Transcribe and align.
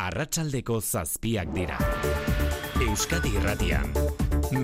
arratsaldeko 0.00 0.80
zazpiak 0.80 1.50
dira. 1.52 1.76
Euskadi 2.80 3.34
irratian, 3.36 3.90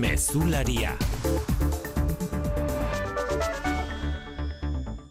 mezularia. 0.01 0.95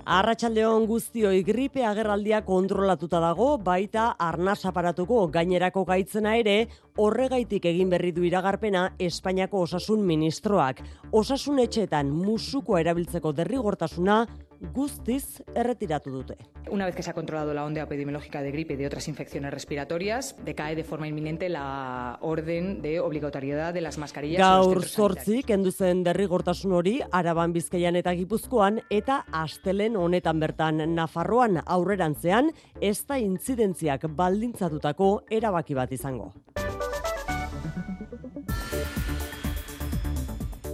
Arratxaldeon 0.07 0.85
guztioi 0.87 1.41
gripe 1.47 1.83
agerraldia 1.83 2.41
kontrolatuta 2.47 3.19
dago, 3.23 3.49
baita 3.59 4.13
arnaz 4.23 4.61
aparatuko 4.71 5.25
gainerako 5.35 5.83
gaitzena 5.89 6.37
ere, 6.39 6.55
horregaitik 7.03 7.67
egin 7.67 7.91
berri 7.91 8.13
du 8.15 8.23
iragarpena 8.27 8.85
Espainiako 9.03 9.65
osasun 9.67 10.05
ministroak. 10.07 10.83
Osasun 11.11 11.59
etxeetan 11.65 12.11
musuko 12.15 12.79
erabiltzeko 12.79 13.35
derrigortasuna 13.35 14.21
guztiz 14.61 15.43
erretiratu 15.55 16.11
dute. 16.11 16.37
Una 16.71 16.87
vez 16.87 16.95
que 16.95 17.03
se 17.03 17.11
ha 17.11 17.15
controlado 17.15 17.55
la 17.55 17.65
onda 17.65 17.83
epidemiológica 17.83 18.43
de 18.43 18.51
gripe 18.51 18.75
y 18.75 18.77
de 18.77 18.87
otras 18.87 19.09
infecciones 19.09 19.53
respiratorias, 19.53 20.37
decae 20.45 20.75
de 20.75 20.85
forma 20.85 21.07
inminente 21.09 21.49
la 21.49 22.19
orden 22.23 22.83
de 22.83 23.01
obligatoriedad 23.01 23.73
de 23.73 23.81
las 23.81 23.99
mascarillas. 23.99 24.41
Gaur 24.41 24.85
zortzi, 24.85 25.43
kendu 25.43 25.73
zen 25.73 26.03
derrigortasun 26.03 26.73
hori, 26.73 27.01
araban 27.13 27.53
bizkaian 27.53 27.97
eta 27.97 28.15
gipuzkoan, 28.15 28.81
eta 28.91 29.25
astelen 29.33 29.97
honetan 29.97 30.41
bertan 30.41 30.83
Nafarroan 30.95 31.63
aurrerantzean, 31.65 32.51
ez 32.81 32.99
da 33.07 33.19
intzidentziak 33.19 34.09
baldintzatutako 34.17 35.13
erabaki 35.31 35.75
bat 35.75 35.93
izango. 35.93 36.33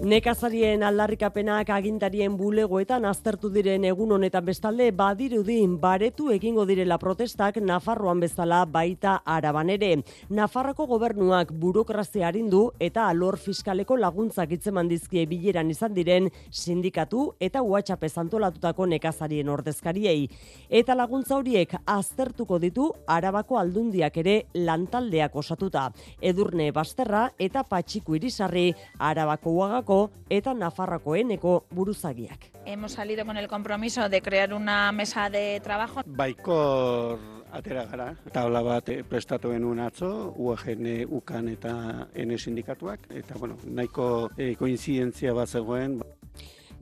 Nekazarien 0.02 0.83
aldarrikapenak 0.83 1.69
agintarien 1.70 2.34
bulegoetan 2.34 3.05
aztertu 3.06 3.47
diren 3.55 3.84
egun 3.87 4.11
honetan 4.16 4.42
bestalde 4.42 4.88
badirudin 4.98 5.77
baretu 5.78 6.33
egingo 6.34 6.65
direla 6.66 6.97
protestak 6.98 7.61
Nafarroan 7.62 8.19
bezala 8.19 8.65
baita 8.66 9.12
araban 9.23 9.70
ere. 9.70 9.92
Nafarroko 10.28 10.88
gobernuak 10.91 11.52
burokrazia 11.55 12.27
harindu 12.27 12.65
eta 12.83 13.05
alor 13.11 13.39
fiskaleko 13.39 13.94
laguntzak 13.97 14.56
itzeman 14.56 14.91
dizkie 14.91 15.22
bileran 15.31 15.70
izan 15.70 15.94
diren 15.94 16.27
sindikatu 16.50 17.28
eta 17.39 17.62
WhatsApp 17.62 18.03
antolatutako 18.25 18.89
nekazarien 18.97 19.55
ordezkariei. 19.55 20.27
Eta 20.69 20.98
laguntza 20.98 21.37
horiek 21.37 21.77
aztertuko 21.87 22.59
ditu 22.59 22.89
arabako 23.06 23.61
aldundiak 23.62 24.19
ere 24.19 24.37
lantaldeak 24.55 25.37
osatuta. 25.37 25.92
Edurne 26.20 26.72
Basterra 26.72 27.28
eta 27.39 27.62
Patxiku 27.62 28.19
Irisarri 28.19 28.72
arabako 28.98 29.55
uagako 29.62 29.92
eta 30.29 30.55
Nafarroko 30.55 31.17
eneko 31.17 31.65
buruzagiak. 31.71 32.51
Hemos 32.65 32.93
salido 32.93 33.25
con 33.27 33.37
el 33.37 33.48
compromiso 33.48 34.09
de 34.09 34.23
crear 34.23 34.55
una 34.55 34.93
mesa 34.93 35.31
de 35.31 35.61
trabajo. 35.61 36.03
Baikor 36.07 37.19
atera 37.53 37.84
gara, 37.84 38.09
tabla 38.33 38.62
bat 38.65 38.89
prestatu 39.09 39.53
genuen 39.53 39.83
atzo, 39.84 40.33
UAGN, 40.41 40.89
UKAN 41.21 41.51
eta 41.53 41.75
N 42.15 42.39
sindikatuak, 42.39 43.11
eta 43.12 43.37
bueno, 43.39 43.59
nahiko 43.65 44.31
e, 44.37 44.55
koinzidentzia 44.57 45.34
bat 45.37 45.53
zegoen. 45.53 46.01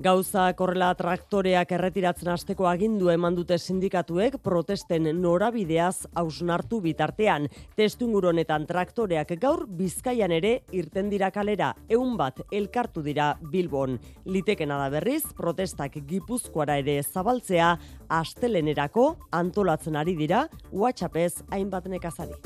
Gauza 0.00 0.46
korrela 0.56 0.94
traktoreak 0.96 1.74
erretiratzen 1.76 2.30
hasteko 2.32 2.64
agindu 2.70 3.10
eman 3.12 3.34
dute 3.36 3.58
sindikatuek 3.60 4.38
protesten 4.40 5.10
norabideaz 5.20 6.06
hausnartu 6.16 6.78
bitartean. 6.80 7.50
Testunguru 7.76 8.30
honetan 8.30 8.64
traktoreak 8.64 9.34
gaur 9.42 9.66
Bizkaian 9.68 10.32
ere 10.32 10.54
irten 10.72 11.12
dira 11.12 11.28
kalera, 11.34 11.74
ehun 11.92 12.16
bat 12.16 12.40
elkartu 12.48 13.04
dira 13.04 13.34
Bilbon. 13.52 13.98
Litekena 14.24 14.80
da 14.80 14.88
berriz, 14.96 15.34
protestak 15.36 16.00
Gipuzkoara 16.08 16.78
ere 16.80 17.02
zabaltzea 17.02 17.74
astelenerako 18.22 19.10
antolatzen 19.36 20.00
ari 20.00 20.16
dira 20.16 20.46
WhatsAppez 20.72 21.42
hainbat 21.52 21.92
nekazari. 21.92 22.40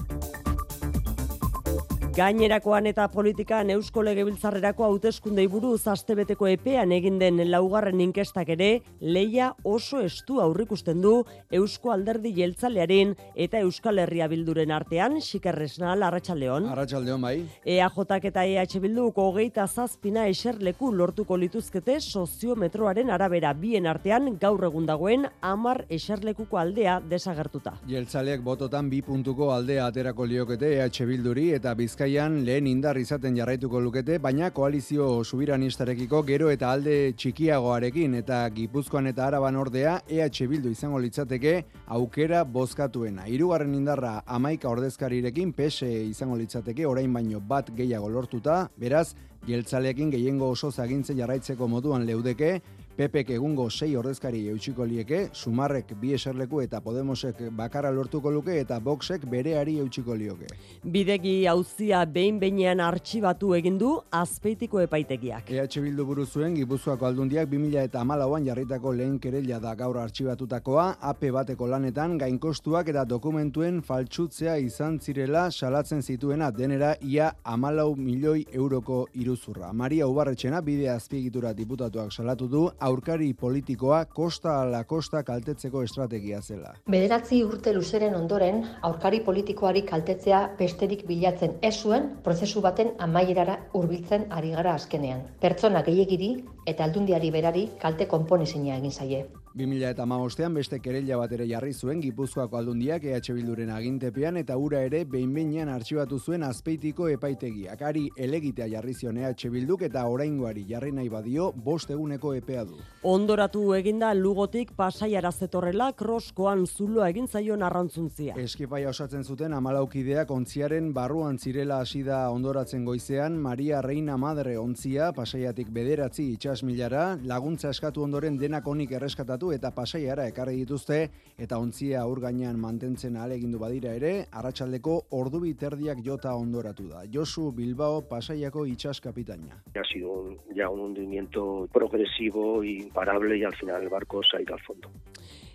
Gainerakoan 2.14 2.86
eta 2.86 3.08
politikan 3.10 3.72
Eusko 3.74 4.04
Legebiltzarrerako 4.06 4.84
hauteskundei 4.86 5.48
buruz 5.50 5.80
astebeteko 5.90 6.46
epean 6.46 6.92
egin 6.94 7.16
den 7.18 7.40
laugarren 7.50 7.98
inkestak 8.04 8.52
ere 8.54 8.68
leia 9.00 9.48
oso 9.66 9.98
estu 9.98 10.36
aurrikusten 10.38 11.00
du 11.02 11.14
Eusko 11.58 11.90
Alderdi 11.90 12.30
Jeltzalearen 12.36 13.16
eta 13.34 13.58
Euskal 13.66 13.98
Herria 13.98 14.28
Bilduren 14.30 14.70
artean 14.70 15.16
Xikerresnal 15.18 16.04
Arratsaldeon. 16.06 16.68
Arratsaldeon 16.70 17.26
bai. 17.26 17.32
EAJak 17.66 18.28
eta 18.30 18.46
EH 18.46 18.78
hogeita 19.16 19.66
zazpina 19.66 20.28
eserleku 20.28 20.92
lortuko 20.94 21.36
lituzkete 21.36 21.98
soziometroaren 21.98 23.10
arabera 23.10 23.52
bien 23.54 23.88
artean 23.88 24.38
gaur 24.38 24.68
egun 24.70 24.86
dagoen 24.86 25.26
amar 25.40 25.84
eserlekuko 25.88 26.62
aldea 26.62 27.00
desagertuta. 27.00 27.74
Jeltzaleak 27.90 28.40
bototan 28.40 28.88
bi 28.88 29.02
puntuko 29.02 29.50
aldea 29.50 29.90
aterako 29.90 30.30
liokete 30.30 30.76
EH 30.78 31.10
Bilduri 31.10 31.50
eta 31.58 31.74
Bizkaia 31.74 32.03
Bizkaian 32.04 32.42
lehen 32.44 32.66
indar 32.68 32.98
izaten 33.00 33.32
jarraituko 33.38 33.80
lukete, 33.80 34.18
baina 34.20 34.50
koalizio 34.52 35.06
subiranistarekiko 35.24 36.18
gero 36.28 36.50
eta 36.52 36.68
alde 36.76 37.14
txikiagoarekin 37.16 38.18
eta 38.18 38.42
Gipuzkoan 38.52 39.08
eta 39.08 39.24
Araban 39.24 39.56
ordea 39.56 39.94
EH 40.04 40.44
Bildu 40.50 40.68
izango 40.68 41.00
litzateke 41.00 41.54
aukera 41.96 42.44
bozkatuena. 42.44 43.24
Hirugarren 43.24 43.72
indarra 43.74 44.18
amaika 44.26 44.68
ordezkarirekin 44.68 45.54
PSE 45.56 45.88
izango 46.10 46.36
litzateke 46.36 46.84
orain 46.84 47.08
baino 47.12 47.40
bat 47.40 47.72
gehiago 47.72 48.10
lortuta, 48.12 48.68
beraz, 48.76 49.14
jeltzaleekin 49.48 50.10
gehiengo 50.12 50.50
oso 50.52 50.70
zagintzen 50.70 51.16
jarraitzeko 51.16 51.68
moduan 51.68 52.04
leudeke, 52.04 52.58
Pepek 52.94 53.32
egungo 53.34 53.64
sei 53.74 53.96
ordezkari 53.98 54.44
eutxiko 54.52 54.84
lieke, 54.86 55.24
Sumarrek 55.34 55.88
bi 55.98 56.12
eserleku 56.14 56.60
eta 56.62 56.78
Podemosek 56.80 57.40
bakarra 57.58 57.90
lortuko 57.90 58.30
luke 58.30 58.54
eta 58.54 58.76
Voxek 58.78 59.24
bereari 59.26 59.80
eutxiko 59.82 60.14
lioke. 60.14 60.46
Bidegi 60.84 61.32
hauzia 61.50 62.04
behin 62.06 62.38
behinean 62.38 62.78
artxibatu 62.78 63.50
egin 63.58 63.80
du 63.80 63.88
azpeitiko 64.14 64.78
epaitegiak. 64.84 65.50
EH 65.50 65.82
Bildu 65.82 66.06
buru 66.06 66.26
zuen 66.26 66.54
Gipuzkoako 66.54 67.08
aldundiak 67.08 67.48
2000 67.50 67.82
eta 67.88 68.04
malauan 68.06 68.46
jarritako 68.46 68.92
lehen 68.94 69.18
kerella 69.18 69.58
da 69.58 69.74
gaur 69.74 69.98
artxibatutakoa, 69.98 70.86
AP 71.00 71.26
bateko 71.34 71.66
lanetan 71.66 72.14
gainkostuak 72.22 72.92
eta 72.94 73.02
dokumentuen 73.04 73.82
faltsutzea 73.82 74.54
izan 74.62 75.00
zirela 75.00 75.48
salatzen 75.50 76.02
zituena 76.02 76.52
denera 76.52 76.94
ia 77.02 77.32
amalau 77.42 77.96
milioi 77.96 78.46
euroko 78.52 79.08
iruzurra. 79.14 79.72
Maria 79.72 80.06
Ubarretxena 80.06 80.62
bide 80.62 80.88
azpiegitura 80.94 81.52
diputatuak 81.52 82.14
salatu 82.14 82.46
du 82.46 82.64
aurkari 82.84 83.32
politikoa 83.34 84.04
kosta 84.04 84.54
ala 84.62 84.82
kosta 84.84 85.22
kaltetzeko 85.24 85.82
estrategia 85.86 86.40
zela. 86.42 86.74
Bederatzi 86.94 87.40
urte 87.44 87.72
luzeren 87.76 88.16
ondoren, 88.18 88.60
aurkari 88.88 89.20
politikoari 89.28 89.84
kaltetzea 89.88 90.40
besterik 90.58 91.06
bilatzen 91.08 91.56
ez 91.62 91.74
zuen 91.80 92.10
prozesu 92.26 92.60
baten 92.66 92.92
amaierara 93.06 93.56
hurbiltzen 93.72 94.28
ari 94.40 94.52
gara 94.58 94.74
azkenean. 94.80 95.24
Pertsona 95.40 95.82
gehiegiri 95.88 96.34
eta 96.66 96.84
aldundiari 96.84 97.32
berari 97.38 97.64
kalte 97.80 98.10
konponezina 98.10 98.76
egin 98.76 98.92
zaie. 98.92 99.24
2000 99.54 99.90
eta 99.92 100.02
maostean 100.02 100.56
beste 100.58 100.80
kerella 100.82 101.14
bat 101.20 101.30
ere 101.36 101.44
jarri 101.46 101.70
zuen 101.72 102.00
Gipuzkoako 102.02 102.56
aldundiak 102.58 103.04
EH 103.06 103.34
Bilduren 103.36 103.68
agintepean 103.70 104.40
eta 104.40 104.56
ura 104.58 104.80
ere 104.82 105.04
behin-behinean 105.06 105.68
artxibatu 105.70 106.18
zuen 106.18 106.42
azpeitiko 106.42 107.06
epaitegiak. 107.12 107.84
Ari 107.86 108.08
elegitea 108.18 108.66
jarri 108.72 108.94
zion 108.98 109.20
EH 109.22 109.52
Bilduk 109.54 109.84
eta 109.86 110.02
oraingoari 110.10 110.64
jarri 110.66 110.90
nahi 110.96 111.08
badio 111.08 111.52
bost 111.54 111.92
eguneko 111.94 112.32
epea 112.34 112.64
du. 112.64 112.80
Ondoratu 113.04 113.62
eginda 113.78 114.10
lugotik 114.18 114.72
pasaiara 114.74 115.30
zetorrela 115.30 115.92
kroskoan 115.92 116.66
zulo 116.66 117.06
egin 117.06 117.28
zaion 117.28 117.62
arrantzuntzia. 117.62 118.34
Eskipaia 118.34 118.90
osatzen 118.90 119.22
zuten 119.22 119.54
amalaukideak 119.54 120.34
ontziaren 120.34 120.90
barruan 120.98 121.38
zirela 121.38 121.78
hasida 121.86 122.24
ondoratzen 122.34 122.84
goizean 122.84 123.38
Maria 123.38 123.82
Reina 123.86 124.18
Madre 124.18 124.58
ontzia 124.58 125.12
pasaiatik 125.14 125.70
bederatzi 125.70 126.32
itxas 126.32 126.64
milara 126.64 127.06
laguntza 127.22 127.70
eskatu 127.70 128.02
ondoren 128.02 128.42
denak 128.42 128.66
onik 128.66 128.98
erreskatatu 128.98 129.43
eta 129.52 129.70
pasaiara 129.74 130.26
ekarri 130.30 130.56
dituzte 130.62 130.98
eta 131.38 131.58
ontzia 131.58 132.02
aur 132.02 132.20
gainean 132.20 132.58
mantentzen 132.60 133.16
alegindu 133.16 133.58
badira 133.58 133.94
ere, 133.98 134.26
arratsaldeko 134.32 135.00
ordu 135.18 135.40
biterdiak 135.40 136.02
jota 136.04 136.34
ondoratu 136.34 136.88
da. 136.88 137.02
Josu 137.12 137.50
Bilbao 137.52 138.02
pasaiako 138.08 138.66
itxas 138.66 139.00
kapitaina. 139.00 139.60
Ha 139.74 139.84
sido 139.92 140.36
ya 140.54 140.70
un 140.70 140.80
hundimiento 140.80 141.68
progresivo 141.72 142.62
imparable 142.62 143.36
y 143.38 143.44
al 143.44 143.54
final 143.54 143.82
el 143.82 143.88
barco 143.88 144.22
se 144.22 144.36
ha 144.36 144.42
ido 144.42 144.54
al 144.54 144.60
fondo. 144.60 144.88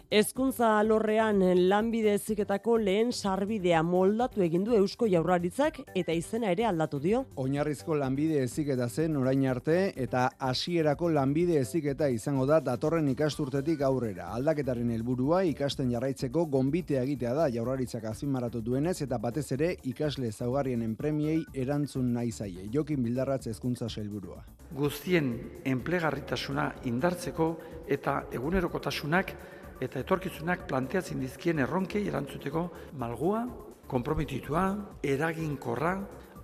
Hezkuntza 0.09 0.71
alorrean 0.79 1.43
lanbide 1.69 2.15
eziketako 2.17 2.79
lehen 2.81 3.11
sarbidea 3.13 3.83
moldatu 3.85 4.41
egin 4.41 4.63
du 4.65 4.73
Eusko 4.73 5.05
Jaurlaritzak 5.05 5.75
eta 6.01 6.15
izena 6.17 6.49
ere 6.49 6.63
aldatu 6.65 6.97
dio. 7.03 7.19
Oinarrizko 7.37 7.93
lanbide 7.93 8.39
eziketa 8.41 8.87
zen 8.89 9.19
orain 9.19 9.43
arte 9.51 9.75
eta 10.05 10.23
hasierako 10.47 11.11
lanbide 11.13 11.59
eziketa 11.61 12.07
izango 12.09 12.47
da 12.49 12.57
datorren 12.59 13.11
ikasturtetik 13.11 13.83
aurrera. 13.85 14.31
Aldaketaren 14.39 14.89
helburua 14.95 15.43
ikasten 15.51 15.93
jarraitzeko 15.93 16.47
gonbitea 16.57 17.05
egitea 17.05 17.35
da 17.37 17.45
Jaurlaritzak 17.53 18.09
azpimarratu 18.09 18.63
duenez 18.65 19.03
eta 19.05 19.21
batez 19.21 19.45
ere 19.59 19.75
ikasle 19.93 20.31
zaugarrienen 20.31 20.97
premiei 20.97 21.43
erantzun 21.53 22.09
nahi 22.17 22.31
zaie. 22.31 22.65
Jokin 22.73 23.05
Bildarratz 23.05 23.45
hezkuntza 23.53 23.93
sailburua. 23.93 24.41
Guztien 24.73 25.35
enplegarritasuna 25.69 26.67
indartzeko 26.89 27.53
eta 27.85 28.23
egunerokotasunak 28.33 29.37
eta 29.79 30.01
etorkizunak 30.03 30.67
planteatzen 30.67 31.19
dizkien 31.23 31.59
erronkei 31.63 32.05
erantzuteko 32.07 32.65
malgua 32.99 33.45
komprometitua, 33.89 34.63
eraginkorra, 35.01 35.93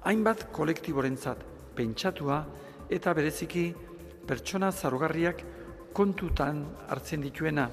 hainbat 0.07 0.47
kolektiborentzat 0.55 1.43
pentsatua 1.77 2.39
eta 2.89 3.13
bereziki 3.13 3.67
pertsona 4.25 4.71
zarugarriak 4.71 5.43
kontutan 5.93 6.63
hartzen 6.89 7.21
dituena. 7.21 7.69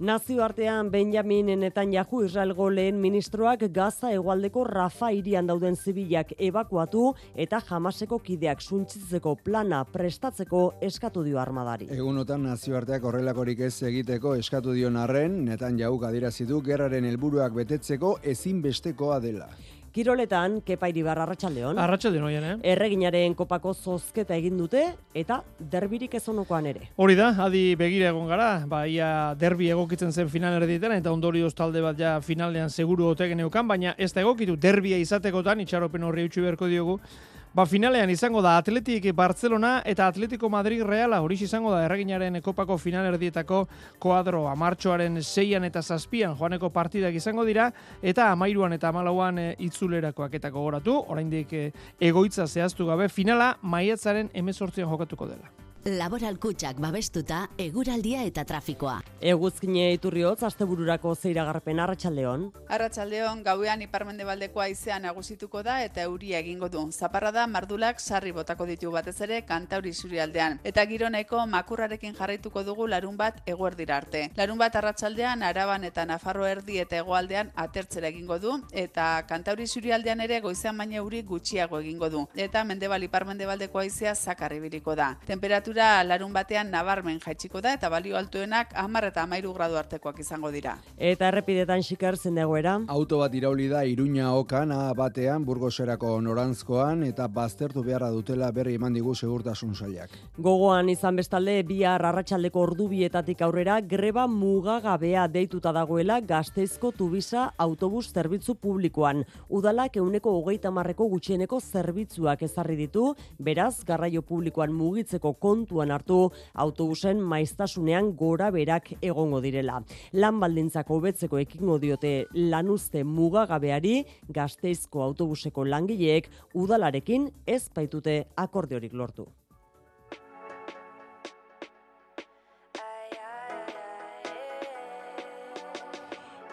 Nazioartean 0.00 0.90
Benjamin 0.90 1.50
Netanyahu 1.60 2.22
Israelgo 2.24 2.70
lehen 2.72 2.96
ministroak 3.02 3.66
Gaza 3.68 4.08
hegoaldeko 4.08 4.62
Rafa 4.64 5.10
hirian 5.12 5.50
dauden 5.50 5.74
zibilak 5.76 6.30
ebakuatu 6.38 7.02
eta 7.44 7.58
jamaseko 7.68 8.18
kideak 8.24 8.64
suntzitzeko 8.64 9.34
plana 9.44 9.82
prestatzeko 9.84 10.62
eskatu 10.88 11.20
dio 11.26 11.36
armadari. 11.42 11.90
Egunotan 11.92 12.48
nazioarteak 12.48 13.04
horrelakorik 13.04 13.60
ez 13.68 13.82
egiteko 13.90 14.32
eskatu 14.40 14.72
dio 14.72 14.88
narren, 14.88 15.36
Netanyahu 15.50 16.00
adirazi 16.08 16.48
du 16.48 16.62
gerraren 16.64 17.04
helburuak 17.04 17.52
betetzeko 17.60 18.14
ezinbestekoa 18.32 19.20
dela. 19.20 19.50
Kiroletan, 19.90 20.60
Kepa 20.62 20.86
Iribar, 20.86 21.18
Arratxaldeon. 21.18 21.78
Arratxaldeon, 21.82 22.26
oian, 22.28 22.44
eh? 22.46 22.52
Erreginaren 22.72 23.34
kopako 23.34 23.72
zozketa 23.74 24.36
egin 24.38 24.54
dute, 24.60 24.84
eta 25.18 25.40
derbirik 25.72 26.14
ezonokoan 26.14 26.68
ere. 26.70 26.92
Hori 26.94 27.16
da, 27.18 27.32
adi 27.42 27.74
begira 27.74 28.12
egon 28.12 28.30
gara, 28.30 28.50
ba, 28.70 28.84
ia 28.86 29.34
derbi 29.40 29.66
egokitzen 29.74 30.14
zen 30.14 30.30
final 30.30 30.54
erdietan, 30.60 30.94
eta 30.94 31.10
ondorioz 31.10 31.50
talde 31.58 31.82
bat 31.82 31.98
ja 31.98 32.12
finalean 32.22 32.70
seguru 32.70 33.08
otegen 33.10 33.42
eukan, 33.42 33.66
baina 33.66 33.96
ez 33.98 34.12
da 34.14 34.22
egokitu 34.22 34.54
derbia 34.54 35.00
izatekotan, 35.02 35.64
itxaropen 35.66 36.06
horri 36.06 36.28
utxu 36.30 36.46
beharko 36.46 36.70
diogu, 36.70 37.00
Ba, 37.50 37.64
finalean 37.66 38.06
izango 38.14 38.38
da 38.46 38.52
Atletik 38.60 39.08
Barcelona 39.10 39.80
eta 39.84 40.04
Atletico 40.06 40.48
Madrid 40.48 40.84
Reala 40.86 41.18
hori 41.20 41.34
izango 41.42 41.72
da 41.74 41.80
erreginaren 41.82 42.36
ekopako 42.38 42.76
final 42.78 43.08
erdietako 43.08 43.64
koadro 43.98 44.44
amartxoaren 44.46 45.18
seian 45.22 45.66
eta 45.66 45.82
zazpian 45.82 46.36
joaneko 46.38 46.70
partidak 46.70 47.18
izango 47.18 47.42
dira 47.44 47.72
eta 48.02 48.28
amairuan 48.30 48.76
eta 48.76 48.92
amalauan 48.94 49.40
e, 49.42 49.48
itzulerakoak 49.66 50.36
eta 50.38 50.50
gogoratu, 50.54 50.94
oraindik 51.10 51.52
e, 51.52 51.64
egoitza 51.98 52.46
zehaztu 52.46 52.86
gabe 52.86 53.08
finala 53.08 53.56
maiatzaren 53.62 54.30
emezortzian 54.32 54.86
jokatuko 54.86 55.26
dela. 55.26 55.50
Laboral 55.86 56.36
kutsak 56.36 56.76
babestuta, 56.76 57.46
eguraldia 57.56 58.20
eta 58.28 58.42
trafikoa. 58.44 58.98
Eguzkine 59.24 59.86
iturriotz, 59.94 60.42
astebururako 60.44 61.14
zeiragarpen 61.14 61.78
arratsaldeon. 61.80 62.42
Arratsaldeon 62.68 63.40
gauean 63.46 63.80
iparmende 63.80 64.26
baldeko 64.28 64.60
aizean 64.60 65.06
nagusituko 65.08 65.62
da 65.64 65.78
eta 65.80 66.02
euria 66.04 66.42
egingo 66.44 66.68
du. 66.68 66.82
Zaparra 66.92 67.30
da 67.32 67.46
mardulak 67.46 67.98
sarri 68.00 68.32
botako 68.36 68.66
ditu 68.68 68.90
batez 68.92 69.14
ere 69.22 69.38
kantauri 69.48 69.94
zurialdean. 69.94 70.58
Eta 70.64 70.84
gironeko 70.84 71.46
makurrarekin 71.46 72.12
jarraituko 72.12 72.62
dugu 72.62 72.86
larun 72.86 73.16
bat 73.16 73.40
eguerdira 73.46 73.96
arte. 73.96 74.26
Larun 74.36 74.60
bat 74.60 74.76
arratsaldean 74.76 75.42
araban 75.42 75.88
eta 75.88 76.04
nafarro 76.04 76.44
erdi 76.44 76.76
eta 76.84 77.00
egoaldean 77.00 77.54
atertzera 77.56 78.12
egingo 78.12 78.38
du. 78.38 78.58
Eta 78.70 79.24
kantauri 79.26 79.66
zurialdean 79.66 80.20
ere 80.28 80.42
goizean 80.44 80.76
baina 80.76 81.00
euri 81.00 81.22
gutxiago 81.22 81.80
egingo 81.80 82.10
du. 82.10 82.26
Eta 82.36 82.64
mendebal 82.64 83.08
iparmende 83.08 83.48
baldeko 83.48 83.80
aizea 83.80 84.14
zakarri 84.14 84.60
biriko 84.60 84.94
da. 84.94 85.14
Temperatura 85.24 85.69
temperatura 85.70 86.04
larun 86.04 86.32
batean 86.32 86.70
nabarmen 86.70 87.20
jaitsiko 87.20 87.60
da 87.60 87.72
eta 87.74 87.88
balio 87.90 88.16
altuenak 88.16 88.72
10 88.74 89.06
eta 89.06 89.26
13 89.26 89.54
gradu 89.54 89.76
artekoak 89.76 90.18
izango 90.18 90.50
dira. 90.50 90.76
Eta 90.96 91.28
errepidetan 91.28 91.82
xiker 91.82 92.16
zen 92.16 92.34
dagoera. 92.34 92.80
Auto 92.88 93.18
bat 93.18 93.34
irauli 93.34 93.68
da 93.68 93.84
Iruña 93.84 94.32
okan 94.34 94.70
batean 94.96 95.44
Burgoserako 95.44 96.20
norantzkoan 96.20 97.04
eta 97.04 97.28
baztertu 97.28 97.82
beharra 97.82 98.10
dutela 98.10 98.50
berri 98.50 98.74
eman 98.74 98.92
digu 98.94 99.14
segurtasun 99.14 99.74
sailak. 99.74 100.10
Gogoan 100.38 100.88
izan 100.88 101.16
bestalde 101.16 101.62
bihar 101.62 102.04
arratsaldeko 102.04 102.60
ordubietatik 102.60 103.42
aurrera 103.42 103.80
greba 103.80 104.26
mugagabea 104.26 105.28
deituta 105.28 105.72
dagoela 105.72 106.20
Gasteizko 106.20 106.92
Tubisa 106.92 107.52
autobus 107.58 108.10
zerbitzu 108.12 108.54
publikoan. 108.54 109.24
Udalak 109.48 109.96
euneko 109.96 110.34
hogeita 110.40 110.70
marreko 110.70 111.06
gutxieneko 111.08 111.60
zerbitzuak 111.60 112.42
ezarri 112.42 112.76
ditu, 112.76 113.14
beraz 113.38 113.84
garraio 113.84 114.22
publikoan 114.22 114.72
mugitzeko 114.72 115.34
kon 115.34 115.59
kontuan 115.60 115.90
hartu 115.92 116.20
autobusen 116.54 117.20
maiztasunean 117.20 118.12
gora 118.16 118.50
berak 118.54 118.94
egongo 119.02 119.40
direla. 119.44 119.80
Lan 120.12 120.40
baldintzako 120.40 121.00
hobetzeko 121.00 121.40
ekingo 121.42 121.78
diote 121.82 122.14
lanuzte 122.34 123.04
mugagabeari 123.04 124.04
gazteizko 124.28 125.04
autobuseko 125.10 125.64
langileek 125.64 126.30
udalarekin 126.54 127.30
ez 127.46 127.68
baitute 127.74 128.24
akordiorik 128.36 128.96
lortu. 128.96 129.28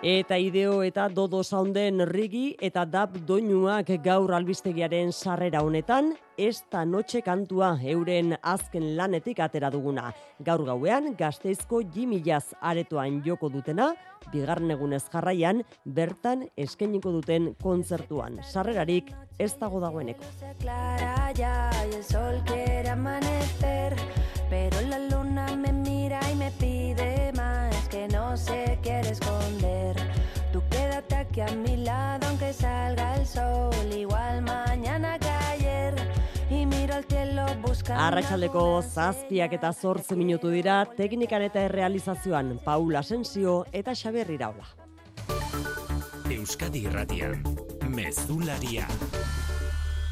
Eta 0.06 0.38
ideo 0.38 0.84
eta 0.86 1.08
dodo 1.10 1.40
saunden 1.42 2.04
rigi 2.06 2.52
eta 2.62 2.84
dab 2.86 3.16
doinuak 3.26 3.88
gaur 4.06 4.30
albistegiaren 4.38 5.10
sarrera 5.12 5.64
honetan, 5.66 6.12
esta 6.38 6.84
noche 6.86 7.24
kantua 7.26 7.72
euren 7.82 8.36
azken 8.44 8.96
lanetik 8.96 9.40
atera 9.42 9.72
duguna. 9.74 10.12
Gaur 10.38 10.64
gauean, 10.68 11.16
gazteizko 11.18 11.82
jimilaz 11.96 12.54
aretoan 12.62 13.24
joko 13.26 13.50
dutena, 13.50 13.96
bigarren 14.32 14.70
egunez 14.70 15.02
jarraian, 15.10 15.64
bertan 15.84 16.46
eskeniko 16.56 17.12
duten 17.18 17.56
kontzertuan. 17.64 18.38
Sarrerarik 18.46 19.10
ez 19.40 19.56
dago 19.58 19.82
dagoeneko. 19.82 20.22
Pero 24.50 24.82
la 24.88 25.00
luna 25.00 25.56
me 25.58 25.74
mira 25.74 26.20
y 26.32 26.36
me 26.36 26.52
pide 26.52 27.17
se 28.38 28.80
quiere 28.82 29.10
esconder. 29.10 29.96
Tú 30.54 30.62
quédate 30.70 31.16
aquí 31.16 31.42
a 31.42 31.48
mi 31.48 31.78
lado 31.78 32.28
aunque 32.28 32.54
salga 32.54 33.16
el 33.16 33.26
sol, 33.26 33.74
igual 33.96 34.42
mañana 34.42 35.20
que 35.20 35.30
ayer. 35.30 35.96
Y 36.50 36.66
miro 36.66 36.96
al 36.96 37.04
cielo 37.04 37.46
buscando. 37.62 38.02
Arratxaldeko 38.04 38.82
zazpiak 38.82 39.54
eta 39.54 39.74
zortze 39.74 40.16
minutu 40.16 40.50
dira, 40.50 40.86
teknikan 40.86 41.42
eta 41.42 41.66
errealizazioan 41.68 42.60
Paula 42.64 43.00
Asensio 43.00 43.66
eta 43.72 43.96
Xaber 43.96 44.30
Iraula. 44.32 44.68
Euskadi 46.30 46.86
Irratian, 46.88 47.44
Mezularia. 47.90 48.88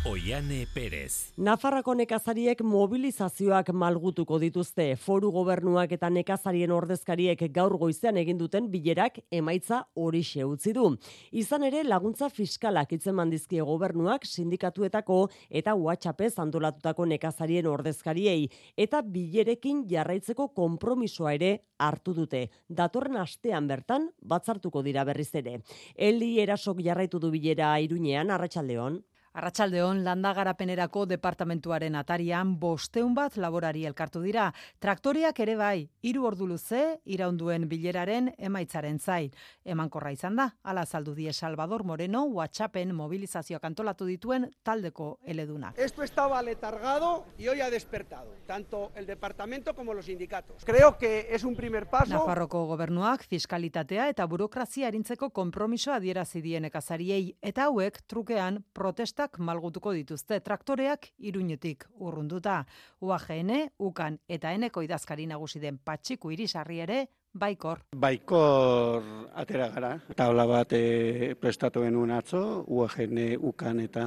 Oiane 0.05 0.67
Perez. 0.69 1.33
Nafarrako 1.41 1.95
nekazariek 1.97 2.59
mobilizazioak 2.61 3.71
malgutuko 3.73 4.37
dituzte. 4.37 4.83
Foru 5.01 5.31
gobernuak 5.33 5.95
eta 5.97 6.11
nekazarien 6.13 6.69
ordezkariek 6.75 7.39
gaur 7.55 7.73
goizean 7.81 8.19
egin 8.21 8.37
duten 8.37 8.67
bilerak 8.69 9.17
emaitza 9.33 9.79
hori 9.95 10.21
utzi 10.45 10.73
du. 10.73 10.91
Izan 11.31 11.63
ere 11.63 11.81
laguntza 11.83 12.29
fiskalak 12.29 12.93
itzen 12.93 13.15
mandizkie 13.15 13.63
gobernuak 13.63 14.27
sindikatuetako 14.29 15.17
eta 15.49 15.73
WhatsAppez 15.73 16.37
antolatutako 16.37 17.05
nekazarien 17.05 17.65
ordezkariei 17.65 18.47
eta 18.77 19.01
bilerekin 19.01 19.87
jarraitzeko 19.89 20.49
konpromisoa 20.53 21.33
ere 21.33 21.51
hartu 21.79 22.13
dute. 22.13 22.51
Datorren 22.69 23.17
astean 23.17 23.65
bertan 23.67 24.11
batzartuko 24.21 24.83
dira 24.83 25.03
berriz 25.03 25.33
ere. 25.33 25.61
Eli 25.95 26.39
erasok 26.39 26.85
jarraitu 26.85 27.17
du 27.17 27.31
bilera 27.31 27.79
iruñean, 27.79 28.29
arratsaldeon. 28.29 29.01
Arratsaldeon 29.35 29.97
landagarapenerako 30.05 31.01
departamentuaren 31.11 31.97
atarian 31.99 32.53
bosteun 32.59 33.11
bat 33.17 33.33
laborari 33.35 33.81
elkartu 33.83 34.21
dira. 34.23 34.45
Traktoriak 34.79 35.41
ere 35.43 35.57
bai, 35.59 35.89
hiru 36.07 36.23
ordu 36.29 36.47
luze 36.47 37.01
iraunduen 37.03 37.65
bileraren 37.67 38.29
emaitzaren 38.37 38.95
zain. 38.99 39.33
Emankorra 39.65 40.13
izan 40.15 40.39
da, 40.39 40.45
ala 40.63 40.85
saldu 40.85 41.11
die 41.17 41.33
Salvador 41.33 41.83
Moreno 41.83 42.21
WhatsAppen 42.37 42.93
mobilizazioak 42.95 43.65
antolatu 43.67 44.07
dituen 44.07 44.47
taldeko 44.63 45.17
eledunak. 45.25 45.75
Esto 45.77 46.03
estaba 46.03 46.41
letargado 46.41 47.25
y 47.37 47.49
hoy 47.49 47.59
ha 47.59 47.69
despertado, 47.69 48.31
tanto 48.47 48.93
el 48.95 49.05
departamento 49.05 49.75
como 49.75 49.93
los 49.93 50.05
sindicatos. 50.05 50.63
Creo 50.63 50.97
que 50.97 51.27
es 51.29 51.43
un 51.43 51.57
primer 51.57 51.89
paso. 51.89 52.13
Nafarroko 52.13 52.63
gobernuak 52.71 53.27
fiskalitatea 53.27 54.07
eta 54.15 54.25
burokrazia 54.25 54.87
arintzeko 54.87 55.31
konpromiso 55.31 55.91
adierazi 55.91 56.39
die 56.39 56.63
nekazariei 56.63 57.35
eta 57.41 57.67
hauek 57.67 57.99
trukean 58.07 58.63
protesta 58.71 59.24
malgutuko 59.37 59.93
dituzte 59.93 60.39
traktoreak 60.39 61.11
iruñetik 61.17 61.85
urrunduta. 61.99 62.65
UAGN, 63.01 63.69
UKAN 63.79 64.19
eta 64.27 64.51
eneko 64.53 64.81
idazkari 64.81 65.25
nagusi 65.27 65.59
den 65.59 65.77
patxiku 65.77 66.31
irisarri 66.31 66.79
ere 66.79 67.07
Baikor. 67.35 67.81
Baikor 67.91 69.03
atera 69.35 69.67
gara. 69.67 69.89
Tabla 70.15 70.45
bat 70.47 70.71
e, 70.71 71.35
prestatu 71.35 71.81
genuen 71.83 72.13
atzo, 72.15 72.63
UAGN, 72.71 73.19
UKAN 73.49 73.81
eta 73.83 74.05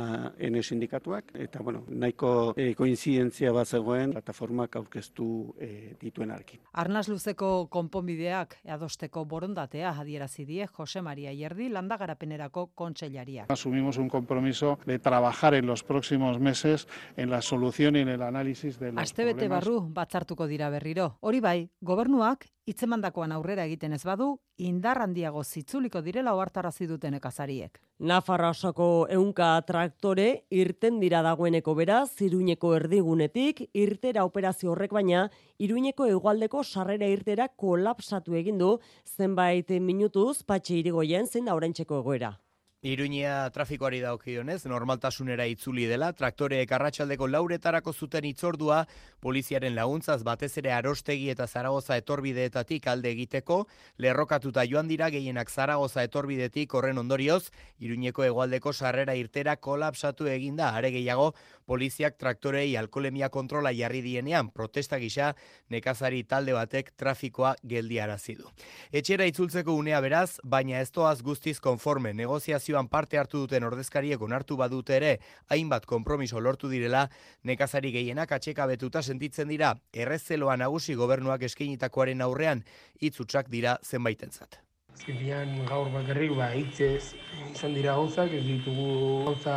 N 0.49 0.63
sindikatuak. 0.63 1.35
Eta, 1.37 1.61
bueno, 1.61 1.83
nahiko 1.93 2.55
e, 2.57 2.71
koinzidentzia 2.79 3.53
bat 3.53 3.69
zegoen, 3.69 4.15
plataformak 4.17 4.81
aurkeztu 4.81 5.29
e, 5.61 5.93
dituen 6.01 6.33
arkin. 6.33 6.63
Arnaz 6.73 7.05
luzeko 7.13 7.69
konponbideak 7.69 8.63
adosteko 8.65 9.27
borondatea 9.29 9.93
adierazi 10.01 10.49
die 10.49 10.65
Jose 10.67 11.05
Maria 11.05 11.33
Ierdi 11.37 11.69
landagarapenerako 11.69 12.71
kontsellaria. 12.75 13.45
Asumimos 13.53 13.99
un 13.99 14.09
compromiso 14.09 14.79
de 14.87 14.99
trabajar 14.99 15.53
en 15.53 15.67
los 15.67 15.85
próximos 15.85 16.41
meses 16.41 16.89
en 17.19 17.29
la 17.29 17.43
solución 17.43 17.97
y 17.97 18.01
en 18.01 18.09
el 18.09 18.23
análisis 18.23 18.79
de 18.79 18.93
los 18.93 19.03
Astebete 19.03 19.49
barru 19.49 19.83
batzartuko 19.93 20.47
dira 20.47 20.71
berriro. 20.71 21.19
Hori 21.21 21.41
bai, 21.41 21.71
gobernuak 21.83 22.49
Itzemandakoan 22.69 23.33
aurrera 23.33 23.65
egiten 23.65 23.95
ez 23.97 24.03
badu, 24.05 24.27
indar 24.61 24.99
handiago 25.01 25.41
zitzuliko 25.41 26.03
direla 26.05 26.35
ohartarazi 26.37 26.89
duten 26.91 27.15
ekazariek. 27.17 27.79
Nafarra 28.11 28.51
osoko 28.53 28.89
eunka 29.15 29.47
traktore 29.71 30.27
irten 30.53 30.99
dira 31.01 31.23
dagoeneko 31.25 31.73
beraz, 31.79 32.11
iruñeko 32.27 32.75
erdigunetik, 32.77 33.63
irtera 33.73 34.27
operazio 34.29 34.75
horrek 34.75 34.93
baina, 34.93 35.23
iruñeko 35.59 36.11
egualdeko 36.13 36.61
sarrera 36.63 37.09
irtera 37.09 37.49
kolapsatu 37.49 38.37
egindu, 38.43 38.75
zenbait 39.17 39.73
minutuz, 39.81 40.43
patxe 40.45 40.77
irigoien 40.83 41.27
zein 41.27 41.49
da 41.49 41.57
egoera. 41.57 42.37
Iruña 42.81 43.51
trafikoari 43.51 43.99
daukionez, 43.99 44.65
normaltasunera 44.71 45.49
itzuli 45.51 45.89
dela, 45.91 46.13
traktoreek 46.15 46.71
arratsaldeko 46.71 47.27
lauretarako 47.27 47.91
zuten 47.93 48.29
itzordua, 48.29 48.85
poliziaren 49.19 49.75
laguntzaz 49.75 50.21
batez 50.23 50.53
ere 50.63 50.71
arostegi 50.71 51.27
eta 51.33 51.49
zaragoza 51.49 51.97
etorbideetatik 51.99 52.87
alde 52.87 53.11
egiteko, 53.11 53.65
lerrokatuta 53.99 54.63
joan 54.71 54.87
dira 54.87 55.09
gehienak 55.11 55.51
zaragoza 55.51 56.05
etorbidetik 56.07 56.77
horren 56.79 57.03
ondorioz, 57.03 57.51
Iruñeko 57.83 58.23
egualdeko 58.23 58.73
sarrera 58.73 59.17
irtera 59.19 59.57
kolapsatu 59.57 60.31
eginda, 60.31 60.71
are 60.77 60.93
gehiago, 60.95 61.33
poliziak 61.67 62.15
traktorei 62.17 62.77
alkolemia 62.77 63.29
kontrola 63.29 63.75
jarri 63.75 64.05
dienean, 64.07 64.53
protesta 64.55 65.03
gisa, 65.03 65.33
nekazari 65.69 66.23
talde 66.23 66.55
batek 66.55 66.95
trafikoa 66.95 67.57
geldiarazi 67.67 68.39
du. 68.39 68.47
Etxera 68.93 69.27
itzultzeko 69.27 69.75
unea 69.75 69.99
beraz, 70.01 70.39
baina 70.45 70.79
ez 70.79 70.93
toaz 70.95 71.19
guztiz 71.27 71.59
konforme 71.59 72.15
negoziazio 72.15 72.68
negoziazioan 72.69 72.89
parte 72.89 73.19
hartu 73.19 73.41
duten 73.45 73.65
ordezkariek 73.65 74.21
onartu 74.21 74.57
badute 74.57 74.97
ere 74.97 75.19
hainbat 75.49 75.87
konpromiso 75.87 76.41
lortu 76.41 76.69
direla 76.69 77.09
nekazari 77.45 77.93
gehienak 77.93 78.33
atxeka 78.33 78.67
betuta 78.67 79.03
sentitzen 79.03 79.49
dira 79.49 79.75
errezeloa 79.93 80.57
nagusi 80.57 80.95
gobernuak 80.95 81.43
eskainitakoaren 81.43 82.21
aurrean 82.21 82.65
hitzutsak 83.01 83.49
dira 83.49 83.79
zenbaitentzat. 83.83 84.61
Azkenean 84.99 85.65
gaur 85.69 85.93
bakarrik 85.95 86.33
ba 86.35 86.49
hitzez 86.59 87.15
izan 87.53 87.75
dira 87.77 87.93
gauzak 87.95 88.33
ez 88.35 88.43
ditugu 88.43 88.89
gauza 89.29 89.55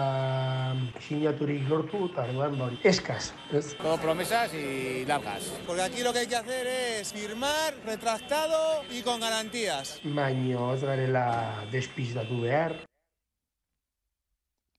sinaturik 1.02 1.66
lortu 1.70 2.04
eta 2.12 2.28
orduan 2.28 2.60
ba 2.60 2.68
eskas, 2.84 3.32
ez? 3.52 3.74
Todo 3.82 3.98
promesas 3.98 4.54
y 4.54 5.04
largas. 5.06 5.50
Porque 5.66 5.82
aquí 5.82 6.04
lo 6.04 6.14
que 6.14 6.20
hay 6.20 6.28
que 6.28 6.36
hacer 6.36 6.68
es 6.68 7.12
firmar 7.12 7.74
retractado 7.86 8.84
y 8.92 9.02
con 9.02 9.20
garantías. 9.20 10.00
Baino 10.04 10.76
ez 10.76 10.84
garela 10.84 11.66
despistatu 11.72 12.42
behar. 12.42 12.91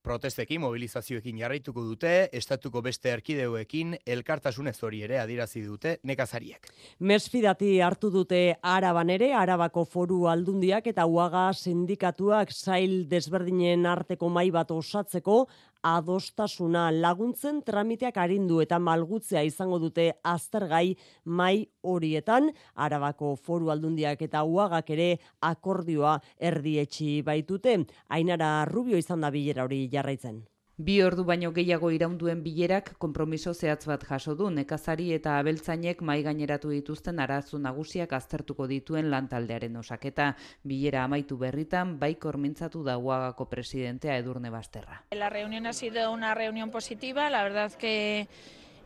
Protestekin 0.03 0.59
mobilizazioekin 0.61 1.37
jarraituko 1.39 1.85
dute, 1.87 2.11
estatuko 2.35 2.81
beste 2.83 3.13
erkideuekin 3.15 3.93
elkartasunez 4.15 4.75
hori 4.83 5.05
ere 5.07 5.21
adirazi 5.23 5.63
dute 5.63 5.93
nekazariek. 6.11 6.67
Mesfidati 7.07 7.77
hartu 7.87 8.11
dute 8.11 8.41
araban 8.67 9.13
ere, 9.15 9.31
arabako 9.39 9.85
foru 9.87 10.25
aldundiak 10.27 10.89
eta 10.91 11.07
uaga 11.07 11.45
sindikatuak 11.53 12.51
zail 12.51 13.05
desberdinen 13.09 13.87
arteko 13.87 14.29
mai 14.29 14.49
bat 14.51 14.75
osatzeko 14.75 15.45
adostasuna. 15.83 16.91
Laguntzen 16.91 17.63
tramiteak 17.67 18.17
arindu 18.17 18.61
eta 18.63 18.79
malgutzea 18.79 19.43
izango 19.47 19.79
dute 19.83 20.11
aztergai 20.23 20.97
mai 21.25 21.67
horietan, 21.83 22.51
arabako 22.75 23.35
foru 23.37 23.71
aldundiak 23.75 24.23
eta 24.23 24.45
uagak 24.45 24.91
ere 24.91 25.11
akordioa 25.41 26.19
erdietxi 26.39 27.21
baitute, 27.27 27.79
ainara 28.09 28.65
rubio 28.71 28.97
izan 28.97 29.21
da 29.21 29.31
bilera 29.31 29.65
hori 29.65 29.89
jarraitzen. 29.93 30.43
Bi 30.83 30.97
ordu 31.07 31.23
baino 31.23 31.53
gehiago 31.55 31.93
iraunduen 31.95 32.41
bilerak 32.43 32.89
konpromiso 33.03 33.53
zehatz 33.55 33.85
bat 33.87 34.03
jaso 34.09 34.33
du 34.35 34.49
nekazari 34.51 35.13
eta 35.15 35.37
abeltzainek 35.39 36.01
mai 36.09 36.17
gaineratu 36.27 36.73
dituzten 36.75 37.21
arazu 37.23 37.61
nagusiak 37.63 38.15
aztertuko 38.19 38.67
dituen 38.67 39.11
lantaldearen 39.13 39.77
osaketa. 39.79 40.33
Bilera 40.67 41.05
amaitu 41.05 41.39
berritan 41.39 41.93
baikor 42.01 42.41
mintzatu 42.45 42.83
da 42.83 42.97
Uagako 42.99 43.47
presidentea 43.53 44.17
Edurne 44.19 44.51
Basterra. 44.51 45.05
La 45.15 45.31
reunión 45.31 45.67
ha 45.67 45.73
sido 45.73 46.11
una 46.11 46.35
reunión 46.35 46.73
positiva, 46.73 47.31
la 47.31 47.45
verdad 47.45 47.71
que 47.79 48.27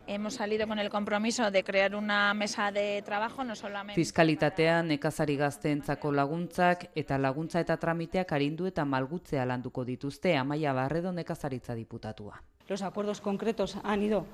Hemos 0.08 0.34
salido 0.34 0.68
con 0.68 0.78
el 0.78 0.88
compromiso 0.88 1.50
de 1.50 1.64
crear 1.64 1.96
una 1.96 2.32
mesa 2.32 2.70
de 2.70 3.02
trabajo, 3.02 3.42
no 3.42 3.56
solamente... 3.56 4.00
Fiskalitatea, 4.00 4.84
nekazari 4.84 5.34
gazteentzako 5.36 6.12
laguntzak 6.12 6.90
eta 6.94 7.18
laguntza 7.18 7.58
eta 7.58 7.74
tramiteak 7.76 8.30
arindu 8.32 8.68
eta 8.70 8.84
malgutzea 8.84 9.44
landuko 9.44 9.84
dituzte 9.84 10.36
Amaia 10.36 10.72
Barredo 10.72 11.10
nekazaritza 11.10 11.74
diputatua. 11.74 12.40
Los 12.68 12.82
acuerdos 12.82 13.20
concretos 13.20 13.78
han 13.82 14.04
ido, 14.04 14.26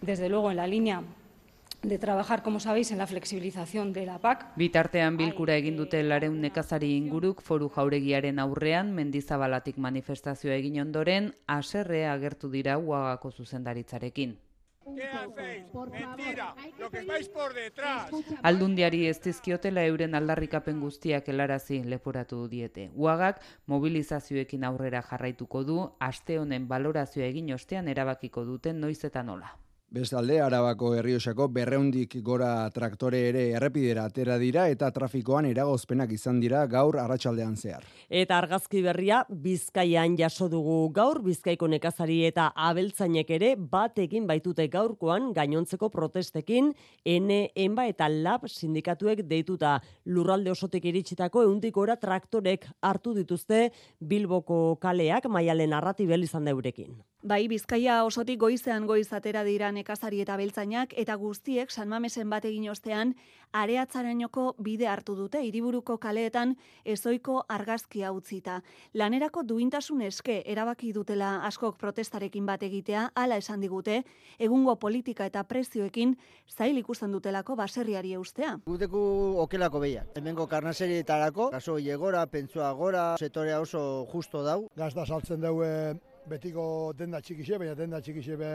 desde 0.00 0.28
luego, 0.28 0.52
en 0.52 0.58
la 0.58 0.68
línea 0.68 1.02
de 1.82 1.98
trabajar, 1.98 2.44
como 2.44 2.60
sabéis, 2.60 2.92
en 2.92 2.98
la 2.98 3.08
flexibilización 3.08 3.92
de 3.92 4.06
la 4.06 4.20
PAC. 4.20 4.54
Bitartean 4.56 5.16
bilkura 5.16 5.58
egin 5.58 5.76
dute 5.76 6.04
lareun 6.06 6.40
nekazari 6.40 6.94
inguruk 6.96 7.42
foru 7.42 7.68
jauregiaren 7.68 8.38
aurrean 8.38 8.94
mendizabalatik 8.94 9.76
manifestazioa 9.76 10.54
egin 10.54 10.80
ondoren, 10.86 11.32
aserre 11.46 12.06
agertu 12.06 12.48
dira 12.48 12.78
uagako 12.78 13.32
zuzendaritzarekin. 13.32 14.38
¿Qué 14.94 15.08
hacéis? 15.08 15.64
Mentira, 15.74 16.54
lo 16.78 16.90
que 16.90 16.98
estáis 16.98 17.28
por 17.28 17.52
detrás. 17.54 18.10
Aldundiari 18.42 19.06
ez 19.06 19.20
dizkiotela 19.20 19.84
euren 19.84 20.14
aldarrikapen 20.14 20.80
guztiak 20.80 21.28
helarazi 21.28 21.82
leporatu 21.82 22.46
diete. 22.48 22.90
Uagak 22.94 23.42
mobilizazioekin 23.66 24.64
aurrera 24.64 25.02
jarraituko 25.02 25.64
du, 25.64 25.78
aste 25.98 26.38
honen 26.38 26.68
balorazioa 26.68 27.26
egin 27.26 27.52
ostean 27.54 27.88
erabakiko 27.88 28.44
duten 28.44 28.80
noiz 28.80 29.02
eta 29.04 29.22
nola. 29.22 29.56
Bestalde, 29.88 30.40
Arabako 30.42 30.88
herriosako 30.98 31.44
berreundik 31.54 32.16
gora 32.26 32.48
traktore 32.74 33.20
ere 33.28 33.44
errepidera 33.54 34.08
atera 34.10 34.34
dira 34.36 34.64
eta 34.66 34.88
trafikoan 34.90 35.46
eragozpenak 35.46 36.10
izan 36.10 36.40
dira 36.42 36.64
gaur 36.66 36.98
arratsaldean 36.98 37.54
zehar. 37.54 37.86
Eta 38.10 38.40
argazki 38.40 38.82
berria 38.82 39.20
Bizkaian 39.30 40.18
jaso 40.18 40.48
dugu 40.50 40.90
gaur 40.90 41.22
Bizkaiko 41.22 41.70
nekazari 41.70 42.18
eta 42.26 42.48
abeltzainek 42.56 43.30
ere 43.38 43.54
bat 43.56 44.02
egin 44.02 44.26
baitute 44.26 44.66
gaurkoan 44.66 45.30
gainontzeko 45.32 45.88
protestekin 45.94 46.74
N 47.06 47.40
enba 47.54 47.86
eta 47.86 48.10
lab 48.10 48.50
sindikatuek 48.50 49.22
deituta 49.22 49.78
lurralde 50.04 50.50
osotik 50.50 50.84
iritsitako 50.90 51.46
ehundik 51.46 51.78
gora 51.78 51.94
traktorek 51.94 52.66
hartu 52.82 53.14
dituzte 53.14 53.68
Bilboko 54.00 54.80
kaleak 54.82 55.30
maialen 55.30 55.78
arratibel 55.78 56.26
izan 56.26 56.50
daurekin. 56.50 56.98
Bai, 57.26 57.48
Bizkaia 57.50 58.04
osotik 58.06 58.38
goizean 58.38 58.84
goiz 58.86 59.08
atera 59.16 59.40
dira 59.42 59.72
nekazari 59.76 60.22
eta 60.24 60.36
beltzainak 60.40 60.94
eta 60.96 61.14
guztiek 61.20 61.70
San 61.70 61.88
Mamesen 61.92 62.30
bat 62.32 62.44
egin 62.48 62.70
ostean 62.72 63.14
areatzarainoko 63.56 64.54
bide 64.58 64.88
hartu 64.88 65.14
dute 65.16 65.40
hiriburuko 65.44 65.96
kaleetan 66.02 66.54
ezoiko 66.84 67.42
argazkia 67.48 68.12
utzita. 68.12 68.60
Lanerako 68.94 69.44
duintasun 69.46 70.02
eske 70.08 70.40
erabaki 70.46 70.92
dutela 70.96 71.36
askok 71.48 71.78
protestarekin 71.80 72.46
bat 72.46 72.62
egitea 72.66 73.10
hala 73.14 73.38
esan 73.42 73.60
digute 73.60 74.02
egungo 74.38 74.76
politika 74.76 75.26
eta 75.26 75.44
prezioekin 75.44 76.16
zail 76.56 76.78
ikusten 76.82 77.12
dutelako 77.12 77.56
baserriari 77.56 78.12
eustea. 78.18 78.56
Guteku 78.66 79.00
okelako 79.44 79.80
behiak. 79.84 80.12
Hemengo 80.16 80.46
karnaserietarako, 80.50 81.50
kaso 81.54 81.78
iegora, 81.78 82.26
pentsua 82.26 82.72
gora, 82.72 83.06
setorea 83.18 83.60
oso 83.60 84.06
justo 84.12 84.42
dau. 84.42 84.66
Gazta 84.76 85.06
saltzen 85.06 85.40
daue 85.40 85.70
betiko 86.26 86.92
denda 86.98 87.20
txikixe, 87.22 87.58
baina 87.60 87.74
denda 87.78 88.00
txikixe 88.02 88.36
be 88.40 88.52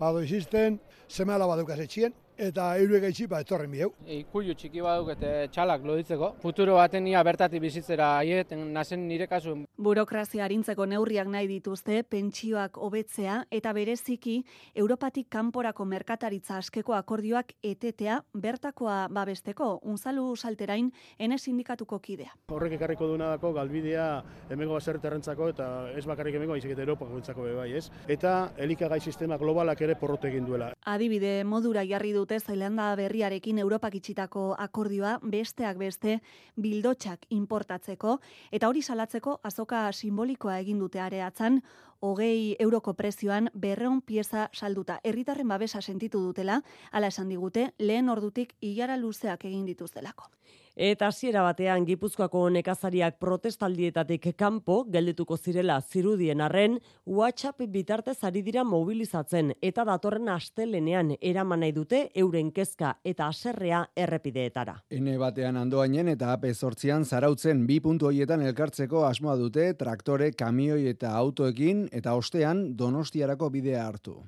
bado 0.00 0.22
izisten, 0.22 0.80
seme 1.08 1.34
alaba 1.34 1.56
dukaz 1.60 1.78
etxien, 1.80 2.14
eta 2.36 2.66
euro 2.78 2.98
gaitxi 3.00 3.26
ba 3.30 3.40
etorren 3.44 3.70
biheu. 3.70 3.92
Ikuilu 4.10 4.54
txiki 4.58 4.82
baduk 4.82 5.12
eta 5.14 5.46
txalak 5.52 5.84
loditzeko. 5.86 6.34
Futuro 6.42 6.74
baten 6.78 7.06
ia 7.06 7.22
bertatik 7.22 7.62
bizitzera 7.62 8.16
aiet, 8.18 8.50
nazen 8.52 9.06
nire 9.08 9.26
kasu. 9.30 9.54
Burokrazia 9.78 10.44
harintzeko 10.44 10.86
neurriak 10.86 11.28
nahi 11.30 11.46
dituzte, 11.48 12.02
pentsioak 12.02 12.78
hobetzea 12.78 13.44
eta 13.50 13.72
bereziki 13.72 14.40
Europatik 14.74 15.28
kanporako 15.30 15.84
merkataritza 15.84 16.58
askeko 16.58 16.94
akordioak 16.94 17.54
etetea 17.62 18.20
bertakoa 18.34 19.06
babesteko 19.10 19.78
unzalu 19.82 20.26
salterain 20.36 20.90
ene 21.18 21.38
sindikatuko 21.38 21.98
kidea. 22.00 22.34
Horrek 22.50 22.76
ekarriko 22.78 23.06
duna 23.08 23.30
dako 23.34 23.52
galbidea 23.54 24.08
hemengo 24.50 24.74
baserritarrentzako 24.74 25.48
eta 25.54 25.70
ez 25.94 26.04
bakarrik 26.06 26.34
hemengo 26.34 26.56
baizik 26.56 26.74
eta 26.74 26.82
Europa 26.82 27.06
gontzako 27.06 27.46
bai, 27.54 27.72
ez? 27.78 27.90
Eta 28.08 28.52
elikagai 28.58 29.00
sistema 29.00 29.38
globalak 29.38 29.80
ere 29.86 29.94
porrote 29.94 30.28
egin 30.28 30.46
duela. 30.46 30.72
Adibide 30.84 31.44
modura 31.44 31.84
jarri 31.86 32.12
du 32.12 32.23
dute 32.24 32.38
Zailanda 32.40 32.86
berriarekin 32.96 33.58
Europak 33.60 33.98
itxitako 33.98 34.54
akordioa 34.56 35.18
besteak 35.20 35.76
beste 35.76 36.14
bildotxak 36.56 37.26
importatzeko 37.36 38.14
eta 38.56 38.70
hori 38.70 38.80
salatzeko 38.80 39.34
azoka 39.44 39.82
simbolikoa 39.92 40.56
egin 40.62 40.80
dute 40.80 41.02
areatzan 41.04 41.60
hogei 42.00 42.56
euroko 42.64 42.94
prezioan 42.96 43.50
berreun 43.54 44.00
pieza 44.00 44.48
salduta. 44.52 45.00
Herritarren 45.04 45.48
babesa 45.48 45.82
sentitu 45.82 46.22
dutela, 46.24 46.62
ala 46.92 47.12
esan 47.12 47.28
digute, 47.28 47.70
lehen 47.78 48.08
ordutik 48.08 48.56
ilara 48.60 48.96
luzeak 48.96 49.44
egin 49.44 49.66
dituztelako. 49.68 50.30
Eta 50.74 51.06
hasiera 51.06 51.44
batean 51.46 51.84
Gipuzkoako 51.86 52.48
nekazariak 52.50 53.20
protestaldietatik 53.22 54.32
kanpo 54.34 54.80
geldituko 54.90 55.36
zirela 55.36 55.76
zirudien 55.80 56.40
arren, 56.40 56.80
WhatsApp 57.06 57.62
bitartez 57.70 58.16
ari 58.24 58.42
dira 58.42 58.64
mobilizatzen 58.64 59.52
eta 59.62 59.84
datorren 59.86 60.28
astelenean 60.34 61.14
eraman 61.20 61.62
nahi 61.62 61.70
dute 61.78 62.08
euren 62.16 62.50
kezka 62.50 62.96
eta 63.04 63.28
aserrea 63.28 63.86
errepideetara. 63.94 64.80
Ene 64.90 65.16
batean 65.16 65.56
andoainen 65.62 66.08
eta 66.08 66.32
AP 66.32 66.50
sortzian 66.52 67.04
zarautzen 67.04 67.68
bi 67.68 67.78
puntu 67.78 68.10
hoietan 68.10 68.42
elkartzeko 68.42 69.06
asmoa 69.06 69.36
dute 69.36 69.74
traktore, 69.78 70.32
kamioi 70.32 70.88
eta 70.88 71.14
autoekin 71.14 71.88
eta 71.92 72.18
ostean 72.18 72.72
donostiarako 72.76 73.50
bidea 73.50 73.86
hartu. 73.86 74.24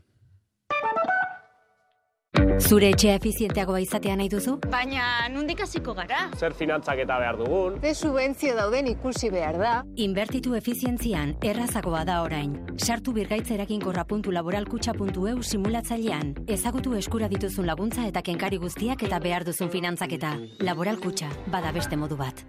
Zure 2.37 2.91
etxea 2.93 3.15
efizienteagoa 3.19 3.81
izatea 3.85 4.15
nahi 4.19 4.29
duzu? 4.33 4.55
Baina, 4.73 5.05
nundik 5.33 5.61
hasiko 5.65 5.95
gara? 5.97 6.19
Zer 6.37 6.53
finantzak 6.57 6.99
eta 7.05 7.19
behar 7.21 7.37
dugun? 7.39 7.77
Ze 7.81 7.95
subentzio 7.95 8.55
dauden 8.57 8.87
ikusi 8.91 9.31
behar 9.31 9.59
da? 9.61 9.85
Inbertitu 9.97 10.55
efizientzian 10.59 11.35
errazagoa 11.45 12.05
da 12.09 12.23
orain. 12.25 12.57
Sartu 12.77 13.13
birgaitzerakin.laboralkutxa.eu 13.17 15.43
simulatzailean. 15.43 16.35
Ezagutu 16.49 16.95
eskura 16.99 17.29
dituzun 17.29 17.67
laguntza 17.67 18.07
eta 18.09 18.23
kenkari 18.23 18.57
guztiak 18.59 19.03
eta 19.09 19.19
behar 19.21 19.45
duzun 19.45 19.71
finantzaketa. 19.71 20.37
Laboralkutxa, 20.67 21.29
bada 21.53 21.73
beste 21.73 21.97
modu 21.97 22.17
bat. 22.17 22.45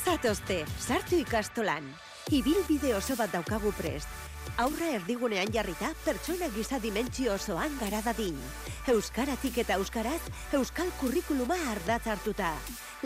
Zatozte, 0.00 0.64
sartu 0.78 1.16
ikastolan. 1.20 1.84
Ibilbide 2.30 2.94
oso 2.94 3.16
bat 3.18 3.32
daukagu 3.34 3.72
prest 3.78 4.29
aurra 4.60 4.90
erdigunean 4.98 5.48
jarrita 5.54 5.88
pertsona 6.04 6.50
giza 6.52 6.78
dimentsio 6.82 7.32
osoan 7.34 7.72
gara 7.80 8.02
dadin. 8.04 8.36
Euskaratik 8.92 9.56
eta 9.62 9.78
euskaraz, 9.80 10.20
euskal 10.56 10.90
kurrikuluma 11.00 11.56
ardatz 11.72 12.06
hartuta. 12.12 12.52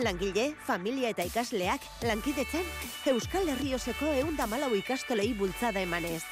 Langile, 0.03 0.49
familia 0.67 1.13
eta 1.15 1.23
ikasleak, 1.27 1.85
lankidetzen, 2.03 2.65
euskal 3.13 3.47
herrioseko 3.53 4.11
eundamalau 4.23 4.73
ikastolei 4.75 5.31
bultzada 5.37 5.83
emanez. 5.85 6.23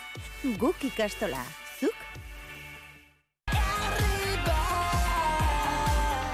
Guk 0.60 0.84
ikastola, 0.92 1.44
zuk? 1.80 1.96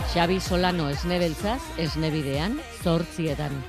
Xabi 0.10 0.40
Solano 0.42 0.90
esnebeltzaz, 0.90 1.62
esnebidean, 1.78 2.58
zortzietan 2.82 3.62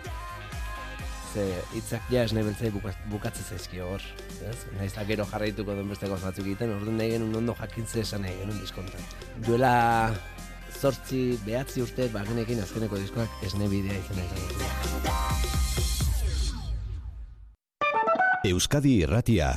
ze 1.33 1.45
hitzak 1.75 2.11
ja 2.11 2.25
esne 2.27 2.43
beltzai 2.47 2.71
bukatzen 3.11 3.47
zaizkio 3.47 3.87
hor. 3.93 4.03
Ez? 4.51 4.59
Naiz 4.79 4.93
da 4.97 5.05
gero 5.09 5.27
jarraituko 5.31 5.77
den 5.79 5.89
beste 5.93 6.09
gauza 6.11 6.31
batzuk 6.31 6.47
egiten, 6.47 6.75
orduan 6.75 6.99
nahi 7.01 7.15
genuen 7.15 7.41
ondo 7.43 7.55
jakintze 7.61 8.03
esan 8.05 8.25
nahi 8.27 8.37
genuen 8.41 8.61
diskontan. 8.61 9.03
Duela 9.47 9.75
zortzi 10.81 11.39
behatzi 11.47 11.85
urte 11.85 12.09
bagenekin 12.13 12.63
azkeneko 12.65 12.99
diskoak 13.01 13.43
esne 13.47 13.69
bidea 13.71 13.97
izan. 14.01 14.19
Euskadi 18.51 18.97
Irratia 19.05 19.53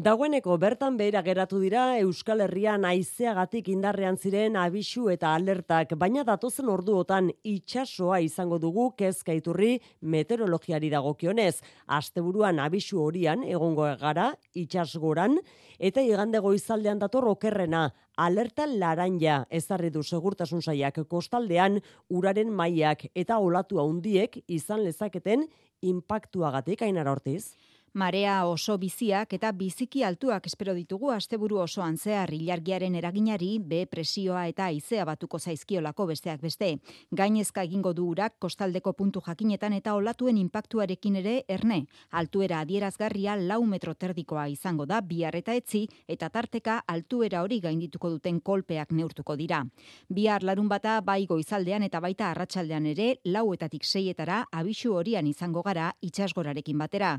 Dagoeneko 0.00 0.54
bertan 0.56 0.94
behera 0.96 1.20
geratu 1.20 1.58
dira 1.60 1.82
Euskal 2.00 2.40
Herrian 2.40 2.86
aizeagatik 2.88 3.66
indarrean 3.68 4.16
ziren 4.16 4.54
abisu 4.56 5.10
eta 5.12 5.34
alertak, 5.36 5.90
baina 6.00 6.22
datozen 6.24 6.70
orduotan 6.72 7.26
itxasoa 7.44 8.22
izango 8.24 8.56
dugu 8.62 8.86
kezkaiturri 8.96 9.74
meteorologiari 10.00 10.88
dagokionez. 10.94 11.58
Asteburuan 11.98 12.62
abisu 12.64 13.02
horian 13.02 13.44
egongo 13.44 13.90
gara 14.00 14.30
itxasgoran 14.56 15.36
eta 15.78 16.00
igande 16.00 16.40
goizaldean 16.40 17.02
dator 17.02 17.26
okerrena 17.34 17.90
alerta 18.16 18.64
laranja 18.70 19.42
ezarri 19.50 19.90
du 19.90 20.00
segurtasun 20.02 20.62
saiak 20.62 21.02
kostaldean 21.10 21.76
uraren 22.08 22.48
mailak 22.48 23.04
eta 23.12 23.36
olatu 23.36 23.84
handiek 23.84 24.40
izan 24.48 24.80
lezaketen 24.86 25.44
inpaktuagatik 25.82 26.88
ainara 26.88 27.12
ortiz. 27.12 27.50
Marea 27.92 28.44
oso 28.46 28.76
biziak 28.78 29.32
eta 29.34 29.48
biziki 29.50 30.04
altuak 30.06 30.44
espero 30.46 30.76
ditugu 30.76 31.08
asteburu 31.10 31.56
osoan 31.58 31.96
zehar 31.98 32.30
ilargiaren 32.30 32.94
eraginari 32.94 33.48
be 33.58 33.80
presioa 33.90 34.44
eta 34.46 34.68
aizea 34.70 35.04
batuko 35.04 35.40
zaizkiolako 35.40 36.06
besteak 36.06 36.40
beste. 36.40 36.76
Gainezka 37.10 37.64
egingo 37.66 37.92
du 37.92 38.04
urak 38.12 38.36
kostaldeko 38.38 38.92
puntu 38.92 39.20
jakinetan 39.26 39.72
eta 39.72 39.94
olatuen 39.98 40.38
inpaktuarekin 40.38 41.16
ere 41.16 41.32
erne. 41.48 41.80
Altuera 42.12 42.60
adierazgarria 42.60 43.34
lau 43.34 43.64
metro 43.66 43.94
terdikoa 43.94 44.46
izango 44.48 44.86
da 44.86 45.00
bihar 45.00 45.34
eta 45.34 45.58
etzi 45.58 45.88
eta 46.06 46.30
tarteka 46.30 46.84
altuera 46.86 47.42
hori 47.42 47.58
gaindituko 47.58 48.10
duten 48.10 48.38
kolpeak 48.40 48.92
neurtuko 48.92 49.34
dira. 49.34 49.64
Bihar 50.08 50.44
larun 50.44 50.68
bata 50.68 51.00
bai 51.00 51.26
goizaldean 51.26 51.82
eta 51.82 51.98
baita 51.98 52.30
arratsaldean 52.30 52.86
ere 52.86 53.16
lauetatik 53.24 53.82
seietara 53.82 54.44
abisu 54.52 54.94
horian 54.94 55.26
izango 55.26 55.62
gara 55.66 55.90
itxasgorarekin 56.00 56.78
batera 56.78 57.18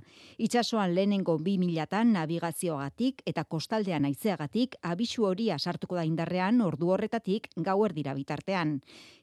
itsasoan 0.61 0.93
lehenengo 0.93 1.39
bi 1.41 1.55
milatan 1.57 2.11
navigazioagatik 2.13 3.23
eta 3.25 3.43
kostaldean 3.49 4.05
aizeagatik 4.05 4.75
abisu 4.85 5.23
hori 5.25 5.47
asartuko 5.49 5.95
da 5.97 6.03
indarrean 6.05 6.61
ordu 6.61 6.91
horretatik 6.93 7.47
gauer 7.57 7.95
dira 7.97 8.13
bitartean. 8.13 8.75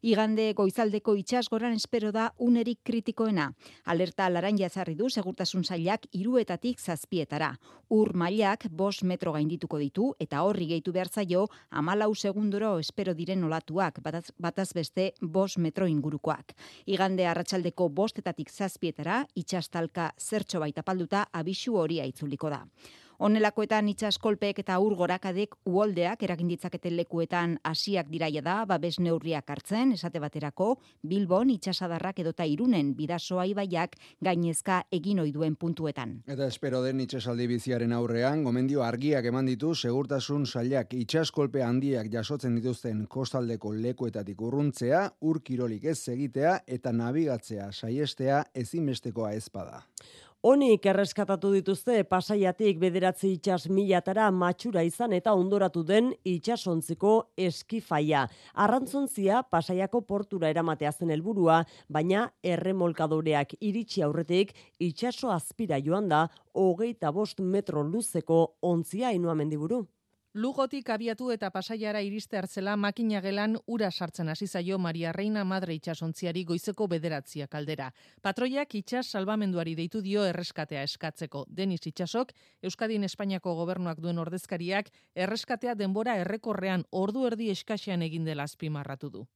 Igande 0.02 0.52
goizaldeko 0.58 1.14
itsasgoran 1.14 1.76
espero 1.78 2.10
da 2.10 2.32
unerik 2.38 2.80
kritikoena. 2.82 3.52
Alerta 3.84 4.26
laranja 4.30 4.66
ezarri 4.66 4.96
du 4.98 5.10
segurtasun 5.10 5.62
sailak 5.62 6.08
iruetatik 6.12 6.80
zazpietara. 6.80 7.52
Ur 7.88 8.12
mailak 8.14 8.66
bos 8.70 9.04
metro 9.04 9.32
gaindituko 9.32 9.78
ditu 9.78 10.08
eta 10.18 10.42
horri 10.42 10.66
gehitu 10.72 10.92
behar 10.92 11.08
zaio 11.08 11.46
amalau 11.70 12.14
segundoro 12.16 12.78
espero 12.78 13.14
diren 13.14 13.44
olatuak 13.44 14.02
bataz, 14.02 14.32
bataz 14.38 14.72
beste 14.74 15.12
bos 15.22 15.56
metro 15.56 15.86
ingurukoak. 15.86 16.56
Igande 16.86 17.26
arratsaldeko 17.26 17.88
bostetatik 17.88 18.50
zazpietara 18.50 19.22
itxastalka 19.34 20.12
zertxo 20.18 20.58
baita 20.58 20.82
palduta 20.82 21.27
abisu 21.32 21.76
hori 21.76 22.00
aitzuliko 22.00 22.50
da. 22.50 22.64
Honelakoetan 23.18 23.88
itxaskolpeek 23.90 24.60
eta 24.62 24.76
urgorakadek 24.78 25.56
uoldeak 25.66 26.20
eragin 26.22 26.52
ditzaketen 26.52 26.94
lekuetan 26.94 27.56
hasiak 27.66 28.06
diraia 28.12 28.44
da, 28.46 28.60
babes 28.70 29.00
neurriak 29.02 29.50
hartzen, 29.50 29.90
esate 29.96 30.20
baterako, 30.22 30.68
Bilbon 31.02 31.50
itxasadarrak 31.50 32.20
edota 32.22 32.46
irunen 32.46 32.92
bidasoa 32.94 33.48
ibaiak 33.50 33.96
gainezka 34.22 34.84
egin 34.94 35.18
duen 35.34 35.56
puntuetan. 35.56 36.12
Eta 36.28 36.46
espero 36.46 36.84
den 36.84 37.00
itxasaldi 37.00 37.48
biziaren 37.50 37.92
aurrean, 37.92 38.44
gomendio 38.44 38.84
argiak 38.86 39.26
eman 39.32 39.50
ditu 39.50 39.74
segurtasun 39.74 40.46
sailak 40.46 40.94
itxaskolpe 40.94 41.66
handiak 41.66 42.06
jasotzen 42.12 42.54
dituzten 42.54 43.04
kostaldeko 43.08 43.74
lekuetatik 43.74 44.40
urruntzea, 44.40 45.02
urkirolik 45.20 45.90
ez 45.90 45.98
egitea 46.14 46.60
eta 46.68 46.94
nabigatzea 46.94 47.72
saiestea 47.72 48.44
ezimestekoa 48.54 49.32
ezpada. 49.32 49.82
Honik 50.46 50.84
erreskatatu 50.86 51.48
dituzte 51.50 52.04
pasaiatik 52.06 52.76
bederatzi 52.78 53.32
itxas 53.34 53.64
milatara 53.74 54.28
matxura 54.30 54.84
izan 54.86 55.16
eta 55.16 55.32
ondoratu 55.34 55.82
den 55.82 56.12
itxasontziko 56.22 57.14
eskifaia. 57.48 58.22
Arrantzontzia 58.54 59.42
pasaiako 59.50 60.04
portura 60.06 60.46
eramatea 60.54 60.92
zen 60.92 61.10
helburua, 61.10 61.64
baina 61.90 62.28
erremolkadoreak 62.54 63.58
iritsi 63.58 64.06
aurretik 64.06 64.54
itxaso 64.78 65.34
azpira 65.34 65.82
joan 65.82 66.06
da 66.06 66.28
hogeita 66.54 67.10
bost 67.10 67.42
metro 67.42 67.82
luzeko 67.82 68.44
ontzia 68.62 69.10
inua 69.10 69.34
mendiburu. 69.34 69.88
Lugotik 70.38 70.86
abiatu 70.94 71.32
eta 71.34 71.48
pasaiara 71.50 71.98
iriste 72.06 72.38
hartzela 72.38 72.76
makina 72.78 73.18
gelan 73.24 73.56
ura 73.76 73.88
sartzen 73.90 74.28
hasi 74.30 74.46
zaio 74.46 74.76
Maria 74.78 75.10
Reina 75.16 75.42
Madre 75.44 75.74
itxasontziari 75.74 76.44
goizeko 76.46 76.86
bederatzia 76.92 77.48
kaldera. 77.50 77.88
Patroiak 78.22 78.76
itxas 78.78 79.08
salbamenduari 79.16 79.74
deitu 79.74 79.98
dio 80.04 80.22
erreskatea 80.28 80.84
eskatzeko. 80.86 81.42
Denis 81.48 81.80
itxasok, 81.90 82.30
Euskadin 82.62 83.08
Espainiako 83.08 83.56
gobernuak 83.64 83.98
duen 83.98 84.22
ordezkariak, 84.22 84.92
erreskatea 85.26 85.74
denbora 85.74 86.14
errekorrean 86.22 86.86
ordu 86.92 87.26
erdi 87.32 87.50
eskasean 87.56 88.06
egin 88.06 88.30
dela 88.30 88.46
azpimarratu 88.46 89.10
du. 89.10 89.26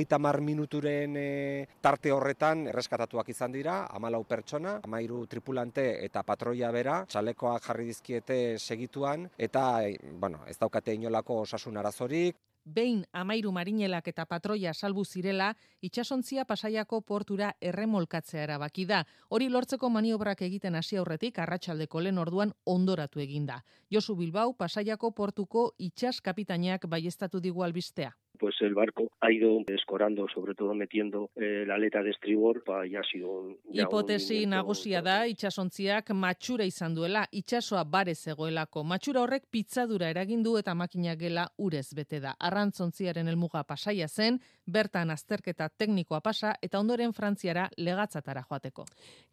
Hogeita 0.00 0.16
mar 0.16 0.40
minuturen 0.40 1.12
e, 1.20 1.68
tarte 1.84 2.08
horretan 2.08 2.62
erreskatatuak 2.70 3.28
izan 3.28 3.52
dira, 3.52 3.74
amalau 3.92 4.22
pertsona, 4.24 4.78
amairu 4.88 5.26
tripulante 5.28 5.84
eta 6.06 6.22
patroia 6.24 6.70
bera, 6.72 6.94
txalekoak 7.04 7.66
jarri 7.66 7.84
dizkiete 7.90 8.38
segituan, 8.56 9.26
eta 9.36 9.64
e, 9.84 9.98
bueno, 10.22 10.40
ez 10.48 10.56
daukate 10.56 10.94
inolako 10.96 11.42
osasun 11.42 11.76
arazorik. 11.76 12.38
Behin 12.64 13.02
amairu 13.12 13.52
marinelak 13.52 14.08
eta 14.08 14.24
patroia 14.24 14.72
salbu 14.72 15.04
zirela, 15.04 15.50
itxasontzia 15.84 16.46
pasaiako 16.48 17.02
portura 17.02 17.52
erremolkatzea 17.60 18.46
erabaki 18.46 18.86
da. 18.88 19.02
Hori 19.28 19.50
lortzeko 19.52 19.92
maniobrak 19.92 20.40
egiten 20.48 20.80
hasi 20.80 20.96
aurretik 20.96 21.42
arratsaldeko 21.44 22.00
lehen 22.00 22.24
orduan 22.24 22.56
ondoratu 22.64 23.20
eginda. 23.20 23.60
Josu 23.92 24.16
Bilbao 24.16 24.56
pasaiako 24.56 25.12
portuko 25.12 25.74
itxas 25.76 26.22
kapitainak 26.22 26.88
baiestatu 26.88 27.44
digu 27.44 27.68
albistea 27.68 28.14
pues 28.40 28.56
el 28.60 28.74
barco 28.74 29.10
ha 29.20 29.30
ido 29.30 29.60
escorando, 29.68 30.26
sobre 30.34 30.54
todo 30.54 30.74
metiendo 30.74 31.30
eh, 31.36 31.64
la 31.66 31.74
aleta 31.74 32.02
de 32.02 32.10
estribor, 32.10 32.64
pa, 32.64 32.86
ya 32.86 33.00
ha 33.00 33.04
sido 33.04 33.30
un, 33.30 33.58
Hipotesi 33.70 34.46
nagusia 34.46 35.02
da 35.02 35.26
itsasontziak 35.28 36.10
matxura 36.16 36.64
izan 36.64 36.94
duela, 36.96 37.26
itsasoa 37.30 37.84
bare 37.84 38.14
zegoelako. 38.14 38.82
Matxura 38.84 39.20
horrek 39.22 39.44
pitzadura 39.50 40.08
eragin 40.10 40.42
du 40.42 40.56
eta 40.58 40.74
makina 40.74 41.14
gela 41.20 41.46
urez 41.58 41.92
bete 41.94 42.20
da. 42.20 42.34
Arrantzontziaren 42.38 43.28
helmuga 43.28 43.62
pasaia 43.68 44.08
zen, 44.08 44.40
bertan 44.66 45.10
azterketa 45.10 45.68
teknikoa 45.68 46.20
pasa 46.24 46.54
eta 46.62 46.80
ondoren 46.80 47.12
Frantziara 47.12 47.68
legatzatara 47.76 48.42
joateko. 48.48 48.86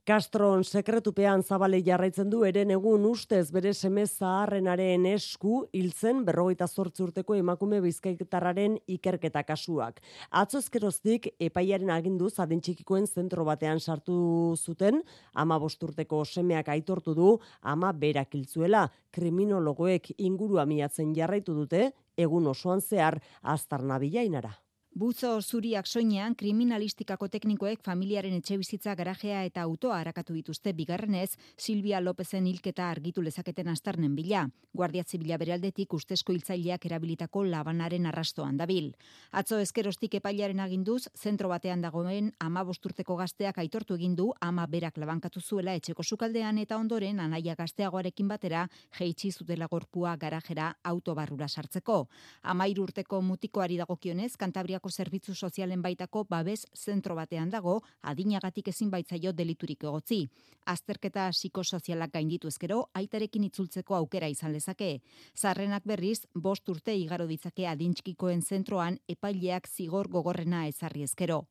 Castron 0.08 0.64
sekretupean 0.64 1.42
zabale 1.44 1.82
jarraitzen 1.84 2.30
du 2.32 2.46
eren 2.48 2.72
egun 2.72 3.04
ustez 3.10 3.50
bere 3.52 3.74
seme 3.74 4.06
zaharrenaren 4.08 5.06
esku 5.10 5.66
hiltzen 5.76 6.22
berrogeita 6.28 6.68
zortzi 6.68 7.04
urteko 7.04 7.36
emakume 7.36 7.82
bizkaitarraren 7.84 8.78
ikerketa 8.98 9.44
kasuak. 9.48 10.02
Atzo 10.32 10.62
ezkeroztik 10.64 11.30
epaiaren 11.40 11.94
agindu 11.94 12.30
adentxikikoen 12.38 13.08
zentro 13.08 13.46
batean 13.48 13.80
sartu 13.80 14.56
zuten, 14.58 15.02
ama 15.34 15.60
bosturteko 15.60 16.24
semeak 16.26 16.70
aitortu 16.70 17.16
du, 17.16 17.32
ama 17.62 17.94
berak 17.94 18.36
hiltzuela, 18.36 18.88
kriminologoek 19.12 20.12
ingurua 20.18 20.66
miatzen 20.66 21.16
jarraitu 21.16 21.56
dute, 21.56 21.92
egun 22.18 22.48
osoan 22.48 22.82
zehar 22.82 23.22
aztarna 23.42 24.00
bilainara. 24.00 24.54
Buzo 24.98 25.36
zuriak 25.46 25.86
soinean 25.86 26.34
kriminalistikako 26.34 27.28
teknikoek 27.30 27.84
familiaren 27.86 28.34
etxebizitza 28.40 28.96
garajea 28.98 29.44
eta 29.46 29.62
autoa 29.62 30.00
harakatu 30.00 30.34
dituzte 30.34 30.72
bigarrenez 30.74 31.36
Silvia 31.54 32.00
Lopezen 32.02 32.48
hilketa 32.50 32.88
argitu 32.90 33.22
lezaketen 33.22 33.70
astarnen 33.70 34.16
bila. 34.18 34.48
Guardia 34.74 35.04
Zibila 35.04 35.38
beraldetik 35.38 35.94
ustezko 35.94 36.34
hiltzaileak 36.34 36.88
erabilitako 36.90 37.44
labanaren 37.46 38.08
arrastoan 38.10 38.58
dabil. 38.58 38.88
Atzo 39.32 39.60
eskerostik 39.62 40.16
epailaren 40.18 40.64
aginduz, 40.66 41.04
zentro 41.14 41.54
batean 41.54 41.86
dagoen 41.86 42.32
ama 42.40 42.66
bosturteko 42.66 43.20
gazteak 43.22 43.62
aitortu 43.62 44.00
egin 44.02 44.16
du 44.16 44.32
ama 44.42 44.66
berak 44.66 44.98
labankatu 44.98 45.42
zuela 45.42 45.78
etxeko 45.78 46.02
sukaldean 46.02 46.58
eta 46.58 46.82
ondoren 46.82 47.20
anaia 47.20 47.54
gazteagoarekin 47.54 48.34
batera 48.34 48.66
jeitsi 48.98 49.30
zutela 49.32 49.68
gorpua 49.70 50.18
garajera 50.18 50.74
autobarrura 50.84 51.48
sartzeko. 51.48 52.08
Amairu 52.42 52.90
urteko 52.90 53.22
mutikoari 53.22 53.78
dagokionez, 53.78 54.34
Kantabriako 54.38 54.87
zerbitzu 54.90 55.36
sozialen 55.36 55.82
baitako 55.82 56.24
babes 56.30 56.66
zentro 56.76 57.16
batean 57.16 57.50
dago, 57.50 57.82
adinagatik 58.02 58.68
ezin 58.68 58.90
baitzaio 58.92 59.32
deliturik 59.34 59.84
egotzi. 59.84 60.20
Azterketa 60.66 61.30
psikosozialak 61.32 62.12
gainditu 62.14 62.48
ezkero, 62.48 62.84
aitarekin 62.94 63.44
itzultzeko 63.48 63.96
aukera 63.96 64.28
izan 64.28 64.54
lezake. 64.54 65.02
Zarrenak 65.36 65.86
berriz, 65.86 66.26
bost 66.34 66.70
urte 66.70 66.96
igaro 66.96 67.28
ditzake 67.28 67.68
adintxkikoen 67.68 68.42
zentroan 68.42 69.00
epaileak 69.08 69.68
zigor 69.68 70.08
gogorrena 70.08 70.68
ezarri 70.68 71.04
ezkero. 71.04 71.46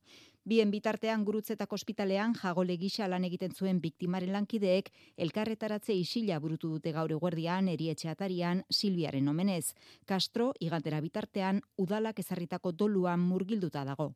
Bien 0.47 0.69
bitartean 0.71 1.25
gurutzetako 1.27 1.75
ospitalean 1.75 2.31
jagole 2.39 2.77
gisa 2.79 3.07
lan 3.11 3.25
egiten 3.27 3.51
zuen 3.51 3.81
biktimaren 3.83 4.31
lankideek 4.31 4.87
elkarretaratze 5.25 5.91
isila 5.91 6.37
burutu 6.39 6.69
dute 6.77 6.93
gaur 6.95 7.11
eguerdian 7.11 7.67
erietxe 7.67 8.07
atarian 8.13 8.61
Silviaren 8.71 9.27
omenez. 9.27 9.73
Castro 10.07 10.53
igantera 10.69 11.01
bitartean 11.03 11.59
udalak 11.83 12.23
ezarritako 12.23 12.71
doluan 12.71 13.19
murgilduta 13.19 13.83
dago. 13.91 14.13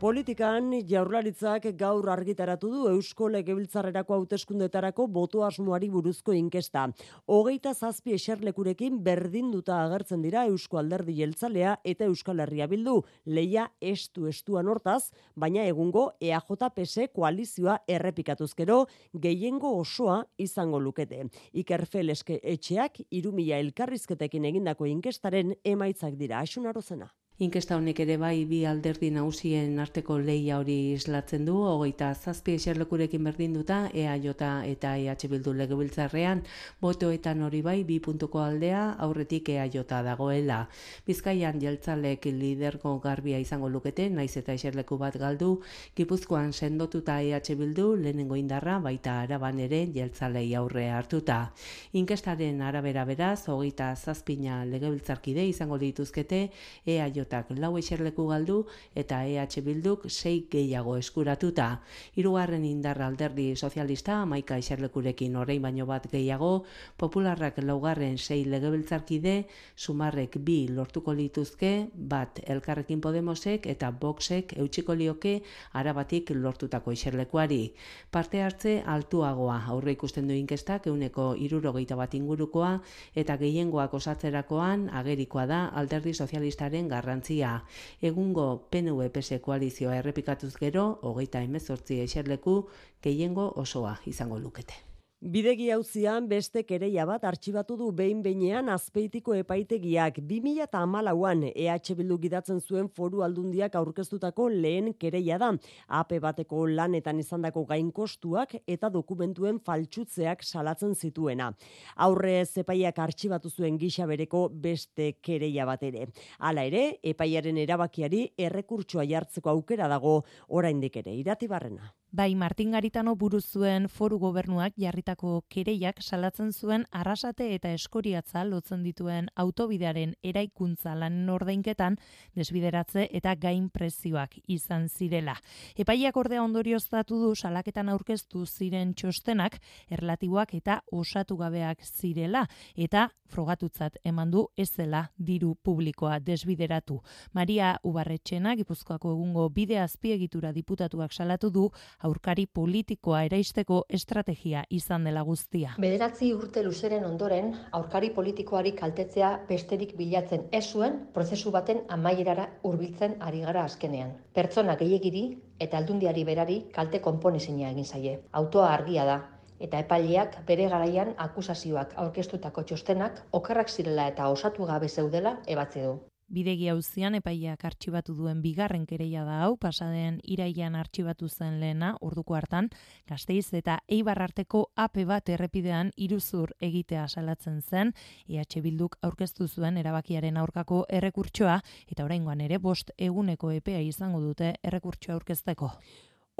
Politikan 0.00 0.70
jaurlaritzak 0.88 1.66
gaur 1.76 2.06
argitaratu 2.08 2.70
du 2.72 2.86
Eusko 2.88 3.26
Legebiltzarrerako 3.34 4.14
hauteskundetarako 4.16 5.04
boto 5.12 5.42
asmoari 5.44 5.90
buruzko 5.92 6.32
inkesta. 6.32 6.86
Hogeita 7.28 7.74
zazpi 7.74 8.16
eserlekurekin 8.16 8.96
berdinduta 9.04 9.76
agertzen 9.82 10.24
dira 10.24 10.46
Eusko 10.48 10.80
Alderdi 10.80 11.18
Jeltzalea 11.18 11.76
eta 11.84 12.08
Euskal 12.08 12.40
Herria 12.40 12.70
Bildu. 12.72 12.96
Leia 13.26 13.68
estu 13.92 14.24
estuan 14.32 14.72
hortaz, 14.72 15.12
baina 15.36 15.68
egungo 15.68 16.08
EAJ-PS 16.16 17.10
koalizioa 17.12 17.82
errepikatuzkero 17.84 18.86
gehiengo 19.12 19.76
osoa 19.84 20.22
izango 20.38 20.80
lukete. 20.80 21.26
Iker 21.52 21.84
Feleske 21.84 22.40
etxeak 22.40 23.02
irumila 23.10 23.60
elkarrizketekin 23.60 24.48
egindako 24.48 24.88
inkestaren 24.88 25.58
emaitzak 25.60 26.16
dira. 26.16 26.40
Asunarozena. 26.40 27.12
Inkesta 27.40 27.78
honek 27.78 28.02
ere 28.04 28.18
bai 28.20 28.44
bi 28.44 28.58
alderdi 28.68 29.08
nagusien 29.14 29.78
arteko 29.80 30.18
leia 30.20 30.58
hori 30.60 30.74
islatzen 30.92 31.46
du, 31.48 31.54
hogeita 31.64 32.10
zazpi 32.12 32.58
eserlekurekin 32.58 33.24
berdinduta, 33.24 33.78
EAJ 33.96 34.26
eta 34.68 34.90
EH 35.00 35.30
Bildu 35.32 35.54
legebiltzarrean, 35.56 36.42
botoetan 36.84 37.40
hori 37.46 37.62
bai 37.64 37.78
bi 37.88 37.96
puntuko 37.98 38.42
aldea 38.44 38.82
aurretik 39.06 39.48
EAJ 39.54 39.78
dagoela. 39.88 40.58
Bizkaian 41.06 41.62
jeltzalek 41.62 42.26
lidergo 42.26 42.92
garbia 43.00 43.38
izango 43.40 43.70
lukete, 43.70 44.10
naiz 44.10 44.36
eta 44.36 44.52
eserleku 44.52 44.98
bat 44.98 45.16
galdu, 45.16 45.62
Gipuzkoan 45.96 46.52
sendotuta 46.52 47.22
EH 47.22 47.56
Bildu 47.56 47.96
lehenengo 47.96 48.36
indarra 48.36 48.78
baita 48.80 49.16
araban 49.22 49.60
ere 49.60 49.86
jeltzalei 49.96 50.54
aurre 50.54 50.90
hartuta. 50.90 51.54
Inkestaren 51.94 52.60
arabera 52.60 53.06
beraz, 53.06 53.48
hogeita 53.48 53.94
zazpina 53.96 54.60
legebiltzarkide 54.66 55.48
izango 55.48 55.80
dituzkete, 55.80 56.44
EAJ 56.84 57.29
eajak 57.30 57.58
lau 57.58 57.78
eserleku 57.78 58.26
galdu 58.28 58.66
eta 58.94 59.24
EH 59.26 59.62
Bilduk 59.62 60.08
sei 60.10 60.46
gehiago 60.50 60.96
eskuratuta. 60.96 61.80
Hirugarren 62.16 62.64
indarra 62.64 63.06
alderdi 63.06 63.54
sozialista 63.56 64.22
amaika 64.22 64.56
eserlekurekin 64.58 65.36
orain 65.36 65.62
baino 65.62 65.86
bat 65.86 66.08
gehiago, 66.10 66.64
popularrak 66.96 67.58
laugarren 67.62 68.18
sei 68.18 68.44
legebiltzarkide, 68.44 69.46
sumarrek 69.76 70.38
bi 70.40 70.68
lortuko 70.68 71.12
lituzke, 71.12 71.88
bat 71.94 72.40
elkarrekin 72.46 73.00
Podemosek 73.00 73.66
eta 73.66 73.90
Boxek 73.90 74.56
eutxiko 74.58 74.94
lioke 74.94 75.42
arabatik 75.72 76.30
lortutako 76.34 76.92
eserlekuari. 76.92 77.74
Parte 78.10 78.42
hartze 78.42 78.82
altuagoa 78.86 79.62
aurre 79.68 79.92
ikusten 79.92 80.26
du 80.28 80.34
inkestak 80.34 80.86
euneko 80.86 81.34
irurogeita 81.36 81.96
bat 81.96 82.14
ingurukoa 82.14 82.80
eta 83.14 83.36
gehiengoak 83.36 83.94
osatzerakoan 83.94 84.88
agerikoa 84.90 85.46
da 85.46 85.60
alderdi 85.68 86.14
sozialistaren 86.14 86.88
garran 86.88 87.19
garrantzia. 87.20 87.64
Egungo 88.00 88.68
PNV-PS 88.70 89.40
koalizioa 89.44 89.96
errepikatuz 90.00 90.54
gero, 90.58 90.98
hogeita 91.02 91.42
emezortzi 91.42 92.00
eserleku, 92.00 92.68
gehiengo 93.02 93.52
osoa 93.56 93.98
izango 94.06 94.38
lukete. 94.38 94.89
Bidegi 95.20 95.66
hauzian 95.68 96.30
beste 96.30 96.62
kereia 96.64 97.04
bat 97.04 97.26
artxibatu 97.28 97.74
du 97.76 97.90
behin 97.92 98.22
behinean 98.24 98.70
azpeitiko 98.72 99.34
epaitegiak 99.36 100.22
2008an 100.30 101.42
EH 101.50 101.92
Bildu 101.98 102.16
gidatzen 102.22 102.62
zuen 102.64 102.88
foru 102.88 103.20
aldundiak 103.20 103.76
aurkeztutako 103.76 104.48
lehen 104.48 104.94
kereia 104.94 105.36
da. 105.36 105.52
AP 106.00 106.16
bateko 106.24 106.64
lanetan 106.72 107.20
izandako 107.20 107.66
gain 107.68 107.92
kostuak 107.92 108.56
eta 108.66 108.88
dokumentuen 108.88 109.60
faltsutzeak 109.60 110.40
salatzen 110.42 110.94
zituena. 110.94 111.52
Aurre 111.96 112.40
epaiak 112.64 113.04
artxibatu 113.04 113.50
zuen 113.50 113.76
gisa 113.76 114.06
bereko 114.06 114.48
beste 114.48 115.18
kereia 115.20 115.68
bat 115.68 115.82
ere. 115.82 116.08
Hala 116.38 116.64
ere, 116.64 116.96
epaiaren 117.04 117.58
erabakiari 117.58 118.30
errekurtsoa 118.38 119.04
jartzeko 119.04 119.50
aukera 119.50 119.86
dago 119.86 120.22
oraindik 120.48 120.96
ere. 120.96 121.12
Irati 121.12 121.46
barrena. 121.46 121.99
Bai, 122.12 122.34
Martin 122.34 122.72
Garitano 122.72 123.12
buruz 123.14 123.44
zuen 123.54 123.84
foru 123.88 124.16
gobernuak 124.18 124.74
jarritako 124.82 125.44
kereiak 125.46 126.00
salatzen 126.02 126.48
zuen 126.50 126.82
arrasate 126.90 127.46
eta 127.54 127.70
eskoriatza 127.70 128.42
lotzen 128.48 128.82
dituen 128.82 129.28
autobidearen 129.38 130.16
eraikuntza 130.26 130.96
lanen 130.98 131.30
ordainketan 131.30 132.00
desbideratze 132.34 133.04
eta 133.14 133.36
gain 133.38 133.68
prezioak 133.70 134.34
izan 134.48 134.88
zirela. 134.88 135.36
Epaiak 135.78 136.18
ordea 136.18 136.42
ondorioztatu 136.42 137.20
du 137.20 137.30
salaketan 137.36 137.88
aurkeztu 137.94 138.42
ziren 138.44 138.90
txostenak 138.92 139.60
erlatiboak 139.88 140.56
eta 140.58 140.80
osatu 140.90 141.38
gabeak 141.38 141.86
zirela 141.86 142.48
eta 142.74 143.06
frogatutzat 143.30 144.00
eman 144.02 144.32
du 144.34 144.48
ez 144.56 144.72
zela 144.74 145.04
diru 145.16 145.54
publikoa 145.62 146.18
desbideratu. 146.18 146.98
Maria 147.32 147.76
Ubarretxena, 147.86 148.56
Gipuzkoako 148.58 149.14
egungo 149.14 149.48
bide 149.54 149.78
azpiegitura 149.78 150.50
diputatuak 150.50 151.14
salatu 151.14 151.50
du 151.54 151.70
aurkari 152.08 152.46
politikoa 152.58 153.22
eraisteko 153.28 153.80
estrategia 153.98 154.62
izan 154.70 155.04
dela 155.08 155.22
guztia. 155.28 155.74
Bederatzi 155.84 156.32
urte 156.34 156.62
luzeren 156.64 157.04
ondoren, 157.04 157.52
aurkari 157.78 158.10
politikoari 158.16 158.72
kaltetzea 158.78 159.32
besterik 159.48 159.96
bilatzen 159.98 160.46
ez 160.52 160.64
zuen 160.72 160.96
prozesu 161.14 161.52
baten 161.56 161.82
amaierara 161.88 162.48
hurbiltzen 162.62 163.18
ari 163.20 163.44
gara 163.48 163.64
azkenean. 163.64 164.14
Pertsona 164.34 164.76
gehiagiri 164.80 165.26
eta 165.60 165.78
aldundiari 165.78 166.24
berari 166.24 166.62
kalte 166.72 167.02
konponezina 167.04 167.70
egin 167.70 167.84
zaie. 167.84 168.16
Autoa 168.32 168.72
argia 168.72 169.04
da, 169.04 169.18
eta 169.60 169.80
epaileak 169.84 170.38
bere 170.48 170.68
garaian 170.72 171.12
akusazioak 171.26 171.92
aurkeztutako 172.04 172.64
txostenak 172.70 173.20
okerrak 173.40 173.68
zirela 173.68 174.08
eta 174.14 174.30
osatu 174.36 174.70
gabe 174.72 174.88
zeudela 174.88 175.36
ebatze 175.56 175.84
du. 175.84 175.98
Bidegi 176.30 176.68
hauzian 176.70 177.16
epaiak 177.18 177.64
artxibatu 177.66 178.14
duen 178.14 178.38
bigarren 178.42 178.84
kereia 178.86 179.24
da 179.26 179.40
hau, 179.42 179.56
pasaden 179.58 180.20
iraian 180.22 180.76
artxibatu 180.78 181.26
zen 181.28 181.56
lehena, 181.58 181.88
orduko 182.06 182.36
hartan, 182.38 182.68
gazteiz 183.10 183.48
eta 183.58 183.80
eibar 183.88 184.20
arteko 184.22 184.60
ape 184.78 185.04
bat 185.08 185.28
errepidean 185.28 185.90
iruzur 185.96 186.52
egitea 186.60 187.08
salatzen 187.08 187.58
zen, 187.62 187.90
EH 188.28 188.62
Bilduk 188.62 188.94
aurkeztu 189.02 189.48
zuen 189.48 189.80
erabakiaren 189.82 190.38
aurkako 190.38 190.84
errekurtsoa, 191.00 191.58
eta 191.90 192.06
oraingoan 192.06 192.46
ere 192.46 192.58
bost 192.58 192.94
eguneko 192.96 193.50
epea 193.50 193.82
izango 193.82 194.22
dute 194.22 194.54
errekurtsoa 194.62 195.18
aurkezteko. 195.18 195.72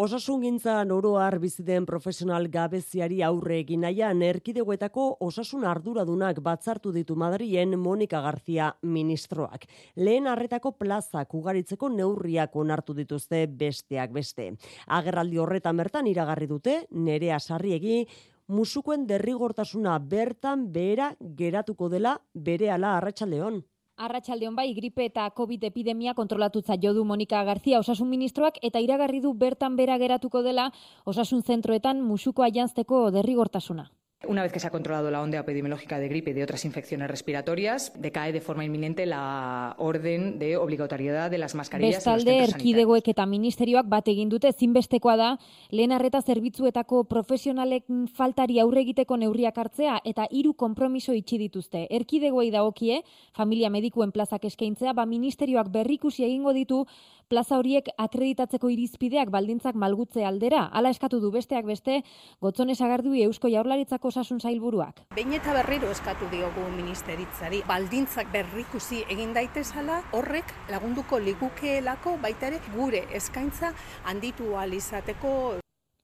Osasun 0.00 0.40
gintzan 0.40 0.88
oroar 0.94 1.34
biziden 1.42 1.84
profesional 1.84 2.46
gabeziari 2.48 3.18
aurre 3.26 3.58
egin 3.60 3.82
nahian 3.84 4.22
erkidegoetako 4.24 5.02
osasun 5.26 5.66
arduradunak 5.68 6.38
batzartu 6.46 6.88
ditu 6.94 7.18
Madrien 7.20 7.76
Monika 7.78 8.22
Garzia 8.24 8.70
ministroak. 8.80 9.66
Lehen 9.96 10.30
harretako 10.32 10.72
plazak 10.80 11.34
ugaritzeko 11.36 11.90
neurriak 11.92 12.56
onartu 12.56 12.96
dituzte 12.96 13.42
besteak 13.62 14.14
beste. 14.16 14.46
Agerraldi 14.88 15.42
horretan 15.44 15.76
bertan 15.76 16.08
iragarri 16.08 16.48
dute, 16.48 16.78
nerea 16.92 17.36
sarriegi, 17.38 18.06
musukoen 18.48 19.04
derrigortasuna 19.06 19.98
bertan 20.00 20.70
behera 20.72 21.12
geratuko 21.20 21.92
dela 21.92 22.16
bere 22.32 22.72
ala 22.72 22.96
arratsaldeon. 23.02 23.60
Arratxaldeon 24.00 24.54
bai, 24.56 24.70
gripe 24.72 25.04
eta 25.04 25.26
COVID 25.36 25.64
epidemia 25.68 26.14
kontrolatutza 26.16 26.78
jodu 26.80 27.02
Monika 27.04 27.42
Garzia 27.44 27.80
osasun 27.82 28.08
ministroak 28.08 28.56
eta 28.68 28.80
iragarri 28.80 29.20
du 29.20 29.34
bertan 29.42 29.76
bera 29.76 29.98
geratuko 30.00 30.40
dela 30.46 30.70
osasun 31.04 31.42
zentroetan 31.44 32.00
musuko 32.00 32.46
aianzteko 32.46 33.10
derrigortasuna. 33.16 33.90
Una 34.28 34.42
vez 34.42 34.52
que 34.52 34.60
se 34.60 34.66
ha 34.66 34.70
controlado 34.70 35.10
la 35.10 35.22
onda 35.22 35.38
epidemiológica 35.38 35.98
de 35.98 36.06
gripe 36.06 36.32
y 36.32 36.34
de 36.34 36.44
otras 36.44 36.66
infecciones 36.66 37.08
respiratorias, 37.08 37.90
decae 37.96 38.32
de 38.32 38.42
forma 38.42 38.66
inminente 38.66 39.06
la 39.06 39.74
orden 39.78 40.38
de 40.38 40.58
obligatoriedad 40.58 41.30
de 41.30 41.38
las 41.38 41.54
mascarillas 41.54 42.04
Bestalde, 42.04 42.36
erkidegoek 42.44 43.08
eta 43.08 43.24
ministerioak 43.24 43.88
bat 43.88 44.10
egin 44.12 44.28
dute 44.28 44.52
zinbestekoa 44.52 45.16
da, 45.16 45.30
lehen 45.70 45.92
arreta 45.96 46.20
zerbitzuetako 46.20 47.04
profesionalek 47.08 47.88
faltari 48.12 48.60
aurre 48.60 48.82
egiteko 48.84 49.16
neurriak 49.16 49.56
hartzea 49.56 50.02
eta 50.04 50.28
hiru 50.30 50.52
konpromiso 50.52 51.16
itxi 51.16 51.38
dituzte. 51.40 51.86
Erkidegoei 51.88 52.50
dagokie, 52.52 53.00
familia 53.32 53.70
medikuen 53.72 54.12
plazak 54.12 54.44
eskaintzea, 54.44 54.92
ba 54.92 55.06
ministerioak 55.06 55.72
berrikusi 55.72 56.28
egingo 56.28 56.52
ditu 56.52 56.84
plaza 57.30 57.60
horiek 57.60 57.88
akreditatzeko 58.02 58.68
irizpideak 58.74 59.30
baldintzak 59.30 59.78
malgutze 59.78 60.24
aldera. 60.26 60.64
Hala 60.74 60.90
eskatu 60.90 61.20
du 61.22 61.30
besteak 61.30 61.68
beste, 61.68 62.00
gotzones 62.42 62.80
agardui 62.82 63.22
Eusko 63.28 63.48
Jaurlaritzako 63.52 64.10
osasun 64.10 64.42
zailburuak. 64.42 65.04
Behin 65.14 65.36
eta 65.38 65.54
berriro 65.54 65.92
eskatu 65.94 66.28
diogu 66.34 66.66
ministeritzari, 66.74 67.62
baldintzak 67.70 68.34
berrikusi 68.34 69.04
egin 69.08 69.32
daitezala, 69.38 70.02
horrek 70.18 70.54
lagunduko 70.74 71.22
ligukeelako 71.22 72.18
baita 72.22 72.50
ere 72.50 72.60
gure 72.74 73.06
eskaintza 73.14 73.74
handitu 74.10 74.56
alizateko 74.58 75.60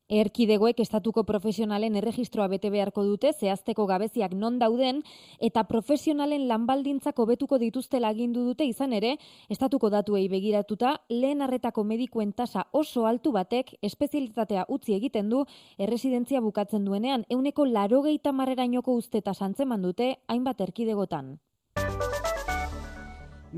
Erkidegoek 0.07 0.79
estatuko 0.79 1.25
profesionalen 1.27 1.97
erregistroa 1.99 2.47
bete 2.47 2.71
beharko 2.71 3.03
dute, 3.03 3.33
zehazteko 3.33 3.87
gabeziak 3.91 4.37
non 4.39 4.61
dauden, 4.61 5.01
eta 5.41 5.65
profesionalen 5.67 6.45
lanbaldintzak 6.47 7.19
hobetuko 7.19 7.59
dituzte 7.59 7.99
lagindu 7.99 8.45
dute 8.47 8.65
izan 8.71 8.93
ere, 8.93 9.17
estatuko 9.51 9.91
datuei 9.91 10.29
begiratuta, 10.31 11.01
lehen 11.09 11.43
arretako 11.43 11.83
medikuen 11.83 12.33
tasa 12.33 12.69
oso 12.71 13.07
altu 13.07 13.33
batek, 13.33 13.75
espezialitatea 13.83 14.69
utzi 14.69 14.95
egiten 14.95 15.29
du, 15.29 15.43
erresidentzia 15.77 16.41
bukatzen 16.41 16.85
duenean, 16.85 17.27
euneko 17.29 17.67
larogeita 17.67 18.31
marrerainoko 18.31 18.95
uste 18.95 19.19
eta 19.19 19.35
santzeman 19.35 19.83
dute, 19.83 20.15
hainbat 20.29 20.61
erkidegotan. 20.61 21.35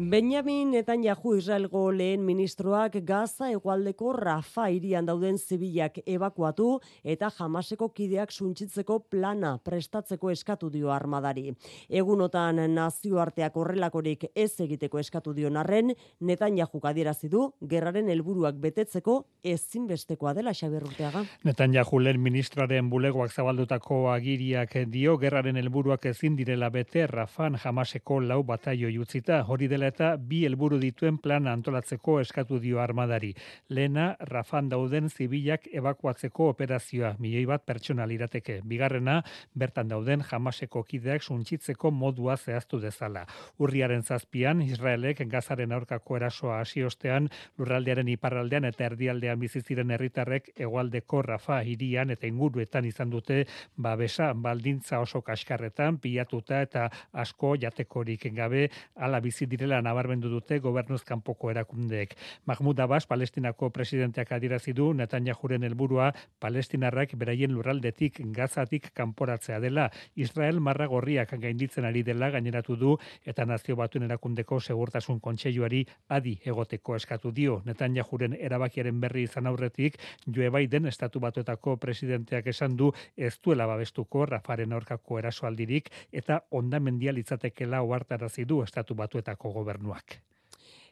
Benjamin 0.00 0.70
Netanyahu 0.70 1.34
Israelgo 1.34 1.90
lehen 1.90 2.22
ministroak 2.22 3.00
Gaza 3.02 3.48
egualdeko 3.50 4.12
Rafa 4.12 4.68
irian 4.70 5.06
dauden 5.08 5.38
zibilak 5.38 5.96
ebakuatu 6.06 6.68
eta 7.02 7.32
jamaseko 7.34 7.88
kideak 7.96 8.30
suntsitzeko 8.30 9.00
plana 9.10 9.56
prestatzeko 9.58 10.30
eskatu 10.30 10.70
dio 10.70 10.92
armadari. 10.94 11.50
Egunotan 11.90 12.60
nazioarteak 12.76 13.56
horrelakorik 13.58 14.28
ez 14.36 14.60
egiteko 14.60 15.00
eskatu 15.02 15.34
dio 15.34 15.50
narren, 15.50 15.90
Netanyahu 16.20 16.78
adierazi 16.84 17.28
du 17.28 17.48
gerraren 17.66 18.08
helburuak 18.08 18.54
betetzeko 18.54 19.24
ezinbestekoa 19.42 20.36
dela 20.38 20.54
Xabier 20.54 20.86
Urteaga. 20.86 21.24
Netanyahu 21.42 21.98
lehen 21.98 22.22
ministroaren 22.22 22.86
bulegoak 22.88 23.34
zabaldutako 23.34 24.12
agiriak 24.12 24.78
dio 24.86 25.18
gerraren 25.18 25.56
helburuak 25.56 26.06
ezin 26.06 26.38
direla 26.38 26.70
bete 26.70 27.08
Rafan 27.08 27.58
jamaseko 27.58 28.20
lau 28.20 28.44
bataio 28.44 28.94
jutzita 28.94 29.42
hori 29.42 29.66
dela 29.66 29.87
eta 29.88 30.14
bi 30.16 30.44
helburu 30.46 30.78
dituen 30.82 31.18
plan 31.18 31.46
antolatzeko 31.50 32.18
eskatu 32.20 32.58
dio 32.62 32.80
armadari. 32.80 33.34
Lena, 33.68 34.14
Rafan 34.30 34.68
dauden 34.68 35.08
zibilak 35.10 35.68
evakuatzeko 35.72 36.50
operazioa, 36.52 37.14
milioi 37.18 37.46
bat 37.50 37.64
pertsona 37.66 38.06
lirateke. 38.06 38.60
Bigarrena, 38.68 39.20
bertan 39.58 39.88
dauden 39.88 40.22
jamaseko 40.30 40.82
kideak 40.88 41.22
suntsitzeko 41.22 41.90
modua 41.90 42.36
zehaztu 42.36 42.80
dezala. 42.80 43.24
Urriaren 43.58 44.02
zazpian, 44.02 44.62
Israelek 44.62 45.24
gazaren 45.28 45.72
aurkako 45.72 46.16
erasoa 46.16 46.60
hasi 46.62 46.84
ostean, 46.84 47.28
lurraldearen 47.58 48.08
iparraldean 48.08 48.68
eta 48.68 48.86
erdialdean 48.88 49.38
biziziren 49.40 49.90
herritarrek 49.90 50.52
egualdeko 50.56 51.22
Rafa 51.22 51.60
hirian 51.62 52.10
eta 52.14 52.26
inguruetan 52.26 52.88
izan 52.88 53.10
dute 53.10 53.44
babesa 53.76 54.32
baldintza 54.34 55.00
oso 55.04 55.22
kaskarretan, 55.22 55.98
pilatuta 55.98 56.62
eta 56.62 56.88
asko 57.12 57.54
jatekorik 57.60 58.28
gabe 58.34 58.68
ala 58.96 59.20
bizi 59.20 59.46
direla 59.46 59.67
nabarmendu 59.84 60.28
dute 60.32 60.58
gobernuz 60.64 61.02
kanpoko 61.04 61.50
erakundeek. 61.52 62.14
Mahmud 62.46 62.80
Abbas, 62.80 63.06
Palestinako 63.06 63.70
presidenteak 63.70 64.32
adirazi 64.32 64.72
du 64.72 64.92
Netanyahuren 64.94 65.62
helburua 65.68 66.12
Palestinarrak 66.40 67.14
beraien 67.20 67.52
lurraldetik 67.52 68.20
gazatik 68.34 68.90
kanporatzea 68.94 69.60
dela. 69.60 69.90
Israel 70.16 70.60
marra 70.60 70.86
gorriak 70.86 71.34
gainditzen 71.40 71.84
ari 71.84 72.02
dela 72.02 72.30
gaineratu 72.30 72.76
du 72.76 72.96
eta 73.24 73.44
nazio 73.44 73.76
batuen 73.76 74.08
erakundeko 74.08 74.60
segurtasun 74.60 75.20
kontseiluari 75.20 75.84
adi 76.08 76.38
egoteko 76.44 76.96
eskatu 76.96 77.32
dio. 77.32 77.60
Netanyahuren 77.66 78.34
erabakiaren 78.38 79.00
berri 79.00 79.26
izan 79.28 79.46
aurretik 79.46 79.98
Joe 80.26 80.50
Biden 80.50 80.86
estatu 80.86 81.20
batuetako 81.20 81.76
presidenteak 81.76 82.46
esan 82.46 82.76
du 82.76 82.92
ez 83.16 83.34
duela 83.44 83.66
babestuko 83.66 84.26
Rafaren 84.26 84.72
aurkako 84.72 85.18
erasoaldirik 85.18 85.90
eta 86.12 86.42
ondamendia 86.50 87.12
litzatekela 87.12 87.82
ohartarazi 87.82 88.44
du 88.44 88.62
estatu 88.62 88.94
batuetako 88.94 89.52
gobernuak. 89.58 90.22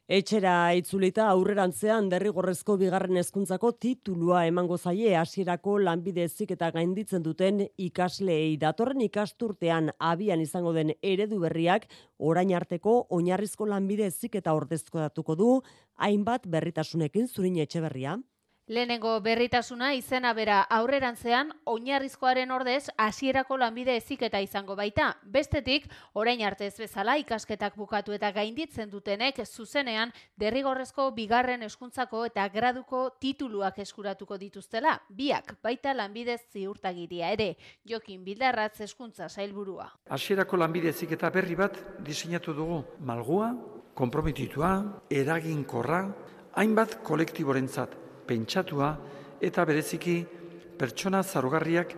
Etxera 0.07 0.71
itzulita 0.79 1.25
aurrerantzean 1.33 2.07
derrigorrezko 2.13 2.77
bigarren 2.79 3.19
hezkuntzako 3.19 3.73
titulua 3.85 4.45
emango 4.47 4.77
zaie 4.79 5.17
hasierako 5.19 5.81
lanbide 5.83 6.29
eta 6.55 6.71
gainditzen 6.71 7.25
duten 7.25 7.65
ikasleei 7.77 8.57
datorren 8.57 9.01
ikasturtean 9.01 9.91
abian 9.99 10.41
izango 10.41 10.73
den 10.73 10.95
eredu 11.03 11.41
berriak 11.41 11.89
orain 12.19 12.55
arteko 12.55 13.07
oinarrizko 13.11 13.67
lanbide 13.67 14.07
eta 14.07 14.55
ordezko 14.55 15.01
datuko 15.01 15.35
du 15.35 15.63
hainbat 15.97 16.47
berritasunekin 16.47 17.27
zurin 17.27 17.59
etxeberria. 17.59 18.17
Lehenengo 18.69 19.21
berritasuna 19.23 19.93
izena 19.95 20.33
bera 20.35 20.57
aurrerantzean 20.75 21.53
oinarrizkoaren 21.71 22.51
ordez 22.51 22.89
hasierako 22.99 23.61
lanbide 23.63 23.95
eziketa 23.95 24.41
izango 24.43 24.75
baita. 24.75 25.13
Bestetik, 25.23 25.85
orain 26.19 26.41
arte 26.43 26.67
ez 26.67 26.75
bezala 26.75 27.15
ikasketak 27.21 27.77
bukatu 27.79 28.11
eta 28.17 28.33
gainditzen 28.35 28.89
dutenek 28.91 29.39
zuzenean 29.47 30.11
derrigorrezko 30.35 31.13
bigarren 31.15 31.63
eskuntzako 31.63 32.25
eta 32.27 32.49
graduko 32.49 33.05
tituluak 33.23 33.79
eskuratuko 33.79 34.37
dituztela. 34.37 34.97
Biak 35.11 35.55
baita 35.63 35.93
lanbide 35.95 36.35
ziurtagiria 36.51 37.31
ere, 37.37 37.53
jokin 37.87 38.25
bildarratz 38.25 38.81
eskuntza 38.81 39.29
sailburua. 39.29 39.87
Hasierako 40.11 40.57
lanbide 40.57 40.91
eziketa 40.91 41.31
berri 41.31 41.55
bat 41.55 41.79
diseinatu 42.03 42.57
dugu. 42.59 42.81
Malgua, 42.99 43.53
komprometitua, 43.95 44.73
eraginkorra, 45.23 46.03
hainbat 46.59 46.99
kolektiborentzat 47.07 48.06
pentsatua 48.27 48.91
eta 49.41 49.65
bereziki 49.65 50.17
pertsona 50.79 51.23
zarugarriak 51.23 51.95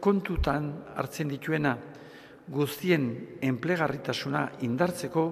kontutan 0.00 0.72
hartzen 0.96 1.28
dituena 1.28 1.76
guztien 2.48 3.08
enplegarritasuna 3.40 4.48
indartzeko 4.66 5.26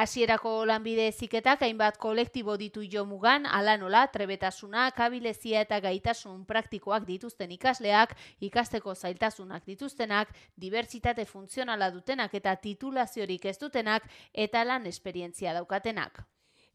Hasierako 0.00 0.50
lanbide 0.70 1.08
eziketak 1.10 1.64
hainbat 1.66 1.96
kolektibo 1.98 2.54
ditu 2.56 2.84
jo 2.92 3.02
mugan, 3.04 3.44
ala 3.44 3.74
nola, 3.76 4.04
trebetasuna, 4.14 4.84
kabilezia 4.96 5.64
eta 5.66 5.80
gaitasun 5.82 6.44
praktikoak 6.46 7.04
dituzten 7.08 7.50
ikasleak, 7.58 8.14
ikasteko 8.48 8.94
zailtasunak 8.94 9.66
dituztenak, 9.66 10.30
dibertsitate 10.56 11.26
funtzionala 11.26 11.90
dutenak 11.90 12.38
eta 12.38 12.54
titulaziorik 12.54 13.44
ez 13.50 13.58
dutenak, 13.58 14.06
eta 14.32 14.64
lan 14.64 14.86
esperientzia 14.86 15.52
daukatenak. 15.58 16.22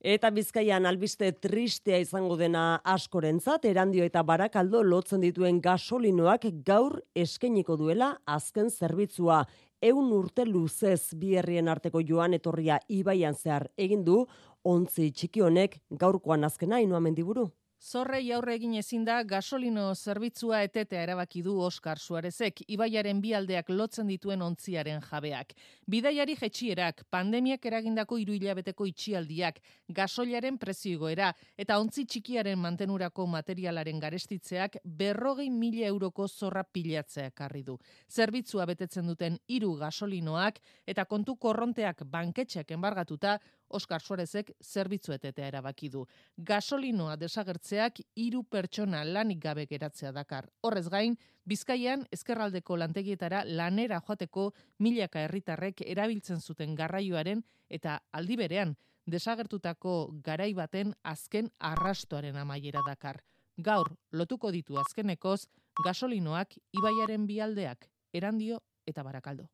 Eta 0.05 0.29
bizkaian 0.29 0.85
albiste 0.85 1.31
tristea 1.41 1.97
izango 1.97 2.35
dena 2.37 2.75
askorentzat, 2.93 3.63
erandio 3.65 4.05
eta 4.05 4.21
barakaldo 4.21 4.83
lotzen 4.85 5.23
dituen 5.25 5.57
gasolinoak 5.65 6.45
gaur 6.67 6.99
eskeniko 7.23 7.73
duela 7.81 8.11
azken 8.27 8.69
zerbitzua. 8.69 9.45
eun 9.81 10.11
urte 10.13 10.45
luzez 10.45 11.13
bi 11.15 11.35
herrien 11.35 11.67
arteko 11.67 12.01
joan 12.01 12.33
etorria 12.33 12.79
ibaian 12.87 13.33
zehar 13.33 13.67
egin 13.77 14.05
du, 14.05 14.25
ontzi 14.63 15.11
txiki 15.11 15.41
honek 15.41 15.81
gaurkoan 15.89 16.43
azkena 16.43 16.79
inoa 16.79 16.99
mendiburu. 16.99 17.49
Zorrei 17.85 18.31
aurre 18.33 18.55
egin 18.57 18.71
ezin 18.79 19.03
da 19.05 19.19
gasolino 19.29 19.83
zerbitzua 19.93 20.63
etetea 20.65 21.03
erabaki 21.05 21.43
du 21.45 21.51
Oskar 21.61 21.99
Suarezek, 22.01 22.63
ibaiaren 22.73 23.19
bi 23.21 23.33
aldeak 23.37 23.67
lotzen 23.69 24.07
dituen 24.09 24.41
ontziaren 24.41 25.03
jabeak. 25.05 25.53
Bidaiari 25.85 26.33
jetxierak, 26.39 27.03
pandemiak 27.13 27.67
eragindako 27.69 28.17
hiru 28.17 28.33
hilabeteko 28.33 28.87
itxialdiak, 28.89 29.59
gasolaren 29.99 30.57
preziogoera 30.57 31.27
eta 31.61 31.77
ontzi 31.77 32.07
txikiaren 32.09 32.57
mantenurako 32.57 33.27
materialaren 33.35 34.01
garestitzeak 34.01 34.79
berrogei 34.83 35.51
mila 35.53 35.85
euroko 35.91 36.25
zorra 36.27 36.63
pilatzea 36.65 37.29
karri 37.37 37.61
du. 37.69 37.77
Zerbitzua 38.09 38.65
betetzen 38.65 39.13
duten 39.13 39.37
hiru 39.45 39.75
gasolinoak 39.83 40.57
eta 40.87 41.05
kontu 41.05 41.37
korronteak 41.37 42.01
banketxeak 42.17 42.73
enbargatuta 42.79 43.37
Oskar 43.75 44.01
Suarezek 44.01 44.51
zerbitzuetetea 44.63 45.47
erabaki 45.51 45.89
du. 45.91 46.05
Gasolinoa 46.37 47.15
desagertzeak 47.19 47.99
hiru 48.15 48.43
pertsona 48.43 49.03
lanik 49.03 49.41
gabe 49.43 49.65
geratzea 49.67 50.11
dakar. 50.15 50.47
Horrez 50.63 50.87
gain, 50.89 51.17
Bizkaian 51.45 52.07
ezkerraldeko 52.15 52.77
lantegietara 52.81 53.43
lanera 53.45 53.99
joateko 54.07 54.47
milaka 54.79 55.21
herritarrek 55.21 55.83
erabiltzen 55.85 56.41
zuten 56.41 56.73
garraioaren 56.75 57.43
eta 57.69 57.99
aldi 58.11 58.37
berean 58.39 58.73
desagertutako 59.05 59.95
garai 60.25 60.53
baten 60.57 60.93
azken 61.03 61.51
arrastoaren 61.59 62.37
amaiera 62.41 62.81
dakar. 62.87 63.21
Gaur 63.57 63.91
lotuko 64.11 64.51
ditu 64.51 64.79
azkenekoz 64.81 65.45
gasolinoak 65.85 66.57
ibaiaren 66.79 67.27
bialdeak, 67.27 67.89
erandio 68.13 68.63
eta 68.87 69.03
barakaldo. 69.03 69.49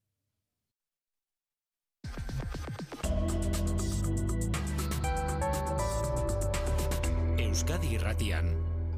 Euskadi 7.61 7.91
Irratian, 7.93 8.47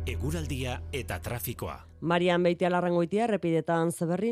eguraldia 0.08 0.78
eta 0.96 1.18
trafikoa. 1.20 1.74
Marian 2.00 2.46
Beitia 2.48 2.70
larrangoitia, 2.72 3.26
repidetan 3.28 3.92
zeberri. 3.92 4.30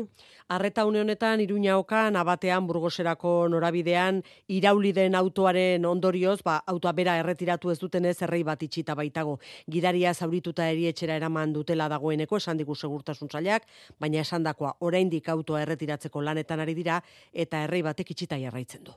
Arreta 0.48 0.86
une 0.88 1.02
honetan, 1.02 1.42
Iruña 1.44 1.76
okan, 1.76 2.16
abatean, 2.16 2.64
burgoserako 2.66 3.34
norabidean, 3.52 4.22
irauli 4.48 4.94
den 4.96 5.14
autoaren 5.20 5.84
ondorioz, 5.84 6.38
ba, 6.48 6.56
autoa 6.66 6.94
bera 6.96 7.18
erretiratu 7.20 7.74
ez 7.74 7.78
duten 7.84 8.08
ez 8.08 8.16
errei 8.22 8.40
bat 8.42 8.62
itxita 8.62 8.96
baitago. 8.96 9.38
Gidaria 9.68 10.14
zaurituta 10.14 10.70
erietxera 10.70 11.20
eraman 11.20 11.52
dutela 11.52 11.92
dagoeneko, 11.92 12.40
esan 12.40 12.56
digu 12.56 12.74
segurtasun 12.74 13.28
zailak, 13.28 13.68
baina 14.00 14.24
esan 14.24 14.48
dakoa, 14.48 14.78
oraindik 14.80 15.28
autoa 15.28 15.60
erretiratzeko 15.68 16.24
lanetan 16.24 16.64
ari 16.64 16.72
dira, 16.72 17.02
eta 17.34 17.66
errei 17.68 17.82
batek 17.84 18.16
itxita 18.16 18.40
jarraitzen 18.40 18.88
du. 18.88 18.96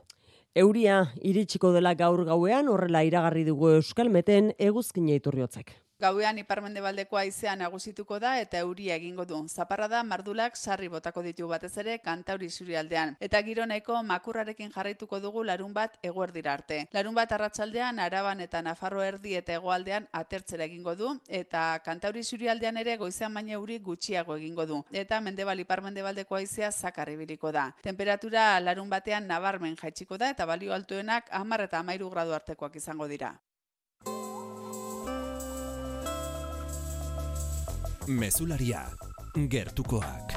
Euria 0.56 1.10
iritsiko 1.20 1.68
dela 1.74 1.90
gaur 1.92 2.22
gauean 2.24 2.70
horrela 2.72 3.02
iragarri 3.04 3.42
dugu 3.44 3.74
Euskalmeten 3.74 4.54
eguzkina 4.56 5.18
iturriotzek. 5.18 5.74
Gauean 5.98 6.36
iparmendebaldeko 6.36 7.16
haizea 7.16 7.54
nagusituko 7.56 8.18
da 8.20 8.34
eta 8.38 8.58
euria 8.64 8.96
egingo 9.00 9.24
du. 9.24 9.38
Zaparra 9.48 9.86
da 9.88 10.02
mardulak 10.04 10.56
sarri 10.56 10.90
botako 10.92 11.22
ditu 11.24 11.48
batez 11.48 11.70
ere 11.82 11.94
kantauri 12.04 12.50
zurialdean. 12.50 13.14
Eta 13.18 13.40
gironeko 13.46 14.02
makurrarekin 14.04 14.74
jarraituko 14.74 15.20
dugu 15.24 15.44
larun 15.44 15.72
bat 15.72 15.96
eguerdira 16.02 16.52
arte. 16.52 16.82
Larun 16.92 17.16
bat 17.16 17.32
arratsaldean 17.32 17.98
araban 17.98 18.44
eta 18.44 18.60
nafarro 18.60 19.00
erdi 19.06 19.38
eta 19.40 19.56
egoaldean 19.56 20.10
atertzera 20.12 20.68
egingo 20.68 20.94
du. 21.00 21.14
Eta 21.40 21.64
kantauri 21.88 22.24
zurialdean 22.24 22.76
ere 22.84 22.98
goizean 23.00 23.32
baina 23.32 23.56
euri 23.56 23.80
gutxiago 23.88 24.36
egingo 24.36 24.66
du. 24.66 24.84
Eta 24.92 25.22
mendebal 25.22 25.64
iparmendebaldeko 25.64 26.36
haizea 26.36 26.72
zakarri 26.72 27.16
biliko 27.16 27.56
da. 27.56 27.70
Temperatura 27.82 28.60
larun 28.60 28.92
batean 28.92 29.32
nabarmen 29.32 29.80
jaitsiko 29.80 30.20
da 30.20 30.28
eta 30.36 30.44
balio 30.44 30.76
altuenak 30.76 31.32
hamar 31.32 31.70
eta 31.70 31.80
amairu 31.80 32.12
gradu 32.12 32.36
artekoak 32.36 32.76
izango 32.84 33.08
dira. 33.08 33.38
Mesularia, 38.08 38.84
gertukoak. 39.50 40.36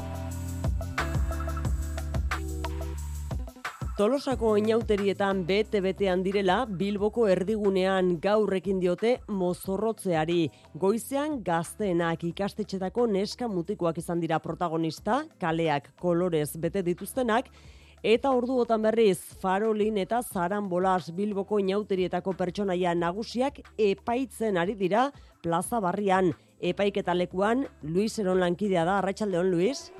Tolosako 3.98 4.56
inauterietan 4.58 5.44
bete-betean 5.46 6.24
direla, 6.26 6.64
Bilboko 6.66 7.28
erdigunean 7.30 8.16
gaurrekin 8.24 8.80
diote 8.82 9.20
mozorrotzeari. 9.28 10.48
Goizean 10.82 11.44
gazteenak 11.46 12.26
ikastetxetako 12.32 13.06
neska 13.06 13.48
mutikoak 13.48 14.02
izan 14.02 14.20
dira 14.24 14.40
protagonista, 14.40 15.22
kaleak 15.40 15.94
kolorez 16.02 16.56
bete 16.58 16.82
dituztenak, 16.82 17.54
Eta 18.00 18.30
orduotan 18.32 18.80
berriz, 18.80 19.20
Farolin 19.42 19.98
eta 20.00 20.22
Zaran 20.24 20.70
Bolas 20.72 21.12
Bilboko 21.12 21.58
inauterietako 21.60 22.32
pertsonaia 22.32 22.94
nagusiak 22.96 23.60
epaitzen 23.76 24.56
ari 24.56 24.78
dira 24.80 25.10
plaza 25.44 25.82
barrian 25.84 26.32
epaiketa 26.60 27.16
lekuan, 27.16 27.68
Luis 27.84 28.20
Eron 28.20 28.40
lankidea 28.40 28.86
da, 28.86 29.00
Arratxaldeon, 29.00 29.52
Luis? 29.52 29.92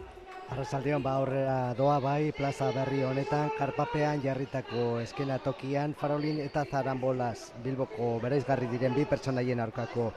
Arrasaldeon 0.50 1.04
ba 1.06 1.12
aurrera 1.22 1.76
doa 1.78 2.00
bai 2.02 2.32
plaza 2.34 2.72
berri 2.74 3.04
honetan 3.06 3.52
karpapean 3.54 4.22
jarritako 4.24 4.86
eskena 5.04 5.38
tokian 5.46 5.94
Farolin 6.00 6.40
eta 6.42 6.64
Zarambolas 6.66 7.52
Bilboko 7.62 8.08
bereizgarri 8.24 8.66
diren 8.72 8.96
bi 8.98 9.06
pertsonaien 9.06 9.62
aurkako 9.62 10.08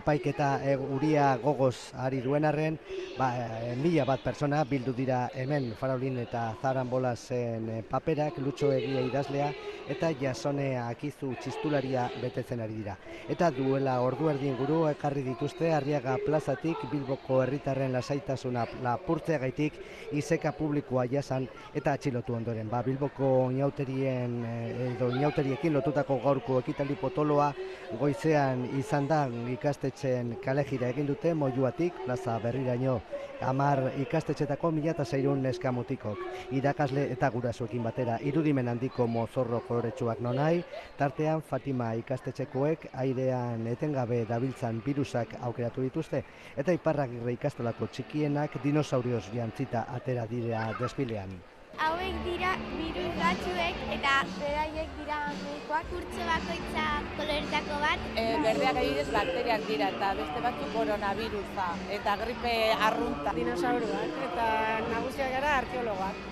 epaiketa 0.00 0.50
e, 0.60 0.74
uria 0.76 1.30
gogoz 1.40 1.94
ari 2.04 2.20
duen 2.20 2.44
arren 2.44 2.76
ba, 3.16 3.30
e, 3.32 3.76
mila 3.80 4.04
bat 4.04 4.20
pertsona 4.20 4.60
bildu 4.68 4.92
dira 4.92 5.22
hemen 5.32 5.72
Farolin 5.80 6.20
eta 6.26 6.44
Zarambolasen 6.60 7.72
e, 7.78 7.80
paperak 7.88 8.42
lutxo 8.44 8.70
egia 8.76 9.06
idazlea 9.08 9.48
eta 9.88 10.12
jasone 10.20 10.68
akizu 10.82 11.32
txistularia 11.40 12.10
betetzen 12.20 12.60
ari 12.60 12.76
dira. 12.82 12.98
Eta 13.28 13.48
duela 13.56 13.96
ordu 14.04 14.28
erdien 14.28 14.56
guru 14.60 14.82
ekarri 14.92 15.24
dituzte 15.24 15.72
Arriaga 15.72 16.18
plazatik 16.26 16.84
Bilboko 16.92 17.40
herritarren 17.42 17.96
lasaitasuna 17.96 18.66
lapurtzea 18.84 19.40
gaitik 19.40 19.77
izeka 20.12 20.52
publikoa 20.52 21.04
jasan 21.10 21.48
eta 21.74 21.92
atxilotu 21.92 22.34
ondoren. 22.34 22.68
Ba, 22.68 22.82
Bilboko 22.82 23.50
inauterien 23.52 24.38
eh, 24.44 24.90
edo 24.94 25.10
inauteriekin 25.14 25.74
lotutako 25.76 26.18
gaurko 26.24 26.60
ekitaldi 26.64 26.96
potoloa 27.00 27.52
goizean 28.00 28.64
izan 28.78 29.08
da 29.08 29.24
ikastetxen 29.52 30.36
kalejira 30.44 30.92
egin 30.94 31.08
dute 31.08 31.34
mojuatik, 31.34 32.04
plaza 32.04 32.38
berriraino 32.42 33.00
amar 33.40 33.80
ikastetxetako 34.02 34.70
mila 34.74 34.90
eta 34.90 35.04
zairun 35.04 35.42
neskamutikok. 35.42 36.18
Irakasle 36.58 37.04
eta 37.12 37.30
gurasoekin 37.30 37.82
batera 37.82 38.18
irudimen 38.26 38.68
handiko 38.68 39.06
mozorro 39.06 39.60
koloretsuak 39.68 40.20
nonai, 40.20 40.64
tartean 40.98 41.42
Fatima 41.42 41.92
ikastetxekoek 42.00 42.88
airean 42.92 43.66
etengabe 43.70 44.24
dabiltzan 44.28 44.82
virusak 44.86 45.36
aukeratu 45.40 45.86
dituzte, 45.86 46.24
eta 46.56 46.74
iparragirre 46.74 47.36
ikastolako 47.36 47.86
txikienak 47.92 48.58
dinosaurioz 48.64 49.28
jantzita 49.68 49.86
atera 49.94 50.26
direa 50.26 50.72
desfilean. 50.78 51.30
Hauek 51.78 52.14
dira 52.24 52.56
virus 52.74 53.12
batzuek 53.18 53.76
eta 53.94 54.14
beraiek 54.40 54.88
dira 54.98 55.18
medikoak 55.30 55.84
kurtso 55.92 56.24
bakoitza 56.26 56.86
koloretako 57.16 57.76
bat. 57.82 58.00
E, 58.16 58.24
berdeak 58.42 58.76
adibidez 58.76 59.12
bakteriak 59.12 59.62
dira 59.68 59.90
eta 59.94 60.14
beste 60.18 60.40
batzu 60.42 60.72
koronavirusa 60.74 61.68
eta 61.90 62.16
gripe 62.24 62.56
arrunta. 62.88 63.36
Dinosauruak 63.36 64.18
eta 64.32 64.48
nagusiak 64.90 65.30
gara 65.36 65.54
arkeologoak. 65.60 66.26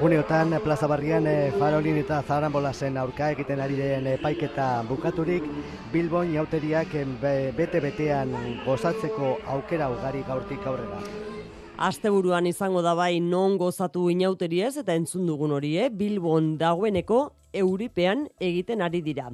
Uneotan, 0.00 0.60
Plaza 0.62 0.86
Barrian 0.86 1.26
e, 1.26 1.50
Farolin 1.58 1.98
eta 1.98 2.22
Zarambolasen 2.22 2.96
aurka 2.96 3.30
egiten 3.34 3.60
ari 3.60 3.76
den 3.76 4.06
epaiketa 4.14 4.84
bukaturik, 4.88 5.44
Bilbon 5.92 6.32
jauteriak 6.32 6.94
bete-betean 7.56 8.36
gozatzeko 8.64 9.38
aukera 9.56 9.90
ugari 9.90 10.22
gaurtik 10.28 10.64
aurrera. 10.64 11.27
Asteburuan 11.78 12.48
izango 12.50 12.80
da 12.82 12.90
bai 12.98 13.20
non 13.22 13.52
gozatu 13.54 14.08
inauteriez 14.10 14.72
eta 14.80 14.96
entzun 14.98 15.28
dugun 15.28 15.52
hori, 15.54 15.76
eh? 15.78 15.92
Bilbon 15.94 16.56
dagoeneko 16.58 17.18
euripean 17.54 18.24
egiten 18.42 18.82
ari 18.82 18.98
dira. 19.06 19.28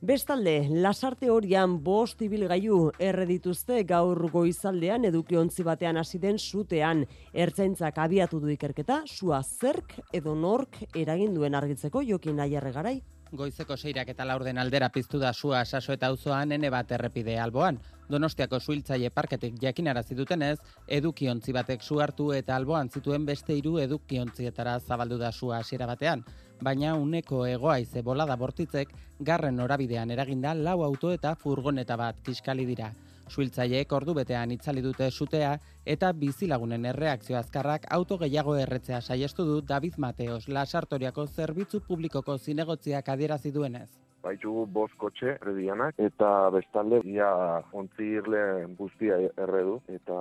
Bestalde, 0.00 0.54
lasarte 0.80 1.28
horian 1.28 1.76
bost 1.84 2.24
ibilgailu 2.24 2.80
erredituzte 2.96 3.82
gaur 3.84 4.30
goizaldean 4.32 5.04
edukiontzi 5.12 5.62
batean 5.68 6.00
hasi 6.00 6.16
den 6.24 6.40
sutean 6.40 7.04
ertzaintzak 7.34 8.00
abiatu 8.00 8.40
du 8.40 8.48
ikerketa, 8.56 9.02
sua 9.04 9.42
zerk 9.44 9.98
edo 10.10 10.32
nork 10.34 10.80
eragin 10.96 11.36
duen 11.36 11.54
argitzeko 11.54 12.00
jokin 12.00 12.40
aierre 12.40 12.72
garai. 12.72 13.02
Goizeko 13.30 13.76
seirak 13.76 14.08
eta 14.10 14.24
laurden 14.26 14.58
aldera 14.58 14.88
piztu 14.90 15.18
da 15.22 15.32
sua 15.32 15.60
saso 15.64 15.92
eta 15.94 16.08
auzoan 16.10 16.48
nene 16.50 16.70
bat 16.74 16.90
errepide 16.96 17.36
alboan. 17.38 17.76
Donostiako 18.10 18.58
suiltzaile 18.58 19.10
parketik 19.14 19.60
jakinarazi 19.62 20.16
dutenez, 20.18 20.56
edukiontzi 20.88 21.54
batek 21.54 21.82
su 21.86 22.00
hartu 22.02 22.32
eta 22.34 22.56
alboan 22.56 22.90
zituen 22.90 23.26
beste 23.26 23.54
hiru 23.54 23.76
edukiontzietara 23.78 24.80
zabaldu 24.80 25.18
da 25.18 25.30
sua 25.30 25.60
hasiera 25.60 25.86
batean, 25.86 26.24
baina 26.60 26.96
uneko 26.98 27.44
egoaize 27.46 28.02
bolada 28.02 28.36
bortitzek 28.36 28.90
garren 29.20 29.56
norabidean 29.62 30.10
eraginda 30.10 30.54
lau 30.54 30.82
auto 30.82 31.12
eta 31.12 31.36
furgoneta 31.36 31.96
bat 31.96 32.18
kiskali 32.26 32.66
dira. 32.66 32.90
Suiltzaileek 33.30 33.92
ordu 33.92 34.14
betean 34.18 34.50
itzali 34.56 34.82
dute 34.82 35.10
sutea 35.10 35.54
eta 35.94 36.12
bizilagunen 36.24 36.84
erreakzio 36.92 37.38
azkarrak 37.38 37.86
auto 37.98 38.18
gehiago 38.18 38.56
erretzea 38.58 39.00
saiestu 39.00 39.46
du 39.52 39.60
David 39.72 39.98
Mateos 39.98 40.48
Lasartoriako 40.48 41.26
zerbitzu 41.26 41.80
publikoko 41.88 42.38
zinegotziak 42.38 43.08
adierazi 43.08 43.52
duenez 43.58 43.88
baitugu 44.22 44.66
bost 44.66 44.96
kotxe 45.00 45.36
erdianak 45.40 45.98
eta 45.98 46.50
bestalde 46.54 47.00
ia 47.08 47.30
ontzi 47.72 48.08
irle 48.20 48.42
guztia 48.78 49.18
erredu 49.44 49.80
eta 49.88 50.18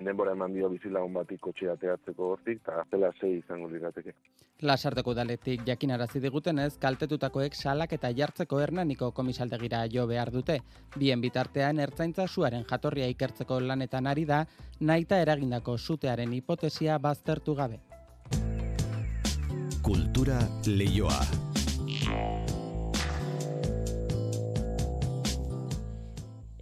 denbora 0.00 0.32
eman 0.36 0.54
dio 0.56 0.70
bizilagun 0.72 1.12
bati 1.18 1.38
kotxe 1.38 1.70
ateatzeko 1.72 2.32
hortik 2.32 2.62
eta 2.62 2.84
zela 2.90 3.12
sei 3.20 3.38
izango 3.38 3.68
lirateke. 3.68 4.14
Lasarteko 4.62 5.14
daletik 5.18 5.64
jakinarazi 5.66 6.20
digutenez, 6.22 6.76
kaltetutakoek 6.78 7.56
salak 7.58 7.96
eta 7.96 8.12
jartzeko 8.14 8.60
hernaniko 8.62 9.10
komisaldegira 9.10 9.82
jo 9.90 10.06
behar 10.06 10.30
dute. 10.30 10.60
Bien 10.96 11.20
bitartean 11.20 11.80
ertzaintza 11.82 12.28
suaren 12.28 12.64
jatorria 12.70 13.08
ikertzeko 13.10 13.58
lanetan 13.60 14.06
ari 14.06 14.24
da, 14.24 14.44
naita 14.80 15.18
eragindako 15.24 15.76
sutearen 15.78 16.32
hipotesia 16.38 16.98
baztertu 16.98 17.56
gabe. 17.58 17.82
Kultura 19.82 20.38
leioa. 20.66 21.18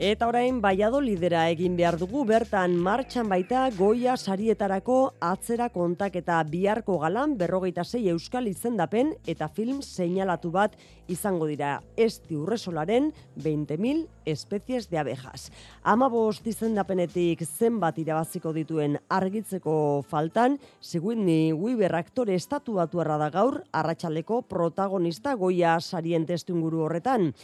Eta 0.00 0.30
orain 0.30 0.62
lidera 1.04 1.42
egin 1.52 1.74
behar 1.76 1.98
dugu 2.00 2.24
bertan 2.24 2.72
martxan 2.72 3.28
baita 3.28 3.68
goia 3.76 4.16
sarietarako 4.16 5.12
atzera 5.20 5.68
kontak 5.68 6.16
eta 6.16 6.42
biharko 6.42 6.96
galan 6.98 7.36
berrogeita 7.36 7.84
zei 7.84 8.08
euskal 8.08 8.46
izendapen 8.48 9.12
eta 9.26 9.48
film 9.48 9.82
seinalatu 9.82 10.50
bat 10.50 10.72
izango 11.06 11.44
dira. 11.44 11.82
Esti 11.98 12.34
urresolaren 12.34 13.12
20.000 13.36 14.08
espezies 14.24 14.88
de 14.88 14.96
abejas. 14.96 15.50
Ama 15.82 16.08
bost 16.08 16.46
izendapenetik 16.46 17.44
zenbat 17.44 17.98
irabaziko 17.98 18.54
dituen 18.54 18.96
argitzeko 19.10 20.02
faltan, 20.08 20.56
Seguini 20.80 21.52
Weaver 21.52 21.94
aktore 21.94 22.34
estatuatu 22.36 23.04
da 23.04 23.28
gaur, 23.28 23.64
arratsaleko 23.70 24.40
protagonista 24.48 25.34
goia 25.34 25.78
sarien 25.78 26.24
testunguru 26.24 26.86
horretan. 26.86 27.34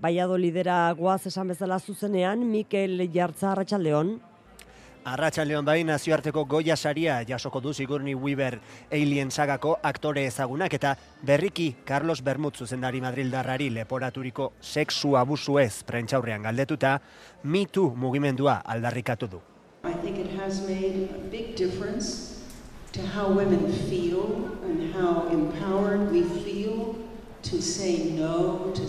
Baiado 0.00 0.38
lidera 0.40 0.90
guaz 0.96 1.26
esan 1.28 1.50
bezala 1.52 1.76
zuzenean, 1.78 2.40
Mikel 2.48 3.02
Jartza 3.12 3.50
Arratxaldeon. 3.50 4.14
Arratxaldeon 5.10 5.66
bai 5.68 5.82
nazioarteko 5.84 6.46
goia 6.48 6.76
saria 6.76 7.18
jasoko 7.28 7.60
du 7.60 7.74
Sigurni 7.76 8.14
Weaver 8.14 8.56
Alien 8.90 9.30
sagako 9.30 9.74
aktore 9.82 10.24
ezagunak 10.24 10.72
eta 10.78 10.94
berriki 11.22 11.68
Carlos 11.84 12.22
Bermut 12.24 12.56
zuzendari 12.56 13.00
Madrildarrari 13.04 13.68
leporaturiko 13.76 14.52
sexu 14.60 15.18
abusu 15.20 15.58
ez 15.58 15.82
prentxaurrean 15.84 16.48
galdetuta, 16.48 16.96
mitu 17.44 17.90
mugimendua 17.94 18.62
aldarrikatu 18.64 19.28
du. 19.28 19.42
I 19.84 19.92
think 20.00 20.18
it 20.18 20.32
has 20.40 20.62
made 20.66 21.10
a 21.12 21.28
big 21.28 21.56
difference 21.56 22.40
to 22.92 23.02
how 23.02 23.28
women 23.28 23.70
feel 23.88 24.48
and 24.64 24.94
how 24.94 25.28
empowered 25.28 26.10
we 26.10 26.24
feel 26.40 26.96
to 27.42 27.60
say 27.60 28.16
no, 28.16 28.72
to 28.74 28.88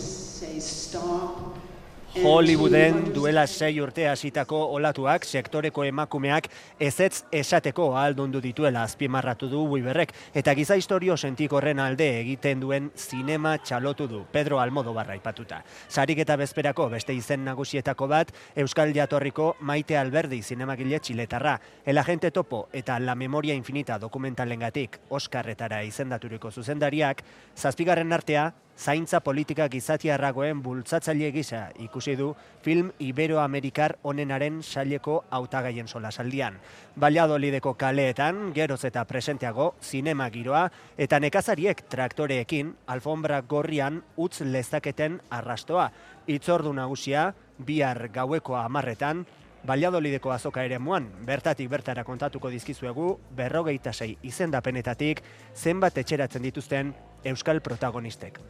Hollywooden 2.12 3.14
duela 3.14 3.46
sei 3.46 3.78
urte 3.80 4.04
hasitako 4.04 4.58
olatuak 4.76 5.24
sektoreko 5.24 5.84
emakumeak 5.88 6.48
ezetz 6.80 7.22
esateko 7.32 7.86
aldundu 7.96 8.42
dituela 8.44 8.82
azpimarratu 8.84 9.48
du 9.48 9.62
Weaverrek 9.70 10.12
eta 10.36 10.52
giza 10.54 10.76
historio 10.76 11.16
sentikorren 11.16 11.80
alde 11.80 12.08
egiten 12.18 12.60
duen 12.60 12.90
zinema 12.96 13.54
txalotu 13.64 14.08
du 14.10 14.20
Pedro 14.32 14.60
Almodo 14.60 14.92
barra 14.92 15.16
ipatuta. 15.16 15.62
Sarik 15.88 16.20
eta 16.26 16.36
bezperako 16.36 16.90
beste 16.92 17.16
izen 17.16 17.46
nagusietako 17.48 18.08
bat 18.12 18.34
Euskal 18.56 18.92
Jatorriko 18.92 19.54
Maite 19.60 19.96
Alberdi 19.96 20.42
zinemagile 20.42 21.00
txiletarra. 21.00 21.58
El 21.86 21.96
agente 21.96 22.30
topo 22.30 22.66
eta 22.72 22.98
la 23.00 23.14
memoria 23.14 23.54
infinita 23.54 23.96
dokumentalengatik 23.98 25.00
Oskarretara 25.08 25.82
izendaturiko 25.82 26.50
zuzendariak, 26.50 27.24
zazpigarren 27.56 28.12
artea 28.12 28.50
zaintza 28.82 29.20
politika 29.20 29.68
gizatiarragoen 29.70 30.58
bultzatzaile 30.62 31.28
gisa 31.30 31.68
ikusi 31.78 32.16
du 32.18 32.32
film 32.64 32.88
Iberoamerikar 32.98 33.94
onenaren 34.02 34.62
saileko 34.62 35.20
hautagaien 35.30 35.88
solasaldian. 35.88 36.56
Valladolideko 37.00 37.74
kaleetan, 37.78 38.50
geroz 38.54 38.80
eta 38.84 39.04
presenteago, 39.04 39.74
zinema 39.82 40.26
giroa, 40.34 40.64
eta 40.98 41.20
nekazariek 41.22 41.84
traktoreekin 41.94 42.72
alfombra 42.86 43.42
gorrian 43.42 44.02
utz 44.16 44.40
lezaketen 44.40 45.20
arrastoa. 45.30 45.90
Itzordu 46.26 46.72
nagusia, 46.74 47.32
bihar 47.62 48.08
gaueko 48.08 48.58
amarretan, 48.58 49.24
Valladolideko 49.62 50.32
azoka 50.34 50.64
ere 50.66 50.80
muan, 50.82 51.06
bertatik 51.22 51.68
bertara 51.70 52.02
kontatuko 52.02 52.50
dizkizuegu, 52.50 53.12
berrogeita 53.38 53.92
sei 53.92 54.16
izendapenetatik, 54.26 55.22
zenbat 55.54 56.02
etxeratzen 56.02 56.42
dituzten 56.50 56.92
Euskal 57.22 57.62
protagonistek. 57.62 58.42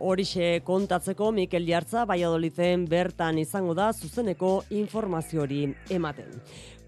Horixe 0.00 0.62
kontatzeko 0.64 1.28
Mikel 1.36 1.66
Jartza 1.68 2.06
Valladoliden 2.08 2.86
bertan 2.88 3.38
izango 3.38 3.74
da 3.76 3.90
zuzeneko 3.92 4.62
informazio 4.72 5.42
hori 5.44 5.66
ematen. 5.92 6.40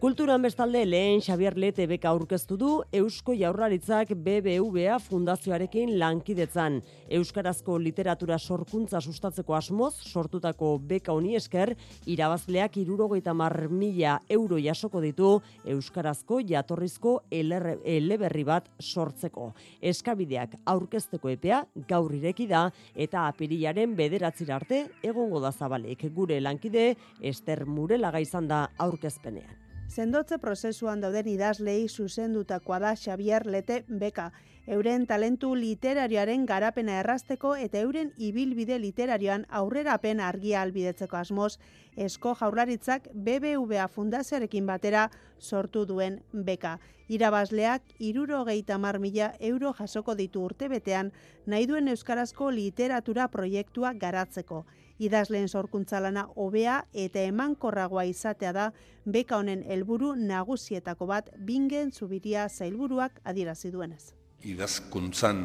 Kulturan 0.02 0.42
bestalde 0.42 0.80
lehen 0.82 1.20
Xavier 1.22 1.54
Lete 1.54 1.84
beka 1.86 2.10
aurkeztu 2.10 2.56
du 2.58 2.70
Eusko 2.98 3.36
Jaurlaritzak 3.38 4.08
BBVA 4.24 4.96
fundazioarekin 4.98 5.92
lankidetzan. 6.00 6.80
Euskarazko 7.20 7.76
literatura 7.78 8.40
sorkuntza 8.40 8.98
sustatzeko 8.98 9.54
asmoz 9.54 9.92
sortutako 10.10 10.72
beka 10.90 11.14
honi 11.14 11.36
esker 11.38 11.76
irabazleak 12.10 12.80
irurogeita 12.82 13.30
mar 13.30 13.68
mila 13.70 14.18
euro 14.40 14.58
jasoko 14.58 15.04
ditu 15.06 15.36
Euskarazko 15.76 16.42
jatorrizko 16.50 17.20
eleberri 17.30 18.42
bat 18.50 18.72
sortzeko. 18.80 19.52
Eskabideak 19.80 20.58
aurkezteko 20.66 21.30
epea 21.38 21.62
gaur 21.86 22.10
ireki 22.18 22.50
da 22.50 22.72
eta 22.96 23.28
apirilaren 23.28 23.94
bederatzira 23.94 24.58
arte 24.58 24.88
egongo 25.00 25.38
da 25.38 25.54
zabalik. 25.54 26.08
Gure 26.10 26.42
lankide 26.42 26.96
Ester 27.20 27.68
Murelaga 27.70 28.18
izan 28.18 28.50
da 28.50 28.66
aurkezpenean. 28.82 29.71
Zendotze 29.92 30.38
prozesuan 30.40 31.02
dauden 31.04 31.26
idazlei 31.28 31.84
zuzendutakoa 31.86 32.78
da 32.80 32.94
Xavier 32.96 33.44
Lete 33.44 33.82
Beka, 34.00 34.30
euren 34.76 35.02
talentu 35.10 35.50
literarioaren 35.58 36.46
garapena 36.48 36.94
errasteko 37.02 37.50
eta 37.60 37.82
euren 37.84 38.08
ibilbide 38.16 38.78
literarioan 38.80 39.44
aurrerapen 39.60 40.22
argia 40.24 40.62
albidetzeko 40.62 41.18
asmoz, 41.20 41.58
esko 42.06 42.32
jaurlaritzak 42.40 43.10
BBVA 43.12 43.88
fundazioarekin 43.88 44.70
batera 44.70 45.10
sortu 45.38 45.84
duen 45.84 46.22
beka. 46.32 46.78
Irabazleak 47.08 47.92
iruro 47.98 48.46
geita 48.48 48.78
mila 48.78 49.34
euro 49.40 49.74
jasoko 49.78 50.14
ditu 50.14 50.44
urtebetean 50.44 51.12
nahi 51.44 51.66
duen 51.66 51.88
euskarazko 51.88 52.50
literatura 52.50 53.28
proiektua 53.28 53.92
garatzeko 53.92 54.64
idazleen 54.98 55.48
sorkuntza 55.48 56.00
lana 56.00 56.26
hobea 56.36 56.82
eta 56.92 57.20
emankorragoa 57.20 58.04
izatea 58.04 58.52
da 58.52 58.70
beka 59.04 59.38
honen 59.38 59.62
helburu 59.62 60.14
nagusietako 60.16 61.06
bat 61.06 61.30
bingen 61.38 61.92
zubiria 61.92 62.48
zailburuak 62.48 63.20
adierazi 63.24 63.70
duenez. 63.70 64.12
Idazkuntzan 64.42 65.44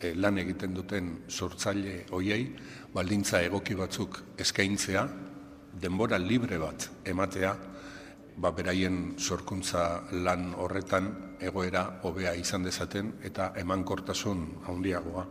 eh, 0.00 0.14
lan 0.16 0.38
egiten 0.38 0.74
duten 0.74 1.10
sortzaile 1.28 2.04
hoiei 2.10 2.54
baldintza 2.94 3.42
egoki 3.42 3.74
batzuk 3.74 4.22
eskaintzea, 4.38 5.08
denbora 5.80 6.18
libre 6.18 6.58
bat 6.58 6.88
ematea, 7.04 7.54
ba 8.38 8.52
beraien 8.54 9.16
sorkuntza 9.18 10.04
lan 10.24 10.52
horretan 10.54 11.10
egoera 11.42 11.84
hobea 12.06 12.34
izan 12.38 12.62
dezaten 12.62 13.12
eta 13.26 13.52
emankortasun 13.58 14.44
handiagoa 14.70 15.26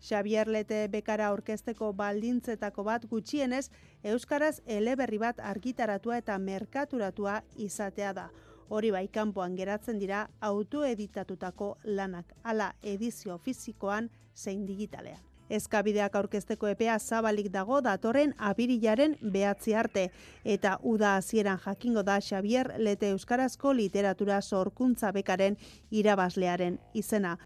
Xavier 0.00 0.48
Lete 0.48 0.88
bekara 0.88 1.32
orkesteko 1.32 1.92
baldintzetako 1.92 2.84
bat 2.84 3.06
gutxienez 3.10 3.68
euskaraz 4.02 4.60
eleberri 4.66 5.18
bat 5.18 5.40
argitaratua 5.40 6.18
eta 6.18 6.38
merkaturatua 6.38 7.40
izatea 7.56 8.12
da. 8.12 8.28
Hori 8.68 8.90
bai 8.90 9.06
kanpoan 9.08 9.54
geratzen 9.56 9.98
dira 9.98 10.26
autoeditatutako 10.40 11.76
lanak, 11.84 12.34
hala 12.42 12.74
edizio 12.82 13.38
fisikoan 13.38 14.10
zein 14.34 14.66
digitalean. 14.66 15.22
Eskabideak 15.48 16.16
aurkezteko 16.18 16.66
epea 16.72 16.96
zabalik 16.98 17.52
dago 17.54 17.78
datorren 17.80 18.32
abirilaren 18.48 19.14
behatzi 19.22 19.74
arte. 19.78 20.08
Eta 20.44 20.78
uda 20.82 21.14
hasieran 21.16 21.60
jakingo 21.62 22.02
da 22.02 22.18
Xavier 22.20 22.72
Lete 22.78 23.12
Euskarazko 23.14 23.72
literatura 23.72 24.40
sorkuntza 24.42 25.12
bekaren 25.12 25.56
irabazlearen 25.90 26.80
izena. 26.94 27.36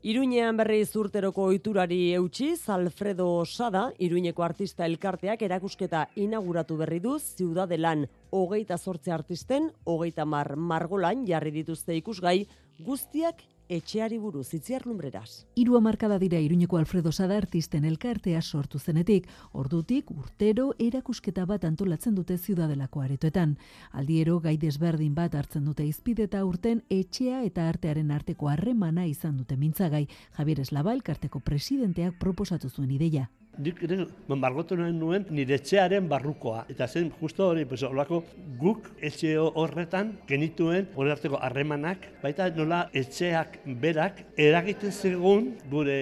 Iruñean 0.00 0.56
berri 0.56 0.78
zurteroko 0.88 1.42
ohiturari 1.50 2.14
eutxiz, 2.16 2.70
Alfredo 2.72 3.44
Sada, 3.44 3.82
Iruñeko 4.00 4.40
artista 4.42 4.86
elkarteak 4.88 5.42
erakusketa 5.44 6.06
inauguratu 6.16 6.78
berri 6.78 7.02
du, 7.04 7.18
ziudadelan 7.20 8.06
hogeita 8.32 8.78
zortze 8.78 9.12
artisten, 9.12 9.68
hogeita 9.84 10.24
mar 10.24 10.54
margolan 10.56 11.26
jarri 11.28 11.52
dituzte 11.52 11.92
ikusgai, 11.98 12.46
guztiak 12.80 13.44
etxeari 13.70 14.18
buruz 14.18 14.52
itziar 14.54 14.84
lumbreras. 14.86 15.46
Hiru 15.54 15.76
hamarkada 15.78 16.18
dira 16.18 16.40
Iruñeko 16.42 16.78
Alfredo 16.78 17.12
Sada 17.12 17.36
artisten 17.38 17.84
elkartea 17.84 18.42
sortu 18.42 18.78
zenetik, 18.78 19.28
ordutik 19.52 20.10
urtero 20.10 20.72
erakusketa 20.78 21.46
bat 21.46 21.64
antolatzen 21.64 22.14
dute 22.14 22.36
ziudadelako 22.36 23.00
aretoetan. 23.06 23.56
Aldiero 23.92 24.40
gai 24.40 24.56
desberdin 24.58 25.14
bat 25.14 25.34
hartzen 25.34 25.64
dute 25.64 25.86
izpide 25.86 26.26
eta 26.26 26.44
urten 26.44 26.82
etxea 26.90 27.44
eta 27.46 27.68
artearen 27.68 28.10
arteko 28.10 28.50
harremana 28.50 29.06
izan 29.06 29.36
dute 29.36 29.56
mintzagai. 29.56 30.08
Javier 30.38 30.60
Eslaba 30.66 30.92
elkarteko 30.98 31.40
presidenteak 31.40 32.18
proposatu 32.18 32.68
zuen 32.68 32.90
ideia. 32.90 33.30
Nik 33.60 33.82
ere 33.84 34.06
margotu 34.40 34.76
nuen 34.78 35.26
nire 35.36 35.58
etxearen 35.58 36.06
barrukoa. 36.08 36.62
Eta 36.72 36.86
zen 36.88 37.10
justo 37.20 37.50
hori, 37.50 37.66
pues, 37.68 37.82
olako 37.84 38.22
guk 38.60 38.88
etxe 39.04 39.34
horretan 39.38 40.14
genituen 40.28 40.88
hori 40.96 41.12
arteko 41.12 41.36
harremanak, 41.44 42.06
baita 42.22 42.48
nola 42.56 42.80
etxeak 42.96 43.58
berak 43.82 44.24
eragiten 44.40 44.92
zegoen 44.92 45.52
gure 45.70 45.98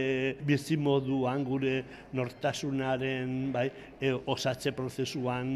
bizimoduan, 0.46 1.42
gure 1.48 1.82
nortasunaren 2.14 3.50
bai, 3.52 3.66
e, 4.00 4.14
osatze 4.14 4.72
prozesuan, 4.76 5.50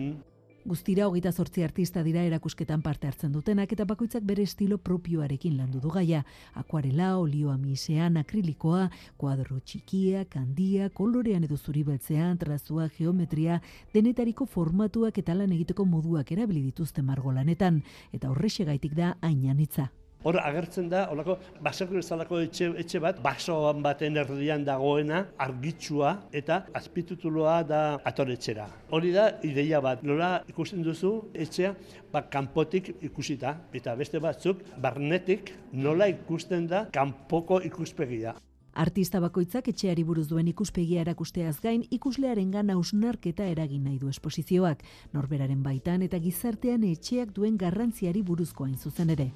Guztira 0.64 1.08
hogeita 1.08 1.32
zortzi 1.32 1.64
artista 1.66 2.04
dira 2.06 2.22
erakusketan 2.22 2.82
parte 2.86 3.08
hartzen 3.08 3.32
dutenak 3.34 3.72
eta 3.74 3.82
bakoitzak 3.84 4.22
bere 4.22 4.44
estilo 4.46 4.76
propioarekin 4.78 5.56
landu 5.58 5.80
du 5.82 5.90
gaia. 5.90 6.20
Akuarela, 6.54 7.16
olioa 7.18 7.56
misean, 7.58 8.16
akrilikoa, 8.20 8.84
kuadro 9.18 9.58
txikia, 9.58 10.22
kandia, 10.30 10.86
kolorean 10.94 11.42
edo 11.48 11.58
zuri 11.58 11.82
beltzean, 11.88 12.38
trazua, 12.38 12.86
geometria, 12.98 13.58
denetariko 13.94 14.46
formatuak 14.46 15.18
eta 15.18 15.34
lan 15.34 15.50
egiteko 15.58 15.84
moduak 15.84 16.30
erabili 16.30 16.62
dituzte 16.68 17.02
margolanetan. 17.02 17.82
Eta 18.12 18.30
horrexegaitik 18.30 18.94
da 18.94 19.16
ainanitza. 19.20 19.90
Hor 20.22 20.38
agertzen 20.38 20.86
da, 20.90 21.06
holako 21.10 21.34
baserri 21.64 21.98
bezalako 21.98 22.38
etxe, 22.44 22.68
etxe 22.78 23.00
bat, 23.02 23.18
basoan 23.24 23.80
baten 23.82 24.20
erdian 24.22 24.62
dagoena, 24.64 25.24
argitsua 25.42 26.12
eta 26.32 26.60
azpitutuloa 26.78 27.56
da 27.66 27.82
atoretxera. 28.06 28.68
Hori 28.94 29.10
da 29.14 29.26
ideia 29.48 29.80
bat, 29.82 30.04
nola 30.06 30.30
ikusten 30.52 30.86
duzu 30.86 31.12
etxea, 31.34 31.74
ba, 32.14 32.22
kanpotik 32.30 32.94
ikusita, 33.02 33.56
eta 33.74 33.96
beste 33.98 34.22
batzuk, 34.22 34.62
barnetik 34.78 35.52
nola 35.72 36.06
ikusten 36.12 36.70
da 36.70 36.86
kanpoko 36.94 37.58
ikuspegia. 37.66 38.36
Artista 38.72 39.20
bakoitzak 39.20 39.66
etxeari 39.68 40.00
buruz 40.08 40.28
duen 40.30 40.46
ikuspegia 40.48 41.02
erakusteaz 41.02 41.58
gain 41.60 41.82
ikuslearen 41.92 42.54
gana 42.54 42.78
usnarketa 42.80 43.44
eragin 43.44 43.84
nahi 43.84 43.98
du 44.00 44.08
esposizioak, 44.08 44.80
norberaren 45.12 45.60
baitan 45.62 46.06
eta 46.06 46.22
gizartean 46.22 46.86
etxeak 46.88 47.34
duen 47.36 47.58
garrantziari 47.60 48.22
buruzkoa 48.22 48.70
zuzen 48.78 49.10
ere. 49.10 49.32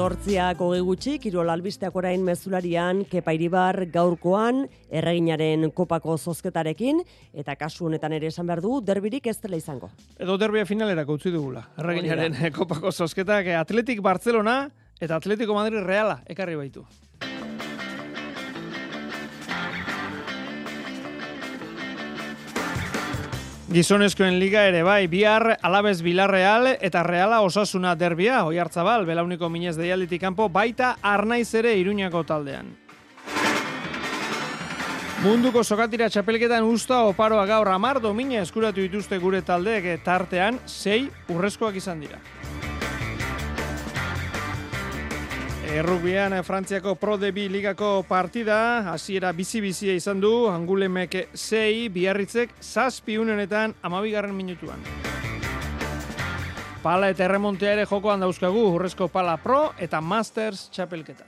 Zortziak 0.00 0.62
hogei 0.64 0.78
gutxi, 0.80 1.14
kirol 1.20 1.50
albisteak 1.52 1.96
orain 2.00 2.22
mezularian, 2.24 3.02
kepairibar 3.10 3.76
gaurkoan, 3.92 4.62
erreginaren 4.88 5.66
kopako 5.76 6.14
zozketarekin, 6.16 7.02
eta 7.36 7.52
kasu 7.60 7.84
honetan 7.90 8.14
ere 8.16 8.30
esan 8.32 8.48
behar 8.48 8.62
du, 8.64 8.78
derbirik 8.80 9.28
ez 9.28 9.36
dela 9.42 9.60
izango. 9.60 9.90
Edo 10.16 10.38
derbia 10.40 10.64
finalera 10.64 11.04
utzi 11.04 11.34
dugula, 11.34 11.66
erreginaren 11.76 12.38
kopako 12.56 12.94
zozketak, 12.96 13.52
Atletik 13.60 14.00
Barcelona 14.00 14.70
eta 14.96 15.20
Atletico 15.20 15.58
Madrid 15.58 15.84
Reala, 15.84 16.22
ekarri 16.32 16.56
baitu. 16.56 16.86
Gizonezkoen 23.70 24.40
liga 24.42 24.64
ere 24.66 24.80
bai, 24.82 25.04
bihar 25.06 25.44
alabez 25.62 26.00
Bilarreal 26.02 26.72
eta 26.72 27.04
Reala 27.06 27.36
osasuna 27.46 27.92
derbia, 27.94 28.40
oi 28.42 28.58
hartzabal, 28.58 29.04
belauniko 29.06 29.46
minez 29.46 29.76
deialditik 29.78 30.24
kanpo, 30.24 30.48
baita 30.50 30.96
arnaiz 31.06 31.52
ere 31.54 31.76
iruñako 31.78 32.24
taldean. 32.26 32.72
Munduko 35.22 35.62
sokatira 35.62 36.10
txapelketan 36.10 36.66
usta 36.66 37.04
oparoa 37.06 37.46
gaur 37.46 37.70
amar 37.70 38.02
domina 38.02 38.42
eskuratu 38.42 38.82
dituzte 38.82 39.22
gure 39.22 39.44
taldeek 39.46 40.02
tartean, 40.02 40.58
sei 40.66 41.04
urrezkoak 41.30 41.78
izan 41.78 42.02
dira. 42.02 42.18
Errubian 45.70 46.32
Frantziako 46.42 46.96
Pro 46.96 47.16
de 47.16 47.30
ligako 47.30 48.02
partida, 48.02 48.92
hasiera 48.92 49.30
bizi-bizia 49.30 49.94
izan 49.94 50.20
du, 50.20 50.48
angulemek 50.50 51.28
sei, 51.32 51.88
biarritzek 51.88 52.50
zazpi 52.60 53.16
unenetan 53.18 53.74
amabigarren 53.80 54.34
minutuan. 54.34 54.80
Pala 56.82 57.10
eta 57.10 57.24
erremontea 57.24 57.72
ere 57.72 57.86
jokoan 57.86 58.20
dauzkagu, 58.20 58.64
urrezko 58.74 59.08
Pala 59.08 59.36
Pro 59.36 59.72
eta 59.78 60.00
Masters 60.00 60.68
txapelketa. 60.74 61.24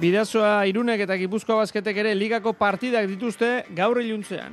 Bidazoa 0.00 0.64
irunek 0.66 1.06
eta 1.06 1.16
gipuzkoa 1.16 1.62
bazketek 1.62 1.96
ere 1.96 2.14
ligako 2.14 2.52
partidak 2.58 3.06
dituzte 3.06 3.66
gaur 3.70 4.02
iluntzean. 4.02 4.52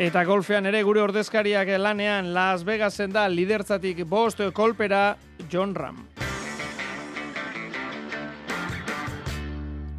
Eta 0.00 0.22
golfean 0.24 0.64
ere 0.66 0.80
gure 0.82 1.02
ordezkariak 1.02 1.68
lanean 1.78 2.32
Las 2.32 2.64
Vegasen 2.64 3.12
da 3.12 3.26
lidertzatik 3.28 4.06
bost 4.08 4.40
kolpera 4.56 5.16
John 5.50 5.74
Ram. 5.74 6.06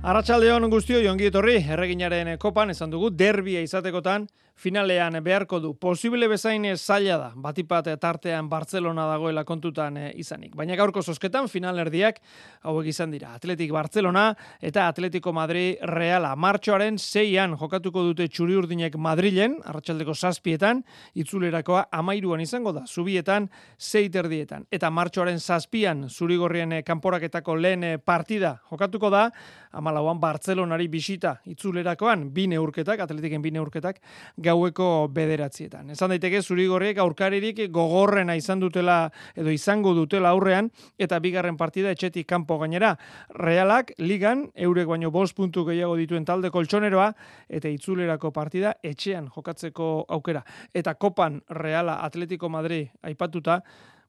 Arratxaldeon 0.03 0.67
guztio 0.69 0.99
jongi 0.99 1.29
etorri, 1.29 1.57
erreginaren 1.63 2.33
kopan, 2.37 2.73
esan 2.73 2.91
dugu, 2.91 3.09
derbia 3.09 3.61
izatekotan, 3.63 4.27
finalean 4.55 5.17
beharko 5.23 5.59
du. 5.59 5.73
Posible 5.79 6.27
bezain 6.27 6.65
zaila 6.77 7.17
da, 7.17 7.29
batipat 7.35 7.89
tartean 7.99 8.49
Barcelona 8.49 9.05
dagoela 9.09 9.43
kontutan 9.43 9.97
eh, 9.97 10.11
izanik. 10.19 10.55
Baina 10.55 10.75
gaurko 10.79 11.01
zosketan, 11.01 11.49
final 11.49 11.79
erdiak, 11.79 12.19
hauek 12.63 12.87
izan 12.87 13.11
dira. 13.11 13.33
Atletik 13.35 13.71
Barcelona 13.73 14.29
eta 14.61 14.87
Atletico 14.87 15.33
Madrid 15.33 15.81
Reala. 15.89 16.35
Martxoaren 16.35 16.97
zeian 16.99 17.57
jokatuko 17.59 18.03
dute 18.09 18.27
txuri 18.27 18.55
urdinek 18.59 18.95
Madrilen, 18.95 19.57
arratsaldeko 19.65 20.13
zazpietan, 20.13 20.83
itzulerakoa 21.15 21.87
amairuan 21.91 22.41
izango 22.41 22.73
da, 22.73 22.85
zubietan, 22.87 23.49
zeit 23.79 24.15
erdietan. 24.15 24.67
Eta 24.71 24.91
martxoaren 24.93 25.39
zazpian, 25.39 26.07
zurigorrien 26.09 26.79
eh, 26.79 26.83
kanporaketako 26.85 27.57
lehen 27.57 27.83
eh, 27.83 27.97
partida 27.97 28.55
jokatuko 28.69 29.09
da, 29.13 29.27
amalauan 29.73 30.19
Barcelonari 30.21 30.87
bisita 30.87 31.37
itzulerakoan, 31.49 32.27
bine 32.33 32.59
urketak, 32.61 33.01
atletiken 33.03 33.41
bine 33.41 33.61
urketak, 33.61 33.99
gaueko 34.43 35.07
bederatzietan. 35.13 35.93
Esan 35.95 36.13
daiteke 36.13 36.41
zurigorriek 36.41 36.99
aurkaririk 37.01 37.61
gogorrena 37.73 38.35
izan 38.35 38.61
dutela 38.61 38.97
edo 39.35 39.53
izango 39.53 39.93
dutela 39.97 40.33
aurrean 40.35 40.69
eta 40.97 41.19
bigarren 41.23 41.57
partida 41.57 41.93
etxetik 41.93 42.27
kanpo 42.29 42.57
gainera. 42.61 42.93
Realak 43.39 43.93
ligan 43.99 44.47
eurek 44.55 44.89
baino 44.89 45.11
bost 45.11 45.35
puntu 45.37 45.65
gehiago 45.65 45.95
dituen 45.99 46.25
talde 46.25 46.51
koltsoneroa 46.53 47.09
eta 47.49 47.71
itzulerako 47.71 48.31
partida 48.35 48.75
etxean 48.83 49.29
jokatzeko 49.33 50.05
aukera. 50.09 50.43
Eta 50.73 50.95
kopan 50.95 51.41
Reala 51.49 51.99
Atletico 52.05 52.49
Madrid 52.49 52.91
aipatuta 53.01 53.61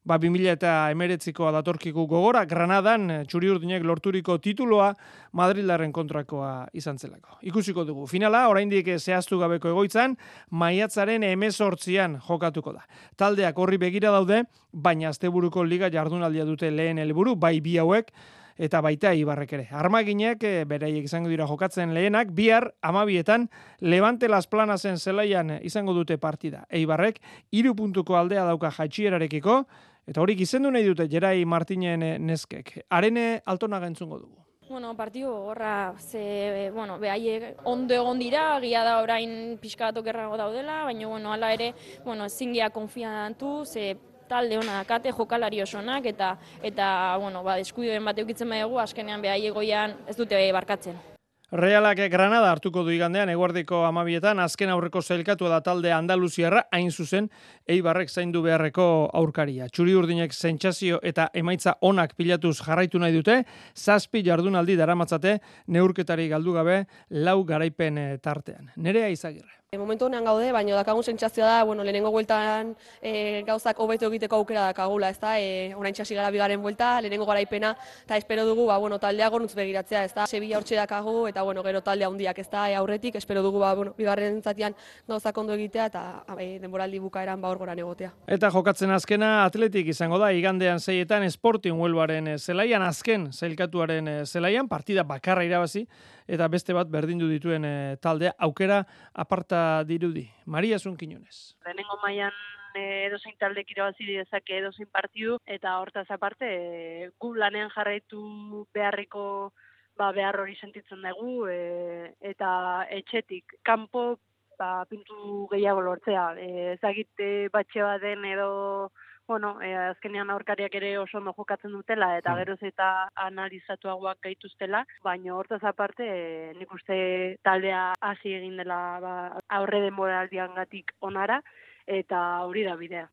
ba, 0.05 0.17
2000 0.21 0.53
eta 0.53 0.73
emeretzikoa 0.93 1.51
datorkiku 1.55 2.05
gogora, 2.09 2.45
Granadan 2.45 3.09
eh, 3.11 3.17
txuri 3.29 3.49
urdinek 3.51 3.83
lorturiko 3.83 4.37
tituloa 4.41 4.91
Madrilaren 5.35 5.91
kontrakoa 5.95 6.67
izan 6.77 6.99
zelako. 7.01 7.39
Ikusiko 7.49 7.83
dugu. 7.87 8.05
Finala, 8.07 8.45
oraindik 8.51 8.93
zehaztu 8.99 9.39
gabeko 9.41 9.73
egoitzan, 9.73 10.15
maiatzaren 10.51 11.25
emezortzian 11.27 12.19
jokatuko 12.27 12.77
da. 12.77 12.85
Taldeak 13.17 13.59
horri 13.59 13.81
begira 13.81 14.13
daude, 14.15 14.45
baina 14.71 15.09
asteburuko 15.09 15.65
liga 15.65 15.91
jardunaldia 15.91 16.45
dute 16.45 16.71
lehen 16.71 17.01
helburu 17.01 17.35
bai 17.35 17.59
bi 17.61 17.77
hauek, 17.81 18.13
eta 18.57 18.79
baita 18.81 19.11
ibarrek 19.15 19.53
ere. 19.57 19.65
Armaginek, 19.75 20.43
e, 20.43 20.63
beraiek 20.67 21.09
izango 21.09 21.29
dira 21.31 21.47
jokatzen 21.47 21.93
lehenak, 21.93 22.31
bihar 22.35 22.71
amabietan 22.81 23.49
Levante 23.81 24.29
Las 24.29 24.47
Planasen 24.47 24.97
zelaian 24.97 25.57
izango 25.61 25.93
dute 25.93 26.17
partida. 26.17 26.65
Eibarrek, 26.69 27.19
iru 27.51 27.75
puntuko 27.75 28.15
aldea 28.15 28.45
dauka 28.47 28.71
jaitxierarekiko, 28.71 29.65
Eta 30.05 30.21
hori 30.21 30.35
gizendu 30.37 30.69
nahi 30.69 30.85
dute 30.85 31.07
Jerai 31.09 31.45
Martinen 31.45 32.03
eh, 32.03 32.17
neskek. 32.21 32.75
Arene 32.89 33.41
altona 33.45 33.79
entzungo 33.87 34.19
dugu. 34.19 34.45
Bueno, 34.69 34.95
partio 34.97 35.31
horra, 35.31 35.93
ze, 35.99 36.71
bueno, 36.73 36.97
behaiek 36.97 37.61
ondo 37.65 37.93
egon 37.93 38.17
dira, 38.19 38.59
gila 38.59 38.83
da 38.83 38.95
orain 39.01 39.57
pixka 39.61 39.91
bat 39.91 39.99
okerrago 40.01 40.37
daudela, 40.37 40.83
baina, 40.85 41.07
bueno, 41.07 41.33
ala 41.33 41.53
ere, 41.53 41.73
bueno, 42.03 42.27
zingia 42.29 42.71
konfiantu, 42.71 43.63
ze 43.65 43.95
talde 44.27 44.57
hona 44.57 44.79
dakate, 44.81 45.11
jokalari 45.11 45.61
osonak, 45.61 46.05
eta, 46.09 46.35
eta 46.63 47.17
bueno, 47.21 47.43
ba, 47.43 47.59
deskuiduen 47.61 48.05
bat 48.05 48.17
eukitzen 48.17 48.49
baiagu, 48.49 48.79
askenean 48.81 49.21
behaiek 49.21 49.53
goian 49.53 49.99
ez 50.09 50.17
dute 50.17 50.41
barkatzen. 50.51 51.14
Realak 51.51 51.99
Granada 52.09 52.49
hartuko 52.49 52.81
du 52.83 52.89
igandean 52.89 53.29
eguardiko 53.29 53.83
amabietan, 53.85 54.39
azken 54.41 54.71
aurreko 54.73 55.01
zailkatu 55.01 55.45
da 55.45 55.59
talde 55.61 55.91
Andaluziarra, 55.93 56.63
hain 56.73 56.89
zuzen, 56.89 57.27
eibarrek 57.69 58.09
zaindu 58.09 58.41
beharreko 58.41 58.85
aurkaria. 59.13 59.67
Txuri 59.69 59.93
urdinek 59.93 60.33
zentsazio 60.33 60.97
eta 61.03 61.29
emaitza 61.33 61.75
onak 61.81 62.15
pilatuz 62.17 62.57
jarraitu 62.63 62.97
nahi 62.99 63.13
dute, 63.13 63.43
zazpi 63.75 64.23
jardunaldi 64.25 64.75
daramatzate 64.75 65.37
neurketari 65.67 66.27
galdu 66.33 66.57
gabe 66.57 66.79
lau 67.11 67.43
garaipen 67.45 68.01
tartean. 68.23 68.71
Nerea 68.77 69.13
izagirre. 69.13 69.61
E, 69.75 69.77
momentu 69.77 70.05
honean 70.07 70.23
gaude, 70.23 70.51
baina 70.55 70.75
dakagun 70.77 71.03
sentsazioa 71.03 71.47
da, 71.49 71.63
bueno, 71.67 71.83
lehenengo 71.83 72.11
bueltan 72.13 72.69
e, 73.01 73.43
gauzak 73.47 73.79
hobeto 73.83 74.07
egiteko 74.07 74.37
aukera 74.39 74.69
dakagula, 74.69 75.09
ez 75.11 75.19
da, 75.19 75.33
e, 75.41 75.73
orain 75.75 75.95
txasi 75.95 76.15
gara 76.15 76.29
bigaren 76.31 76.61
buelta, 76.63 76.93
lehenengo 77.03 77.27
garaipena, 77.27 77.73
eta 78.05 78.15
espero 78.15 78.45
dugu, 78.47 78.67
ba, 78.69 78.77
bueno, 78.79 78.99
taldea 79.03 79.27
gornutz 79.33 79.51
begiratzea, 79.57 80.05
ez 80.07 80.13
da, 80.15 80.27
Sevilla 80.31 80.61
hortxe 80.61 80.79
dakagu, 80.79 81.25
eta, 81.27 81.43
bueno, 81.43 81.63
gero 81.65 81.81
taldea 81.83 82.07
handiak 82.07 82.39
ez 82.39 82.47
da, 82.53 82.69
e, 82.71 82.77
aurretik, 82.79 83.19
espero 83.19 83.43
dugu, 83.43 83.59
ba, 83.65 83.73
bueno, 83.75 83.95
bigarren 83.97 84.39
zatian 84.41 84.77
gauzak 85.09 85.43
ondo 85.43 85.57
egitea, 85.59 85.89
eta 85.91 86.05
e, 86.39 86.59
denboraldi 86.63 87.01
bukaeran 87.03 87.41
ba 87.41 87.51
hor 87.51 87.75
egotea. 87.75 88.13
Eta 88.27 88.51
jokatzen 88.53 88.95
azkena 88.95 89.43
atletik 89.43 89.91
izango 89.91 90.21
da, 90.21 90.31
igandean 90.31 90.79
zeietan 90.79 91.27
Sporting 91.31 91.75
Huelvaren 91.75 92.37
zelaian, 92.37 92.85
azken 92.85 93.31
zailkatuaren 93.33 94.07
e, 94.07 94.19
zelaian, 94.25 94.69
partida 94.69 95.03
bakarra 95.03 95.43
irabazi, 95.43 95.87
eta 96.27 96.47
beste 96.47 96.73
bat 96.73 96.89
berdindu 96.89 97.29
dituen 97.29 97.65
e, 97.65 97.97
taldea 98.01 98.33
aukera 98.47 98.83
aparta 99.13 99.83
dirudi. 99.83 100.25
Maria 100.45 100.79
Zunkinunez. 100.79 101.55
Lehenengo 101.65 101.99
mailan 102.01 102.33
e, 102.75 103.05
edozein 103.07 103.37
talde 103.39 103.65
irabazi 103.67 104.07
dezake 104.09 104.59
edozein 104.59 104.89
partidu 104.91 105.39
eta 105.45 105.77
hortaz 105.79 106.07
aparte 106.11 106.49
e, 106.49 107.09
gu 107.19 107.33
lanean 107.35 107.71
jarraitu 107.75 108.65
beharriko 108.73 109.53
ba, 109.97 110.11
behar 110.11 110.39
hori 110.41 110.55
sentitzen 110.59 111.03
dugu 111.05 111.47
e, 111.47 112.13
eta 112.21 112.85
etxetik 112.91 113.59
kanpo 113.63 114.19
ba, 114.59 114.85
pintu 114.89 115.47
gehiago 115.51 115.81
lortzea. 115.81 116.27
E, 116.39 116.73
ezagite 116.75 117.49
batxe 117.53 117.83
bat 117.83 118.01
den 118.01 118.25
edo 118.25 118.91
bueno, 119.27 119.55
e, 119.61 119.73
azkenean 119.75 120.29
aurkariak 120.29 120.75
ere 120.75 120.97
oso 120.99 121.17
ondo 121.17 121.33
jokatzen 121.37 121.71
dutela 121.71 122.11
eta 122.17 122.33
mm. 122.33 122.37
geroz 122.41 122.59
eta 122.69 122.89
analizatuagoak 123.27 124.21
gaituztela, 124.27 124.85
baina 125.03 125.35
hortaz 125.35 125.63
aparte 125.63 126.05
e, 126.05 126.53
nik 126.59 126.71
uste 126.73 126.97
taldea 127.43 127.91
hasi 128.01 128.37
egin 128.37 128.57
dela 128.61 128.79
ba, 129.01 129.15
aurre 129.59 129.81
denboraldian 129.87 130.55
gatik 130.55 130.95
onara 131.01 131.41
eta 131.85 132.21
hori 132.45 132.63
da 132.65 132.75
bidea. 132.75 133.09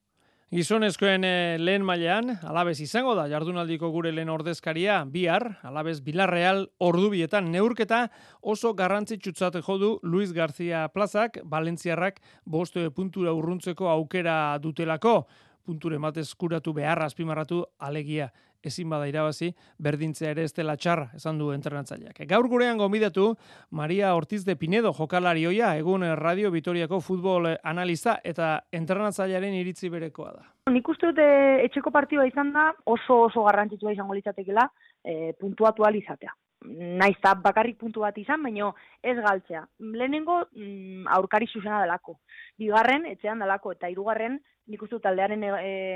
Gizonezkoen 0.53 1.25
e, 1.25 1.57
lehen 1.57 1.81
mailean, 1.81 2.35
alabez 2.45 2.75
izango 2.85 3.15
da, 3.17 3.23
jardunaldiko 3.25 3.89
gure 3.89 4.11
lehen 4.13 4.29
ordezkaria, 4.29 4.99
bihar, 5.09 5.47
alabez 5.65 6.03
Bilarreal 6.05 6.67
ordubietan 6.77 7.49
neurketa 7.55 8.03
oso 8.43 8.75
garrantzitsutzat 8.77 9.57
jodu 9.65 9.95
Luis 10.03 10.35
García 10.37 10.83
Plazak, 10.93 11.39
Valentziarrak 11.49 12.21
bostu 12.45 12.85
puntura 12.93 13.33
urruntzeko 13.33 13.89
aukera 13.89 14.59
dutelako 14.61 15.23
punture 15.65 15.99
matez 15.99 16.35
kuratu 16.35 16.73
beharra 16.77 17.07
azpimarratu 17.07 17.65
alegia 17.79 18.33
ezin 18.63 18.91
bada 18.91 19.09
irabazi, 19.11 19.51
berdintzea 19.83 20.31
ere 20.35 20.45
ez 20.47 20.53
dela 20.55 20.77
txarra, 20.77 21.09
esan 21.19 21.39
du 21.39 21.51
entrenatzaileak. 21.55 22.21
Gaur 22.31 22.49
gurean 22.49 22.79
gomidatu, 22.79 23.33
Maria 23.71 24.15
Ortiz 24.15 24.45
de 24.45 24.57
Pinedo, 24.57 24.93
jokalari 24.93 25.47
oia, 25.47 25.73
egun 25.81 26.07
Radio 26.19 26.53
Vitoriako 26.55 27.01
futbol 27.01 27.49
analiza 27.63 28.19
eta 28.25 28.53
entrenatzailearen 28.71 29.59
iritzi 29.59 29.91
berekoa 29.91 30.33
da. 30.37 30.47
Nik 30.71 30.89
uste 30.89 31.11
dute 31.11 31.27
etxeko 31.65 31.91
partioa 31.91 32.29
izan 32.29 32.53
da 32.55 32.71
oso 32.87 33.25
oso 33.27 33.43
garrantzitsua 33.49 33.97
izango 33.97 34.15
litzatekela 34.15 34.69
e, 35.03 35.33
puntuatu 35.41 35.85
alizatea 35.89 36.31
naiz 36.65 37.17
eta 37.17 37.35
bakarrik 37.43 37.79
puntu 37.79 38.05
bat 38.05 38.17
izan, 38.19 38.43
baino 38.43 38.73
ez 39.03 39.17
galtzea. 39.19 39.65
Lehenengo 39.81 40.43
mm, 40.55 41.09
aurkari 41.17 41.49
zuzena 41.51 41.81
delako. 41.83 42.19
Bigarren, 42.59 43.07
etxean 43.11 43.43
delako, 43.43 43.73
eta 43.77 43.91
hirugarren 43.91 44.39
nik 44.67 44.83
uste 44.83 45.01
taldearen 45.03 45.43
e, 45.45 45.53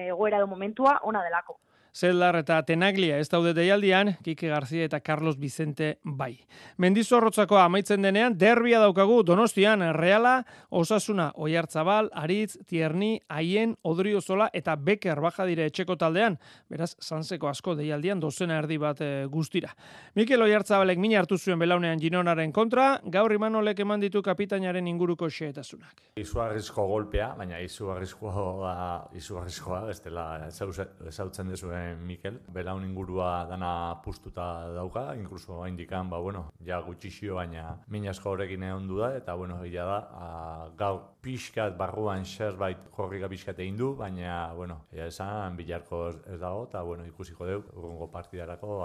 egoera 0.08 0.40
do 0.42 0.46
momentua 0.46 0.98
ona 1.02 1.22
delako. 1.22 1.58
Zeldar 1.96 2.36
eta 2.36 2.58
Tenaglia 2.68 3.16
ez 3.16 3.30
daude 3.32 3.54
deialdian, 3.56 4.10
Kike 4.20 4.50
Garzia 4.50 4.84
eta 4.84 4.98
Carlos 5.00 5.38
Vicente 5.40 5.94
bai. 6.04 6.34
Mendizorrotzako 6.76 7.56
amaitzen 7.56 8.02
denean, 8.04 8.34
derbia 8.36 8.82
daukagu 8.82 9.22
Donostian, 9.24 9.80
Reala, 9.96 10.42
Osasuna, 10.68 11.30
Oiartzabal, 11.40 12.10
Aritz, 12.12 12.58
Tierni, 12.68 13.22
Aien, 13.32 13.72
Odriozola 13.80 14.50
eta 14.52 14.74
Beker 14.76 15.22
baja 15.24 15.46
dire 15.48 15.64
etxeko 15.70 15.96
taldean, 15.96 16.36
beraz, 16.68 16.90
zanzeko 17.00 17.48
asko 17.48 17.74
deialdian 17.78 18.20
dozena 18.20 18.58
erdi 18.60 18.76
bat 18.76 19.00
e, 19.00 19.08
guztira. 19.32 19.72
Mikel 20.20 20.44
Oiartzabalek 20.44 21.00
mina 21.00 21.22
hartu 21.22 21.40
zuen 21.40 21.64
belaunean 21.64 22.02
Ginonaren 22.02 22.52
kontra, 22.52 23.00
gaur 23.08 23.32
imanolek 23.32 23.80
eman 23.86 24.04
ditu 24.04 24.20
kapitainaren 24.20 24.92
inguruko 24.92 25.30
xeetasunak. 25.32 26.04
Izugarrizko 26.20 26.86
golpea, 26.92 27.32
baina 27.40 27.64
izugarrizkoa, 27.64 28.76
izugarrizkoa, 29.16 29.82
ez 29.96 30.00
dela, 30.04 30.28
ezautzen 30.52 31.56
dezuen 31.56 31.85
Mikel. 31.94 32.40
Belaun 32.52 32.84
ingurua 32.84 33.46
dana 33.48 34.00
pustuta 34.04 34.68
dauka, 34.74 35.14
inkluso 35.14 35.66
indikan, 35.66 36.10
ba, 36.10 36.18
bueno, 36.18 36.46
ja 36.66 36.80
gutxixio, 36.84 37.36
baina 37.36 37.76
minasko 37.88 38.30
horrekin 38.30 38.66
egon 38.68 38.88
du 38.88 39.00
da, 39.02 39.12
eta, 39.16 39.34
bueno, 39.34 39.62
ila 39.64 39.84
da, 39.90 39.98
a, 39.98 40.30
gau 40.78 40.94
pixkat 41.22 41.76
barruan 41.78 42.24
zerbait 42.24 42.88
jorrika 42.96 43.28
pixkat 43.28 43.60
egin 43.64 43.76
du, 43.76 43.94
baina, 43.96 44.52
bueno, 44.54 44.82
ja 44.92 45.06
esan, 45.06 45.56
bilarko 45.56 46.08
ez 46.10 46.40
dago, 46.40 46.64
eta, 46.70 46.82
bueno, 46.82 47.06
ikusiko 47.06 47.46
deu, 47.46 47.62
urrungo 47.74 48.10
partidarako, 48.10 48.80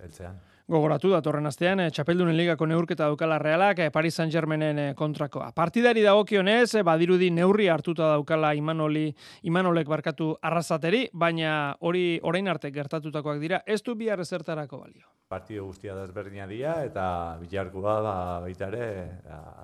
eltzean. 0.00 0.40
Gogoratu 0.68 1.08
da 1.08 1.22
torren 1.24 1.48
astean, 1.48 1.80
eh, 1.80 1.88
Txapeldunen 1.88 2.36
ligako 2.36 2.66
neurketa 2.68 3.06
daukala 3.08 3.38
realak 3.40 3.78
eh, 3.80 3.86
Paris 3.88 4.18
Saint-Germainen 4.18 4.78
eh, 4.82 4.88
kontrakoa. 4.94 5.46
Partidari 5.56 6.02
dagokionez, 6.04 6.82
badirudi 6.84 7.30
neurri 7.32 7.70
hartuta 7.72 8.10
daukala 8.10 8.50
Imanoli, 8.52 9.06
Imanolek 9.48 9.88
barkatu 9.88 10.34
arrazateri, 10.44 11.06
baina 11.14 11.52
hori 11.80 12.18
orain 12.20 12.52
arte 12.52 12.68
gertatutakoak 12.74 13.40
dira, 13.40 13.62
ez 13.64 13.78
du 13.86 13.94
bihar 13.96 14.20
ezertarako 14.20 14.82
balio. 14.82 15.08
Partido 15.32 15.64
guztia 15.70 15.94
desberdina 15.96 16.44
dira 16.48 16.74
eta 16.84 17.06
bilarkoa 17.40 17.94
da 18.04 18.12
baita 18.44 18.68
ere, 18.68 18.84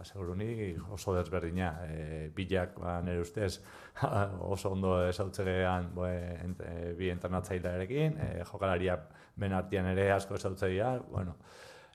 aseguruni 0.00 0.72
oso 0.92 1.12
desberdina. 1.18 1.70
E, 1.84 2.30
bilak 2.36 2.80
ba, 2.80 2.96
nire 3.04 3.20
ustez 3.20 3.58
oso 4.56 4.72
ondo 4.72 4.96
esautzegean 5.10 5.92
bi 5.96 7.12
internatzailearekin, 7.12 8.16
e, 8.16 8.32
jokalaria 8.48 8.96
ben 9.36 9.52
artian 9.52 9.86
ere 9.86 10.10
asko 10.12 10.34
esautzea 10.34 10.98
bueno, 11.10 11.36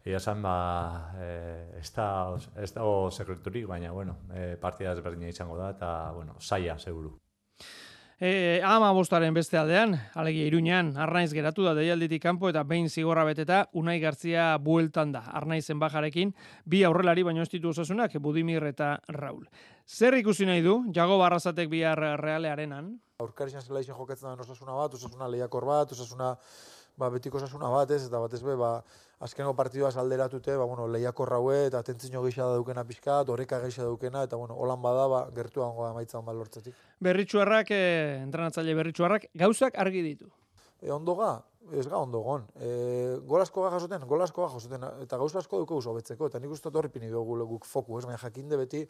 Ia 0.06 0.18
esan, 0.18 0.42
ba, 0.42 1.12
e, 1.20 1.80
ez, 1.82 1.90
da, 1.92 2.08
ez 2.64 2.72
dago 2.72 3.10
sekreturik, 3.12 3.68
baina, 3.68 3.92
bueno, 3.92 4.16
e, 4.32 4.56
partida 4.62 4.94
ezberdina 4.96 5.28
izango 5.28 5.58
da, 5.60 5.74
eta, 5.76 5.90
bueno, 6.16 6.38
saia, 6.40 6.78
seguru. 6.80 7.18
E, 8.20 8.60
ama 8.68 8.90
bostaren 8.92 9.36
beste 9.36 9.56
aldean, 9.60 9.94
alegia 10.20 10.48
iruñan, 10.48 10.90
arnaiz 11.00 11.30
geratu 11.32 11.64
da 11.64 11.72
deialditik 11.76 12.24
kanpo 12.24 12.50
eta 12.52 12.66
behin 12.68 12.90
zigorra 12.90 13.24
beteta, 13.28 13.62
unai 13.80 14.00
gartzia 14.00 14.50
bueltan 14.60 15.14
da, 15.14 15.22
arnaizen 15.40 15.80
bajarekin, 15.80 16.34
bi 16.66 16.82
aurrelari 16.84 17.24
baino 17.24 17.44
ez 17.44 17.52
ditu 17.52 17.72
osasunak, 17.72 18.18
Budimir 18.20 18.66
eta 18.72 18.98
Raul. 19.16 19.46
Zer 19.88 20.20
ikusi 20.20 20.48
nahi 20.48 20.64
du, 20.64 20.82
jago 20.96 21.20
barrazatek 21.20 21.72
bihar 21.72 22.00
realearenan? 22.20 22.92
Aurkarixan 23.24 23.64
zela 23.64 23.80
izan 23.84 23.96
joketzen 23.96 24.28
da 24.32 24.36
osasuna 24.48 24.76
bat, 24.76 25.00
osasuna 25.00 25.28
lehiakor 25.32 25.66
bat, 25.68 25.92
osasuna 25.96 26.34
ba, 27.00 27.10
betiko 27.14 27.40
sasuna 27.40 27.70
bat, 27.72 27.92
ez, 27.96 28.04
eta 28.08 28.20
batez 28.22 28.42
be, 28.44 28.56
ba, 28.60 28.72
azkeneko 29.24 29.54
partidua 29.56 29.92
salderatute, 29.92 30.56
ba, 30.60 30.68
bueno, 30.68 30.88
lehiako 30.92 31.28
raue, 31.30 31.60
eta 31.70 31.82
tentzino 31.88 32.22
gisa 32.26 32.48
da 32.48 32.58
dukena 32.60 32.84
pixka, 32.88 33.22
horreka 33.28 33.62
gisa 33.66 33.88
dukena, 33.88 34.24
eta, 34.28 34.40
bueno, 34.40 34.58
holan 34.60 34.82
bada, 34.84 35.08
ba, 35.12 35.22
gertu 35.36 35.64
hango 35.66 35.88
da 35.88 35.94
maitzan 35.96 36.26
balortzetik. 36.28 36.76
Berritxuarrak, 37.08 37.72
eh, 37.76 38.20
entranatzaile 38.24 38.76
berritxuarrak, 38.82 39.30
gauzak 39.44 39.80
argi 39.80 40.04
ditu. 40.06 40.30
E, 40.82 40.92
ondo 40.96 41.16
ga, 41.20 41.32
ez 41.76 41.86
ga 41.88 42.00
ondo 42.00 42.22
gon. 42.24 42.46
E, 42.56 42.70
golasko 43.28 43.64
ga 43.66 43.72
jasoten, 43.76 44.06
golasko 44.08 44.46
ga 44.46 44.52
jasoten, 44.56 44.86
eta 45.06 45.20
gauz 45.20 45.34
asko 45.36 45.64
duko 45.64 45.80
oso 45.80 45.96
betzeko, 45.98 46.30
eta 46.32 46.40
nik 46.40 46.56
uste 46.56 46.72
horri 46.72 46.92
pini 46.92 47.12
dugu 47.12 47.40
guk 47.56 47.68
foku, 47.68 48.00
ez, 48.00 48.06
baina 48.08 48.20
jakinde 48.20 48.60
beti, 48.60 48.86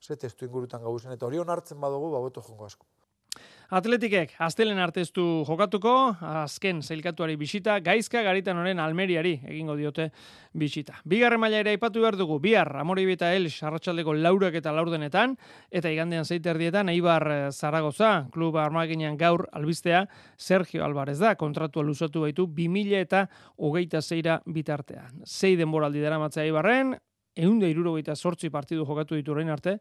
ze 0.00 0.16
testu 0.16 0.46
ingurutan 0.46 0.82
gauzen, 0.82 1.12
eta 1.12 1.26
hori 1.26 1.42
hartzen 1.42 1.80
badugu, 1.80 2.10
ba, 2.14 2.22
beto 2.26 2.42
jongo 2.42 2.66
asko. 2.66 2.86
Atletikek, 3.72 4.34
astelen 4.44 4.76
artestu 4.84 5.22
jokatuko, 5.48 5.92
azken 6.28 6.82
zeilkatuari 6.84 7.38
bisita, 7.40 7.78
gaizka 7.80 8.20
garitan 8.20 8.58
honen 8.60 8.82
almeriari 8.84 9.30
egingo 9.48 9.78
diote 9.78 10.10
bisita. 10.60 10.98
Bigarre 11.08 11.38
maila 11.40 11.62
ere 11.62 11.72
aipatu 11.72 12.02
behar 12.02 12.18
dugu, 12.20 12.36
bihar, 12.44 12.68
amori 12.82 13.06
eta 13.14 13.30
el, 13.32 13.48
sarratxaldeko 13.48 14.12
laurak 14.12 14.58
eta 14.60 14.74
laurdenetan, 14.76 15.38
eta 15.72 15.88
igandean 15.88 16.28
zeiterdietan, 16.28 16.90
Eibar 16.92 17.24
eh, 17.32 17.38
Zaragoza, 17.50 18.10
klub 18.34 18.58
armaginean 18.60 19.16
gaur 19.16 19.46
albistea, 19.56 20.02
Sergio 20.36 20.84
Alvarez 20.84 21.16
da, 21.22 21.32
kontratua 21.40 21.86
luzatu 21.88 22.26
baitu, 22.26 22.44
2000 22.44 23.00
eta 23.00 23.24
hogeita 23.56 24.02
zeira 24.02 24.42
bitartean. 24.44 25.24
Zei 25.24 25.54
denboraldi 25.56 26.04
dara 26.04 26.20
matzea 26.20 26.44
Eibarren, 26.44 26.92
egun 27.36 27.60
da 27.60 27.68
irurogeita 27.68 28.16
sortzi 28.16 28.50
partidu 28.50 28.86
jokatu 28.86 29.14
ditu 29.14 29.32
arte, 29.32 29.78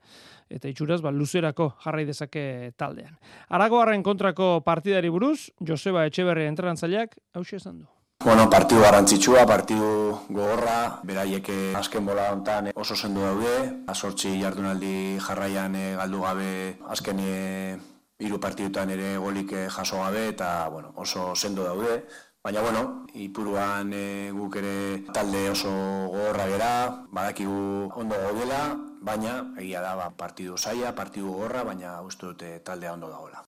eta 0.49 0.68
itxuraz, 0.68 1.02
ba, 1.02 1.12
luzerako 1.12 1.74
jarrai 1.84 2.06
dezake 2.06 2.74
taldean. 2.78 3.18
Aragoarren 3.49 4.04
kontrako 4.04 4.62
partidari 4.62 5.10
buruz, 5.10 5.52
Joseba 5.60 6.06
Etxeberri 6.06 6.45
entrenantzaileak, 6.47 7.18
hau 7.34 7.43
esan 7.43 7.80
du. 7.80 7.86
Bueno, 8.24 8.47
partidu 8.49 8.82
garrantzitsua, 8.82 9.47
partidu 9.49 10.14
gogorra, 10.30 11.02
beraiek 11.04 11.47
azken 11.80 12.06
bola 12.06 12.28
hontan 12.32 12.70
oso 12.76 12.95
sendu 12.95 13.24
daude, 13.26 13.54
azortzi 13.89 14.36
jardunaldi 14.38 15.18
jarraian 15.18 15.76
eh, 15.76 15.95
galdu 15.97 16.22
gabe 16.22 16.52
azken 16.93 17.24
eh, 17.24 17.80
hiru 18.22 18.38
partidutan 18.38 18.93
ere 18.93 19.16
golik 19.18 19.56
eh, 19.58 19.66
jaso 19.74 20.04
gabe 20.04 20.28
eta 20.36 20.70
bueno, 20.70 20.93
oso 20.97 21.34
sendo 21.36 21.64
daude. 21.64 22.04
Baina, 22.43 22.61
bueno, 22.65 23.05
ipuruan 23.13 23.91
e, 23.93 24.31
guk 24.33 24.55
ere 24.61 24.71
talde 25.13 25.43
oso 25.51 25.69
gogorra 26.13 26.47
gera, 26.49 26.71
badakigu 27.13 27.91
ondo 28.03 28.17
gaudela, 28.23 28.63
baina 29.11 29.35
egia 29.61 29.85
da 29.85 29.93
ba, 29.99 30.09
partidu 30.23 30.57
zaia, 30.57 30.95
partidu 30.95 31.37
gorra, 31.37 31.61
baina 31.63 31.99
uste 32.01 32.31
dute 32.33 32.53
taldea 32.65 32.97
ondo 32.97 33.13
dagoela. 33.13 33.45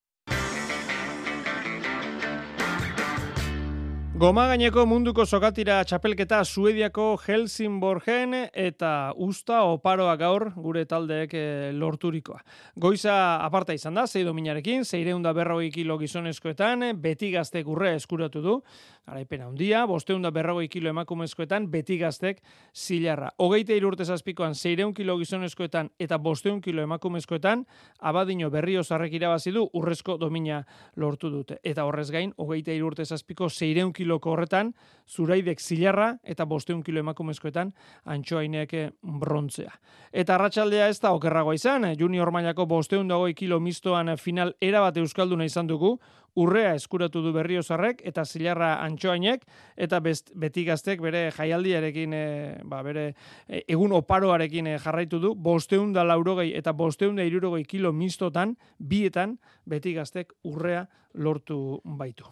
Goma 4.14 4.44
gaineko 4.46 4.84
munduko 4.86 5.24
sokatira 5.26 5.80
txapelketa 5.90 6.44
Suediako 6.46 7.16
Helsingborgen 7.24 8.36
eta 8.46 8.92
usta 9.18 9.64
oparoa 9.66 10.12
gaur 10.22 10.52
gure 10.54 10.84
taldeek 10.86 11.34
eh, 11.34 11.72
lorturikoa. 11.74 12.38
Goiza 12.78 13.16
aparta 13.42 13.74
izan 13.74 13.98
da, 13.98 14.04
zei 14.06 14.22
dominarekin, 14.28 14.86
zeireunda 14.86 15.34
berrogei 15.34 15.72
kilo 15.74 15.98
gizonezkoetan, 15.98 16.92
beti 17.02 17.32
gazte 17.34 17.64
gurre 17.66 17.96
eskuratu 17.98 18.46
du, 18.46 18.60
garaipena 19.04 19.48
handia, 19.50 19.84
bosteunda 19.86 20.32
berrogei 20.32 20.70
kilo 20.72 20.90
emakumezkoetan, 20.90 21.68
beti 21.72 21.98
gaztek 22.00 22.40
zilarra. 22.74 23.32
Hogeite 23.44 23.76
irurte 23.76 24.06
zazpikoan, 24.06 24.56
zeireun 24.56 24.94
kilo 24.94 25.18
gizonezkoetan 25.20 25.90
eta 26.00 26.18
bosteun 26.18 26.62
kilo 26.62 26.84
emakumezkoetan, 26.84 27.66
abadino 28.00 28.50
berrio 28.52 28.84
zarrek 28.84 29.14
irabazi 29.20 29.52
du, 29.52 29.66
urrezko 29.74 30.18
domina 30.18 30.62
lortu 30.96 31.30
dute. 31.34 31.60
Eta 31.64 31.84
horrez 31.86 32.10
gain, 32.12 32.34
hogeite 32.38 32.76
irurte 32.76 33.06
zazpiko 33.06 33.50
zeireun 33.50 33.92
kiloko 33.94 34.32
horretan, 34.32 34.74
zuraidek 35.08 35.60
zilarra 35.60 36.14
eta 36.24 36.46
bosteun 36.46 36.84
kilo 36.84 37.04
emakumezkoetan 37.04 37.74
antxoainek 38.06 38.76
brontzea. 39.02 39.72
Eta 40.14 40.38
arratsaldea 40.38 40.88
ez 40.88 41.00
da 41.04 41.12
okerragoa 41.12 41.56
izan, 41.60 41.90
junior 42.00 42.32
mailako 42.32 42.66
bosteun 42.66 43.08
dagoi 43.12 43.34
kilo 43.34 43.60
mistoan 43.60 44.16
final 44.18 44.56
erabat 44.62 44.98
euskalduna 44.98 45.46
izan 45.46 45.68
dugu, 45.68 45.98
urrea 46.36 46.74
eskuratu 46.76 47.22
du 47.22 47.34
berriozarrek 47.34 48.02
eta 48.06 48.26
zilarra 48.26 48.74
antxoainek 48.84 49.46
eta 49.78 50.00
best, 50.04 50.32
beti 50.36 50.64
gaztek 50.66 51.02
bere 51.02 51.28
jaialdiarekin 51.36 52.14
e, 52.14 52.24
ba, 52.66 52.82
bere 52.86 53.06
e, 53.48 53.64
egun 53.68 53.94
oparoarekin 54.00 54.68
e, 54.68 54.78
jarraitu 54.82 55.20
du 55.22 55.34
bosteun 55.36 55.94
da 55.94 56.06
laurogei 56.08 56.52
eta 56.58 56.74
bosteun 56.74 57.20
da 57.20 57.28
irurogei 57.28 57.64
kilo 57.70 57.94
mistotan 57.94 58.56
bietan 58.80 59.38
beti 59.66 59.94
gaztek 59.94 60.34
urrea 60.44 60.86
lortu 61.14 61.80
baitu. 61.84 62.26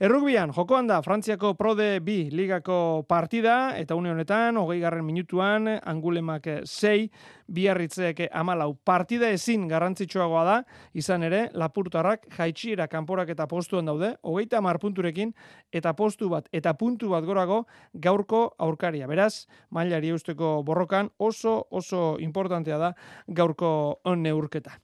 Errugbian, 0.00 0.52
jokoan 0.52 0.86
da, 0.88 0.98
Frantziako 1.02 1.54
Prode 1.56 2.00
B 2.04 2.28
ligako 2.32 3.06
partida, 3.08 3.72
eta 3.78 3.96
une 3.96 4.10
honetan, 4.12 4.58
hogei 4.60 4.78
garren 4.82 5.06
minutuan, 5.06 5.70
angulemak 5.82 6.48
sei, 6.64 7.08
biarritzeek 7.48 8.26
amalau. 8.36 8.74
Partida 8.84 9.30
ezin 9.32 9.66
garrantzitsuagoa 9.70 10.44
da, 10.44 10.58
izan 10.92 11.24
ere, 11.24 11.46
lapurtarrak 11.54 12.28
jaitxiera 12.36 12.88
kanporak 12.92 13.32
eta 13.32 13.48
postuan 13.48 13.88
daude, 13.88 14.12
hogeita 14.22 14.60
mar 14.60 14.78
punturekin, 14.82 15.32
eta 15.72 15.94
postu 15.96 16.28
bat, 16.28 16.48
eta 16.52 16.76
puntu 16.76 17.14
bat 17.14 17.24
gorago, 17.24 17.64
gaurko 17.94 18.50
aurkaria. 18.58 19.08
Beraz, 19.08 19.46
mailari 19.70 20.12
eusteko 20.12 20.60
borrokan, 20.66 21.10
oso, 21.18 21.62
oso 21.70 22.16
importantea 22.20 22.78
da, 22.78 22.94
gaurko 23.28 24.00
neurketa. 24.16 24.76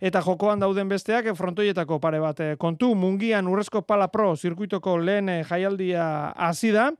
Eta 0.00 0.22
jokoan 0.22 0.60
dauden 0.60 0.88
besteak 0.90 1.30
frontoietako 1.38 2.00
pare 2.02 2.20
bat 2.20 2.40
eh, 2.40 2.54
kontu 2.58 2.94
mungian 2.98 3.46
urrezko 3.48 3.82
pala 3.82 4.08
pro 4.08 4.34
zirkuitoko 4.36 4.96
lehen 4.98 5.28
eh, 5.28 5.44
jaialdia 5.48 6.32
hasi 6.36 6.72
da. 6.74 6.90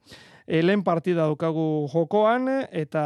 E, 0.47 0.63
lehen 0.63 0.83
partida 0.85 1.25
daukagu 1.25 1.87
jokoan 1.93 2.49
eta 2.71 3.05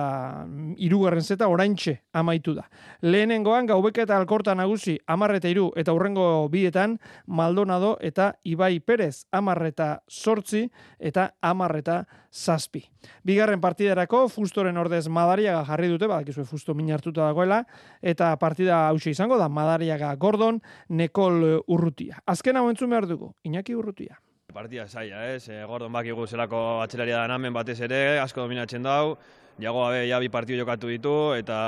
hirugarren 0.76 1.22
zeta 1.22 1.48
oraintxe 1.48 2.00
amaitu 2.12 2.54
da. 2.56 2.66
Lehenengoan 3.02 3.66
gaubeka 3.66 4.02
eta 4.02 4.16
alkorta 4.18 4.54
nagusi 4.58 4.98
amarreta 5.06 5.48
iru 5.48 5.70
eta 5.76 5.94
urrengo 5.94 6.48
bietan 6.50 6.98
Maldonado 7.26 7.96
eta 8.00 8.32
Ibai 8.44 8.80
Perez 8.80 9.26
amarreta 9.30 10.00
sortzi 10.08 10.66
eta 10.98 11.30
amarreta 11.40 12.04
zazpi. 12.32 12.82
Bigarren 13.24 13.60
partidarako 13.60 14.26
Fustoren 14.28 14.76
ordez 14.76 15.06
Madariaga 15.08 15.64
jarri 15.64 15.88
dute, 15.88 16.06
badakizue 16.06 16.44
Fusto 16.44 16.74
minartuta 16.74 17.26
dagoela, 17.26 17.62
eta 18.02 18.34
partida 18.38 18.86
hause 18.88 19.10
izango 19.10 19.38
da 19.38 19.48
Madariaga 19.48 20.14
Gordon, 20.16 20.60
Nekol 20.88 21.62
Urrutia. 21.66 22.22
Azken 22.26 22.56
hau 22.56 22.68
entzun 22.70 22.90
behar 22.90 23.06
dugu, 23.06 23.34
Iñaki 23.44 23.76
Urrutia. 23.78 24.18
Partida 24.48 24.86
zaila, 24.88 25.26
ez? 25.28 25.42
E, 25.52 25.58
Gordon 25.68 25.92
bakigu 25.92 26.24
zelako 26.26 26.58
atxelaria 26.80 27.18
da 27.18 27.26
namen 27.28 27.52
batez 27.52 27.74
ere, 27.84 27.98
asko 28.18 28.40
dominatzen 28.40 28.86
dau. 28.86 29.18
Jago 29.60 29.82
gabe 29.84 30.06
ja 30.08 30.16
bi 30.22 30.30
partidu 30.32 30.62
jokatu 30.62 30.88
ditu 30.88 31.12
eta 31.36 31.58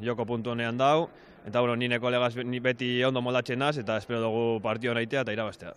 joko 0.00 0.24
puntu 0.24 0.54
honean 0.54 0.80
dau. 0.80 1.10
Eta 1.44 1.60
bueno, 1.60 1.76
ni 1.76 1.90
neko 1.92 2.08
legaz 2.08 2.32
beti 2.64 2.88
ondo 3.04 3.20
moldatzen 3.20 3.58
naz 3.60 3.76
eta 3.76 3.98
espero 4.00 4.22
dugu 4.24 4.62
partio 4.64 4.94
naitea 4.94 5.26
eta 5.26 5.34
irabaztea. 5.36 5.74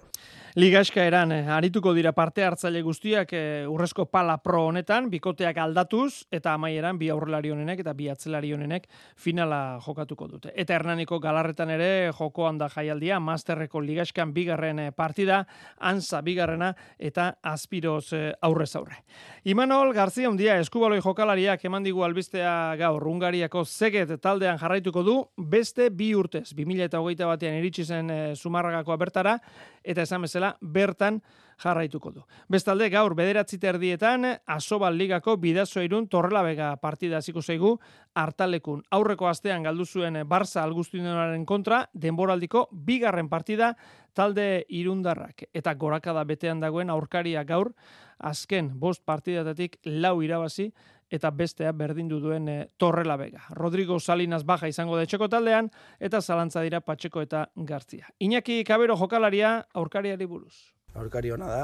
Ligaska 0.56 1.04
eran, 1.04 1.34
eh, 1.34 1.50
arituko 1.52 1.92
dira 1.92 2.14
parte 2.16 2.46
hartzaile 2.48 2.80
guztiak 2.82 3.34
eh, 3.36 3.66
urrezko 3.68 4.06
pala 4.08 4.38
pro 4.40 4.62
honetan, 4.70 5.10
bikoteak 5.12 5.58
aldatuz, 5.60 6.30
eta 6.32 6.54
amaieran 6.56 6.96
bi 6.96 7.10
aurrelari 7.12 7.50
honenek 7.52 7.82
eta 7.84 7.92
bi 7.92 8.08
atzelari 8.08 8.54
honenek 8.56 8.86
finala 9.20 9.82
jokatuko 9.84 10.30
dute. 10.32 10.54
Eta 10.56 10.78
Hernaniko 10.78 11.20
galarretan 11.20 11.74
ere 11.76 11.90
jokoan 12.16 12.58
da 12.58 12.70
jaialdia, 12.72 13.20
masterreko 13.20 13.82
ligaskan 13.84 14.32
bigarren 14.32 14.80
eh, 14.80 14.94
partida, 14.96 15.42
anza 15.76 16.22
bigarrena 16.22 16.72
eta 16.98 17.34
aspiroz 17.44 18.14
eh, 18.14 18.32
aurrez 18.40 18.72
aurre. 18.80 19.02
Imanol 19.44 19.92
Garzia 19.94 20.32
undia 20.32 20.56
eskubaloi 20.64 21.02
jokalariak 21.04 21.68
eman 21.68 21.84
digu 21.84 22.08
albistea 22.08 22.78
gaur 22.80 23.04
Ungariako 23.12 23.66
zeget 23.66 24.16
taldean 24.22 24.58
jarraituko 24.64 25.04
du, 25.04 25.20
beste 25.36 25.92
bi 25.92 26.14
urtez, 26.16 26.54
2008 26.56 27.28
batean 27.28 27.60
iritsi 27.60 27.84
zen 27.84 28.10
e, 28.10 28.20
Zumarragakoa 28.40 28.96
bertara, 28.98 29.38
eta 29.84 30.02
esan 30.08 30.24
bezala 30.26 30.45
bertan 30.62 31.22
jarraituko 31.62 32.12
du. 32.12 32.24
Bestalde 32.52 32.90
gaur 32.92 33.16
bederatzi 33.16 33.58
terdietan 33.62 34.28
Asobal 34.52 34.98
Ligako 34.98 35.38
bidazo 35.40 35.84
irun 35.86 36.08
torrelabega 36.12 36.74
partida 36.82 37.22
hasiko 37.22 37.42
zaigu 37.42 37.76
hartalekun. 38.16 38.84
Aurreko 38.92 39.30
astean 39.30 39.64
galdu 39.64 39.86
zuen 39.86 40.20
Barça 40.28 40.64
Algustinonaren 40.64 41.46
kontra 41.46 41.86
denboraldiko 41.94 42.68
bigarren 42.72 43.30
partida 43.30 43.76
talde 44.14 44.66
irundarrak. 44.70 45.48
Eta 45.54 45.74
gorakada 45.76 46.24
betean 46.24 46.60
dagoen 46.64 46.90
aurkaria 46.90 47.44
gaur 47.44 47.72
azken 48.20 48.72
bost 48.80 49.04
partidatatik 49.06 49.80
lau 49.86 50.22
irabazi 50.24 50.72
eta 51.16 51.32
bestea 51.32 51.72
berdindu 51.72 52.20
duen 52.20 52.50
e, 52.52 52.58
Torrela 52.78 53.18
Vega. 53.18 53.46
Rodrigo 53.56 54.00
Salinas 54.00 54.44
baja 54.46 54.68
izango 54.68 54.98
de 55.00 55.08
txeko 55.08 55.30
taldean 55.32 55.72
eta 56.00 56.22
zalantza 56.22 56.64
dira 56.66 56.82
Patxeko 56.82 57.24
eta 57.26 57.48
Gartzia. 57.56 58.10
Iñaki 58.20 58.64
Kabero 58.68 58.98
jokalaria 58.98 59.58
aurkariari 59.74 60.26
buruz. 60.26 60.56
Aurkari 60.96 61.32
hona 61.36 61.48
da, 61.52 61.64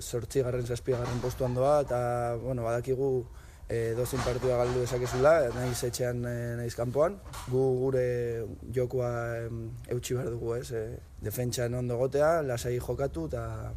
sortzi 0.00 0.42
garren 0.44 0.66
zazpi 0.66 0.92
garren 0.92 1.22
postuan 1.22 1.54
doa, 1.56 1.78
eta 1.86 2.00
bueno, 2.42 2.66
badakigu 2.66 3.08
e, 3.68 3.94
dozin 3.96 4.20
partua 4.24 4.58
galdu 4.62 4.82
dezakezula, 4.82 5.34
nahiz 5.54 5.78
etxean, 5.88 6.24
e, 6.24 6.34
nahiz 6.60 6.74
kanpoan. 6.76 7.18
Gu 7.52 7.64
gure 7.82 8.08
jokoa 8.74 9.12
eutxi 9.92 10.18
behar 10.18 10.32
dugu 10.34 10.56
ez, 10.58 10.66
e, 10.72 10.84
defentsan 11.24 11.76
ondo 11.80 11.96
gotea, 12.00 12.42
lasai 12.48 12.76
jokatu, 12.80 13.28
eta 13.32 13.72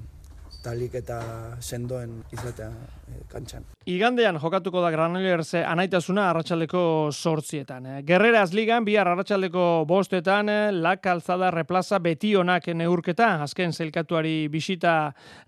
talik 0.63 0.95
eta 1.01 1.19
sendoen 1.59 2.21
izatea 2.33 2.69
e, 2.69 3.21
kantxan. 3.31 3.65
Igandean 3.89 4.37
jokatuko 4.37 4.81
da 4.83 4.91
Granollers 4.93 5.55
anaitasuna 5.57 6.27
arratsaldeko 6.29 6.83
sortzietan. 7.11 7.87
Gerreraz 8.05 8.51
ligan, 8.53 8.85
bihar 8.85 9.09
arratsaldeko 9.09 9.63
bostetan, 9.89 10.51
la 10.83 10.95
calzada 11.01 11.49
replaza 11.51 11.97
beti 11.99 12.35
onak 12.37 12.67
neurketa, 12.77 13.31
azken 13.47 13.73
zelkatuari 13.73 14.47
bisita 14.53 14.93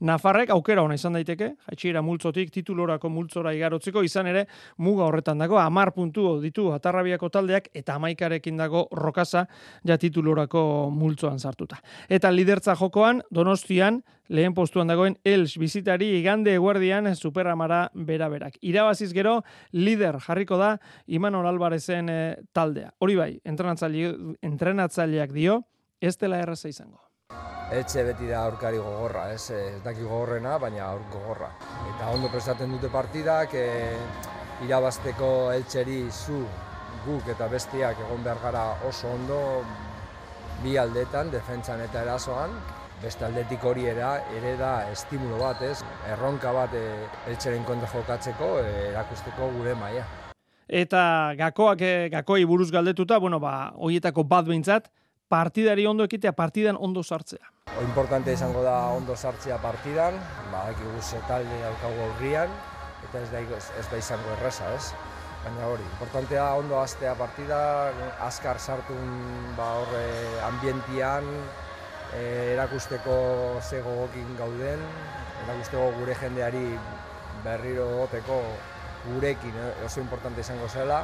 Nafarrek, 0.01 0.49
aukera 0.55 0.81
ona 0.81 0.97
izan 0.97 1.13
daiteke, 1.19 1.51
jaitxira 1.69 2.01
multzotik, 2.01 2.49
titulorako 2.53 3.11
multzora 3.13 3.53
igarotzeko, 3.53 4.01
izan 4.03 4.31
ere, 4.33 4.47
muga 4.77 5.05
horretan 5.05 5.45
dago, 5.45 5.59
amar 5.61 5.93
puntu 5.93 6.39
ditu 6.41 6.71
atarrabiako 6.73 7.29
taldeak, 7.29 7.69
eta 7.77 7.99
amaikarekin 8.01 8.57
dago 8.57 8.87
rokaza, 8.97 9.45
ja 9.85 9.97
titulorako 10.01 10.89
multzoan 10.93 11.39
sartuta. 11.39 11.77
Eta 12.09 12.33
lidertza 12.33 12.75
jokoan, 12.79 13.21
donostian, 13.29 14.01
lehen 14.27 14.53
postuan 14.53 14.87
dagoen 14.87 15.17
Els 15.23 15.57
bizitari 15.59 16.09
igande 16.19 16.53
eguerdian 16.55 17.09
superamara 17.15 17.89
bera 17.93 18.29
berak. 18.29 18.57
Irabaziz 18.61 19.11
gero, 19.13 19.41
lider 19.71 20.19
jarriko 20.19 20.57
da 20.57 20.77
Imanol 21.07 21.47
Albarezen 21.47 22.09
e, 22.09 22.19
taldea. 22.53 22.93
Hori 22.99 23.15
bai, 23.15 23.31
entrenatzaileak 23.43 25.33
dio, 25.33 25.63
ez 26.01 26.17
dela 26.17 26.39
erraza 26.39 26.69
izango. 26.69 26.99
Etxe 27.73 28.03
beti 28.05 28.27
da 28.29 28.43
aurkari 28.45 28.77
gogorra, 28.77 29.31
ez, 29.33 29.49
ez 29.51 29.81
daki 29.83 30.03
gogorrena, 30.03 30.57
baina 30.61 30.85
aur 30.91 31.01
gogorra. 31.11 31.49
Eta 31.95 32.11
ondo 32.13 32.29
prestaten 32.29 32.75
dute 32.75 32.91
partidak, 32.93 33.55
e, 33.55 33.97
irabazteko 34.63 35.51
eltseri 35.55 36.03
zu 36.11 36.43
guk 37.03 37.27
eta 37.33 37.49
bestiak 37.51 37.99
egon 38.05 38.23
behar 38.23 38.39
gara 38.43 38.63
oso 38.87 39.09
ondo 39.11 39.39
bi 40.63 40.77
aldetan, 40.77 41.31
defentsan 41.33 41.81
eta 41.83 42.03
erasoan, 42.05 42.53
beste 43.03 43.25
aldetik 43.27 43.63
hori 43.67 43.85
era, 43.91 44.15
ere 44.37 44.55
da 44.59 44.73
estimulo 44.91 45.39
bat, 45.41 45.61
ez? 45.61 45.83
Erronka 46.13 46.53
bat 46.55 46.73
e, 46.77 46.83
eltseren 47.31 47.65
kontra 47.67 47.89
jokatzeko, 47.91 48.55
e, 48.63 48.89
erakusteko 48.91 49.49
gure 49.57 49.75
maia. 49.79 50.05
Eta 50.67 51.03
gakoak 51.37 51.83
e, 51.83 51.93
gakoi 52.13 52.43
buruz 52.49 52.69
galdetuta, 52.71 53.19
bueno, 53.19 53.41
ba, 53.43 53.73
hoietako 53.75 54.23
bat 54.23 54.47
behintzat, 54.47 54.87
partidari 55.27 55.85
ondo 55.89 56.07
ekitea, 56.07 56.31
partidan 56.37 56.79
ondo 56.79 57.03
sartzea. 57.03 57.51
O 57.73 57.81
importante 57.83 58.33
izango 58.33 58.63
da 58.63 58.77
ondo 58.95 59.15
sartzea 59.15 59.57
partidan, 59.61 60.19
ba, 60.51 60.69
eki 60.71 61.19
talde 61.27 61.59
daukagu 61.63 62.07
aurrian, 62.07 62.55
eta 63.03 63.19
ez 63.19 63.29
da, 63.31 63.41
ez 63.79 63.87
da 63.91 63.99
izango 63.99 64.31
erraza, 64.37 64.69
ez? 64.77 64.93
Baina 65.43 65.67
hori, 65.67 65.83
importantea 65.83 66.45
ondo 66.55 66.77
hastea 66.79 67.17
partida, 67.19 67.59
azkar 68.23 68.59
sartu 68.59 68.95
ba 69.57 69.73
horre 69.81 70.05
ambientian, 70.47 71.27
erakusteko 72.17 73.15
ze 73.61 73.81
gogokin 73.81 74.35
gauden, 74.37 74.81
erakusteko 75.45 75.89
gure 75.97 76.15
jendeari 76.19 76.65
berriro 77.43 77.87
goteko 77.97 78.39
gurekin 79.07 79.55
eh, 79.59 79.85
oso 79.85 80.01
importante 80.01 80.41
izango 80.41 80.69
zela, 80.69 81.03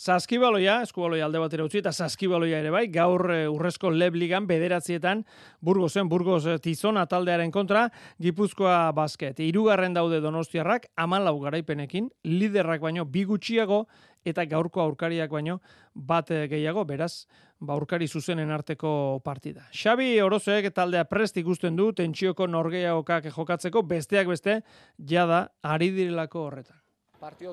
Saskibaloia, 0.00 0.78
eskubaloia 0.80 1.26
alde 1.26 1.40
batera 1.42 1.64
utzi, 1.66 1.82
eta 1.82 1.90
saskibaloia 1.92 2.62
ere 2.62 2.70
bai, 2.72 2.86
gaur 2.88 3.20
uh, 3.28 3.40
urrezko 3.52 3.90
lebligan 3.92 4.46
bederatzietan, 4.48 5.26
Burgosen, 5.60 6.08
Burgos 6.08 6.46
uh, 6.48 6.54
Tizona 6.56 7.02
taldearen 7.04 7.50
kontra, 7.52 7.82
Gipuzkoa 8.16 8.78
basket. 8.96 9.42
Irugarren 9.44 9.92
daude 9.92 10.22
donostiarrak, 10.24 10.86
aman 10.96 11.26
lau 11.26 11.34
garaipenekin, 11.42 12.08
liderrak 12.24 12.80
baino, 12.80 13.04
bigutxiago, 13.04 13.82
eta 14.24 14.46
gaurko 14.48 14.80
aurkariak 14.86 15.34
baino, 15.36 15.58
bat 15.92 16.32
uh, 16.32 16.46
gehiago, 16.48 16.86
beraz, 16.88 17.26
ba 17.60 17.76
aurkari 17.76 18.08
zuzenen 18.08 18.54
arteko 18.56 19.20
partida. 19.26 19.66
Xabi 19.76 20.14
Orozoek 20.24 20.70
taldea 20.72 21.04
prest 21.10 21.36
ikusten 21.42 21.76
du, 21.76 21.90
tentsioko 21.92 22.48
norgeiagokak 22.48 23.28
jokatzeko, 23.36 23.84
besteak 23.84 24.32
beste, 24.32 24.62
jada, 25.12 25.50
ari 25.60 25.90
direlako 25.92 26.46
horretan. 26.46 26.80
Partio 27.20 27.52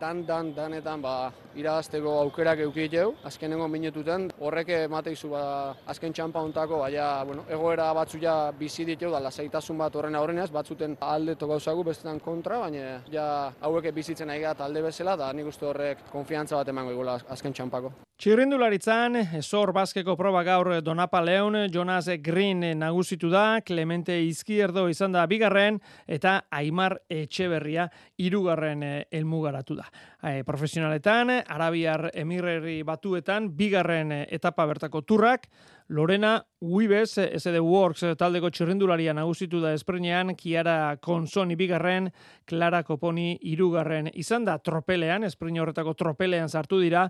dan, 0.00 0.24
dan, 0.26 0.52
danetan 0.54 1.02
ba, 1.02 1.32
irabazteko 1.56 2.16
aukerak 2.20 2.60
eukiteu, 2.66 3.14
azkenengo 3.24 3.68
minututan, 3.68 4.28
horrek 4.40 4.72
emateizu 4.76 5.30
ba, 5.32 5.42
azken 5.86 6.12
txampa 6.12 6.42
ontako, 6.42 6.80
baina, 6.82 7.24
bueno, 7.24 7.44
egoera 7.50 7.92
batzu 7.94 8.20
ja 8.22 8.52
bizi 8.52 8.84
ditu 8.88 9.10
da, 9.12 9.20
lasaitasun 9.28 9.78
bat 9.78 9.96
horren 9.96 10.18
aurrenaz, 10.18 10.50
batzuten 10.54 10.96
alde 11.00 11.36
tokauzagu 11.36 11.84
bestetan 11.90 12.20
kontra, 12.20 12.60
baina 12.66 13.00
ja 13.12 13.52
hauek 13.60 13.92
bizitzen 13.94 14.28
nahi 14.28 14.44
alde 14.46 14.82
bezala, 14.82 15.16
da 15.16 15.32
nik 15.32 15.46
uste 15.46 15.66
horrek 15.66 16.08
konfiantza 16.12 16.56
bat 16.56 16.68
emango 16.68 16.92
igula 16.92 17.20
azken 17.28 17.52
txampako. 17.52 17.92
Txirrindularitzan, 18.16 19.18
zor 19.44 19.74
baskeko 19.76 20.14
proba 20.16 20.40
gaur 20.40 20.70
Donapa 20.80 21.20
Leon, 21.20 21.58
Jonas 21.68 22.06
Green 22.24 22.62
nagusitu 22.80 23.28
da, 23.28 23.60
Clemente 23.60 24.16
Izquierdo 24.24 24.86
izan 24.88 25.12
da 25.12 25.26
bigarren, 25.28 25.76
eta 26.08 26.38
Aimar 26.48 26.94
Etxeberria 27.12 27.84
irugarren 28.16 28.82
eh, 28.88 28.94
elmugaratu 29.20 29.76
da. 29.76 29.84
E, 30.24 30.40
profesionaletan, 30.48 31.34
Arabiar 31.44 32.08
Emirreri 32.14 32.78
batuetan, 32.88 33.50
bigarren 33.52 34.16
eh, 34.16 34.24
etapa 34.32 34.64
bertako 34.64 35.04
turrak, 35.04 35.50
Lorena 35.88 36.38
Uibes, 36.64 37.18
SD 37.20 37.60
Works 37.60 38.14
taldeko 38.16 38.48
txirrindularia 38.48 39.12
nagusitu 39.12 39.58
da 39.60 39.74
esprenean, 39.76 40.30
Kiara 40.40 40.96
Konsoni 41.04 41.52
bigarren, 41.52 42.06
Clara 42.48 42.80
Koponi 42.82 43.34
irugarren 43.44 44.08
izan 44.16 44.46
da 44.46 44.54
tropelean, 44.64 45.26
esprene 45.28 45.60
horretako 45.60 45.92
tropelean 45.92 46.48
sartu 46.48 46.78
dira, 46.80 47.02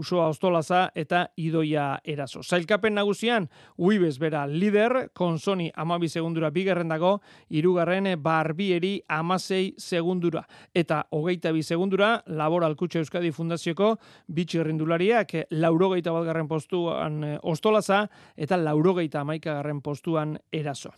Usoa 0.00 0.30
Ostolaza 0.32 0.86
eta 0.96 1.26
Idoia 1.36 1.98
Eraso. 2.00 2.40
Zailkapen 2.40 2.96
nagusian, 2.96 3.50
Uibes 3.76 4.14
bera 4.22 4.46
lider, 4.48 5.10
Konsoni 5.12 5.68
amabi 5.76 6.08
segundura 6.08 6.48
bigarren 6.48 6.88
dago, 6.88 7.18
irugarren 7.50 8.08
Barbieri 8.22 8.94
amasei 9.06 9.74
segundura. 9.76 10.46
Eta 10.72 11.02
hogeita 11.10 11.52
bi 11.52 11.62
segundura, 11.62 12.22
Laboral 12.24 12.72
Kutxe 12.74 13.04
Euskadi 13.04 13.34
Fundazioko 13.36 13.98
bitxirrindulariak 14.32 15.36
laurogeita 15.50 16.16
batgarren 16.16 16.48
postuan 16.48 17.22
eh, 17.24 17.38
Ostolaza, 17.42 18.06
eta 18.36 18.56
laurogeita 18.56 18.94
amaika 19.12 19.54
garren 19.54 19.80
postuan 19.82 20.38
eraso. 20.52 20.90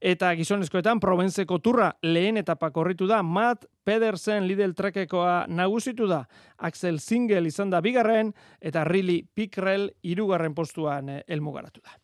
Eta 0.00 0.32
gizonezkoetan, 0.34 0.98
Provenzeko 1.00 1.60
turra 1.62 1.92
lehen 2.02 2.36
etapa 2.36 2.70
korritu 2.74 3.06
da, 3.06 3.22
Matt 3.22 3.68
Pedersen 3.84 4.46
Lidl 4.46 4.74
Trekekoa 4.74 5.46
nagusitu 5.48 6.06
da, 6.10 6.24
Axel 6.58 6.98
Single 6.98 7.46
izan 7.46 7.70
da 7.70 7.80
bigarren, 7.82 8.32
eta 8.60 8.84
Rili 8.84 9.22
Pikrel 9.34 9.88
irugarren 10.02 10.54
postuan 10.54 11.08
eh, 11.08 11.22
elmugaratu 11.28 11.82
da. 11.82 11.98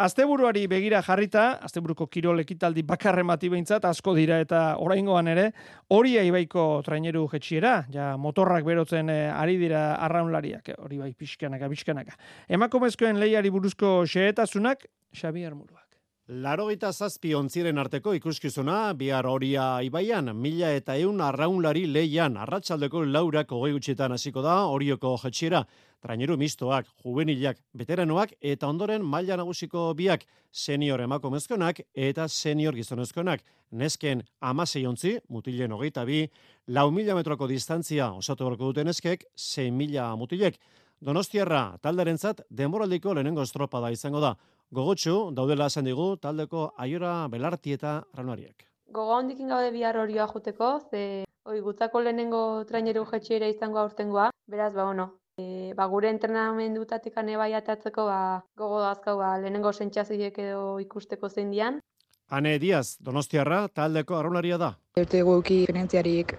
Asteburuari 0.00 0.64
begira 0.70 1.02
jarrita, 1.02 1.58
asteburuko 1.66 2.06
kirol 2.06 2.40
ekitaldi 2.40 2.82
bakarren 2.86 3.26
bati 3.28 3.50
behintzat, 3.52 3.84
asko 3.84 4.14
dira 4.16 4.38
eta 4.40 4.62
oraingoan 4.80 5.28
ere, 5.28 5.50
hori 5.90 6.16
aibaiko 6.22 6.82
traineru 6.86 7.26
jetxiera, 7.32 7.74
ja 7.92 8.14
motorrak 8.16 8.64
berotzen 8.66 9.10
eh, 9.10 9.26
ari 9.34 9.58
dira 9.60 9.96
arraunlariak, 10.06 10.72
hori 10.78 11.02
bai 11.02 11.12
pixkanaka, 11.18 11.68
pixkanaka. 11.68 12.16
Emakumezkoen 12.48 13.20
lehiari 13.20 13.50
buruzko 13.50 14.00
xehetasunak, 14.06 14.86
Xabi 15.14 15.44
Armuruak. 15.46 15.86
Larogeita 16.30 16.92
zazpi 16.92 17.32
ontziren 17.34 17.78
arteko 17.82 18.12
ikuskizuna, 18.14 18.92
bihar 18.94 19.26
horia 19.26 19.80
ibaian, 19.82 20.30
mila 20.38 20.68
eta 20.78 20.94
eun 20.94 21.18
arraunlari 21.26 21.88
leian, 21.90 22.36
arratsaldeko 22.38 23.02
laurak 23.02 23.50
hogei 23.50 23.72
gutxetan 23.74 24.14
hasiko 24.14 24.44
da, 24.44 24.60
horioko 24.70 25.16
jetxiera, 25.24 25.64
traineru 26.00 26.36
mistoak, 26.38 26.86
juvenilak, 27.02 27.58
veteranoak, 27.74 28.36
eta 28.40 28.68
ondoren 28.70 29.02
maila 29.02 29.40
nagusiko 29.40 29.88
biak, 29.98 30.22
senior 30.52 31.02
emakumezkonak 31.02 31.80
eta 31.94 32.28
senior 32.28 32.78
gizonezkonak. 32.78 33.42
Nesken 33.72 34.22
amasei 34.40 34.84
ontzi, 34.86 35.16
mutilen 35.28 35.74
hogeita 35.74 36.06
bi, 36.06 36.22
lau 36.68 36.92
mila 36.94 37.18
metroko 37.18 37.50
distantzia 37.50 38.12
osatu 38.14 38.46
berko 38.46 38.70
duten 38.70 38.94
eskek, 38.94 39.26
6 39.34 39.66
mila 39.74 40.12
mutilek. 40.14 40.62
Donostiarra, 41.02 41.78
taldarentzat, 41.82 42.44
demoraldiko 42.50 43.14
lehenengo 43.16 43.42
estropada 43.42 43.90
izango 43.90 44.20
da. 44.22 44.36
Gogotxu, 44.70 45.12
daudela 45.34 45.66
esan 45.66 45.88
digu, 45.88 46.04
taldeko 46.22 46.60
aiora 46.78 47.12
belarti 47.30 47.72
eta 47.74 47.94
ranuariak. 48.18 48.68
Gogo 48.94 49.16
handikin 49.16 49.48
gaude 49.50 49.72
bihar 49.74 49.96
horioa 49.98 50.28
juteko, 50.30 50.68
ze 50.90 51.00
oi, 51.50 51.56
gutzako 51.64 52.02
lehenengo 52.04 52.42
traineru 52.68 53.02
jetxera 53.08 53.48
izango 53.50 53.80
aurtengoa, 53.82 54.28
beraz, 54.46 54.70
ba, 54.76 54.84
ono, 54.92 55.08
e, 55.42 55.72
ba, 55.74 55.88
gure 55.90 56.12
entrenamendutatik 56.14 57.18
ane 57.18 57.34
bai 57.40 57.50
atatzeko, 57.58 58.04
ba, 58.12 58.20
gogo 58.62 58.78
dazkau, 58.84 59.16
ba, 59.18 59.32
lehenengo 59.42 59.72
sentxaziek 59.72 60.38
edo 60.46 60.62
ikusteko 60.86 61.32
zein 61.34 61.50
dian. 61.50 61.82
Ane 62.30 62.60
Diaz, 62.62 62.96
Donostiarra, 63.02 63.64
taldeko 63.74 64.14
arrunaria 64.14 64.56
da. 64.58 64.68
Eurte 65.00 65.22
guki 65.26 65.64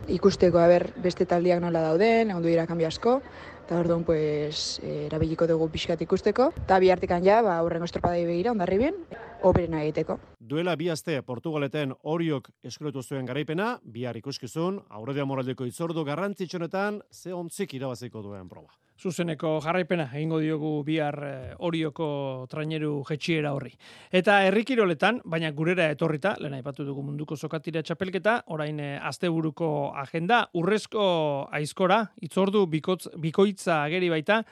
ikusteko 0.08 0.60
haber 0.60 0.86
beste 1.04 1.26
taldiak 1.26 1.60
nola 1.60 1.82
dauden, 1.82 2.32
egon 2.32 2.44
dira 2.44 2.66
asko, 2.88 3.22
eta 3.66 3.80
orduan 3.80 4.06
pues 4.06 4.80
eh, 4.84 5.08
erabiliko 5.08 5.48
dugu 5.48 5.68
pixkat 5.70 6.02
ikusteko. 6.02 6.54
Eta 6.64 6.80
bi 6.80 6.90
hartikan 6.92 7.24
ja 7.24 7.42
ba 7.42 7.58
aurrengo 7.58 7.86
estropadai 7.86 8.26
begira 8.26 8.52
ondarri 8.52 8.78
bien 8.78 8.96
operena 9.44 9.84
egiteko. 9.84 10.18
Duela 10.40 10.78
bi 10.78 10.90
aste 10.90 11.22
Portugaleten 11.24 11.94
Oriok 12.04 12.50
eskuretu 12.64 13.04
zuen 13.04 13.26
garaipena 13.26 13.80
bihar 13.84 14.16
ikuskizun 14.16 14.80
aurredia 14.90 15.26
moraldeko 15.26 15.66
itzordu 15.66 16.06
garrantzitsunetan 16.06 17.02
ze 17.12 17.34
ontzik 17.34 17.74
irabaziko 17.74 18.22
duen 18.22 18.48
proba 18.48 18.81
zuzeneko 19.02 19.56
jarraipena 19.64 20.06
egingo 20.14 20.40
diogu 20.42 20.72
bihar 20.86 21.18
eh, 21.26 21.56
Orioko 21.66 22.46
traineru 22.52 23.02
jetxiera 23.10 23.54
horri. 23.56 23.74
Eta 24.12 24.42
herrikiroletan, 24.46 25.22
baina 25.26 25.52
gurera 25.58 25.90
etorrita, 25.94 26.36
lehen 26.40 26.60
aipatu 26.60 26.86
dugu 26.86 27.04
munduko 27.08 27.36
sokatira 27.36 27.82
txapelketa, 27.82 28.38
orain 28.54 28.80
eh, 28.80 28.94
asteburuko 29.12 29.72
agenda, 30.04 30.44
urrezko 30.54 31.04
aizkora, 31.52 32.04
itzordu 32.22 32.68
bikotz, 32.70 33.16
bikoitza 33.18 33.84
ageri 33.88 34.14
baita, 34.14 34.44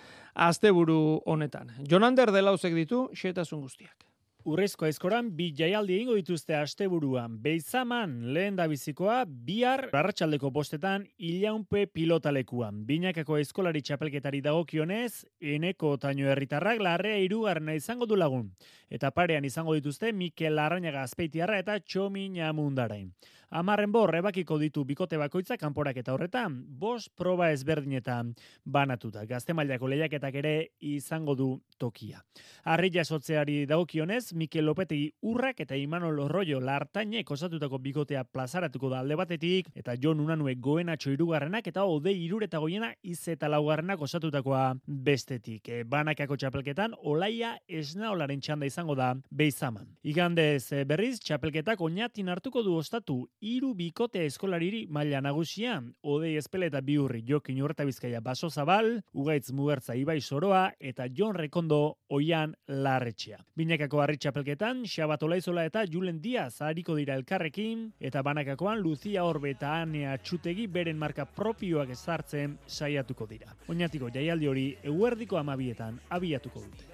asteburu 0.50 1.00
honetan. 1.30 1.76
Jonander 1.90 2.34
delauzek 2.34 2.78
ditu, 2.78 3.08
xetasun 3.14 3.66
guztiak. 3.66 4.09
Urrezko 4.50 4.88
aizkoran 4.88 5.28
bi 5.38 5.52
jaialdi 5.54 5.94
egingo 5.94 6.16
dituzte 6.18 6.56
asteburuan. 6.58 7.36
Beizaman 7.44 8.16
lehen 8.34 8.56
da 8.58 8.66
bizikoa 8.72 9.20
bihar 9.46 9.84
arratsaldeko 9.94 10.50
postetan 10.56 11.06
ilaunpe 11.30 11.84
pilotalekuan. 11.94 12.80
Binakako 12.88 13.38
eskolari 13.44 13.84
txapelketari 13.86 14.42
dagokionez, 14.42 15.28
eneko 15.54 15.92
taino 16.02 16.32
herritarrak 16.34 16.82
larrea 16.82 17.20
irugarrena 17.28 17.76
izango 17.78 18.08
du 18.10 18.18
lagun. 18.18 18.48
Eta 18.90 19.12
parean 19.14 19.46
izango 19.46 19.78
dituzte 19.78 20.14
Mikel 20.14 20.58
Arrañaga 20.58 21.06
azpeitiarra 21.06 21.60
eta 21.62 21.78
Txomin 21.84 22.42
Amundarain. 22.50 23.12
Amarren 23.50 23.90
bor, 23.90 24.12
ebakiko 24.14 24.60
ditu 24.62 24.84
bikote 24.86 25.18
bakoitza 25.18 25.56
kanporak 25.58 25.98
eta 25.98 26.14
horretan, 26.14 26.60
bos 26.78 27.08
proba 27.10 27.48
ezberdinetan 27.50 28.36
banatuta. 28.62 29.24
Gazte 29.26 29.56
mailako 29.58 29.88
lehiaketak 29.90 30.36
ere 30.38 30.52
izango 30.86 31.34
du 31.34 31.48
tokia. 31.82 32.22
Arri 32.70 32.92
jasotzeari 32.94 33.64
daukionez, 33.66 34.36
Mikel 34.38 34.68
Lopetegi 34.70 35.08
urrak 35.26 35.64
eta 35.66 35.80
Imanol 35.82 36.20
Orroio 36.28 36.60
lartainek 36.62 37.32
osatutako 37.32 37.80
bikotea 37.82 38.22
plazaratuko 38.24 38.92
da 38.94 39.00
alde 39.00 39.18
batetik, 39.18 39.72
eta 39.74 39.98
Jon 39.98 40.22
Unanue 40.22 40.54
goenatxo 40.62 41.10
irugarrenak 41.16 41.72
eta 41.74 41.88
ode 41.90 42.14
irureta 42.14 42.62
goiena 42.62 42.92
iz 43.02 43.28
eta 43.34 43.50
laugarrenak 43.50 44.02
osatutakoa 44.06 44.76
bestetik. 44.86 45.70
E, 45.70 45.82
banakako 45.90 46.38
txapelketan, 46.38 46.94
olaia 47.02 47.56
esnaolaren 47.66 48.46
txanda 48.46 48.70
izango 48.70 48.94
da 48.94 49.16
beizaman. 49.32 49.90
Igandez 50.04 50.86
berriz, 50.86 51.18
txapelketak 51.26 51.82
oinatin 51.82 52.30
hartuko 52.30 52.62
du 52.62 52.78
ostatu 52.78 53.24
hiru 53.42 53.74
bikote 53.74 54.26
eskolariri 54.28 54.86
maila 54.92 55.22
nagusia, 55.24 55.78
Odei 56.04 56.36
Espele 56.38 56.68
eta 56.70 56.82
Biurri 56.82 57.24
Jokin 57.28 57.62
Urta 57.64 57.86
Bizkaia 57.88 58.20
Baso 58.22 58.50
Zabal, 58.50 59.02
Ugaitz 59.14 59.52
Mugertza 59.52 59.96
Ibai 59.96 60.20
Soroa 60.22 60.74
eta 60.80 61.08
Jon 61.08 61.36
Rekondo 61.36 61.98
Oian 62.10 62.56
Larretxea. 62.68 63.40
Binakako 63.56 64.02
harri 64.02 64.18
txapelketan, 64.18 64.84
Xabat 64.86 65.24
Olaizola 65.24 65.66
eta 65.66 65.86
Julen 65.88 66.22
Diaz 66.22 66.62
hariko 66.62 66.96
dira 66.96 67.16
elkarrekin, 67.16 67.94
eta 68.00 68.22
banakakoan 68.24 68.82
Lucia 68.84 69.24
Orbe 69.24 69.52
eta 69.56 69.82
Anea 69.82 70.18
Txutegi 70.18 70.68
beren 70.68 70.98
marka 70.98 71.26
propioak 71.26 71.90
ezartzen 71.96 72.58
saiatuko 72.68 73.28
dira. 73.28 73.56
Oinatiko 73.68 74.10
jaialdi 74.14 74.48
hori 74.48 74.68
eguerdiko 74.84 75.38
amabietan 75.38 76.00
abiatuko 76.10 76.60
dute. 76.60 76.86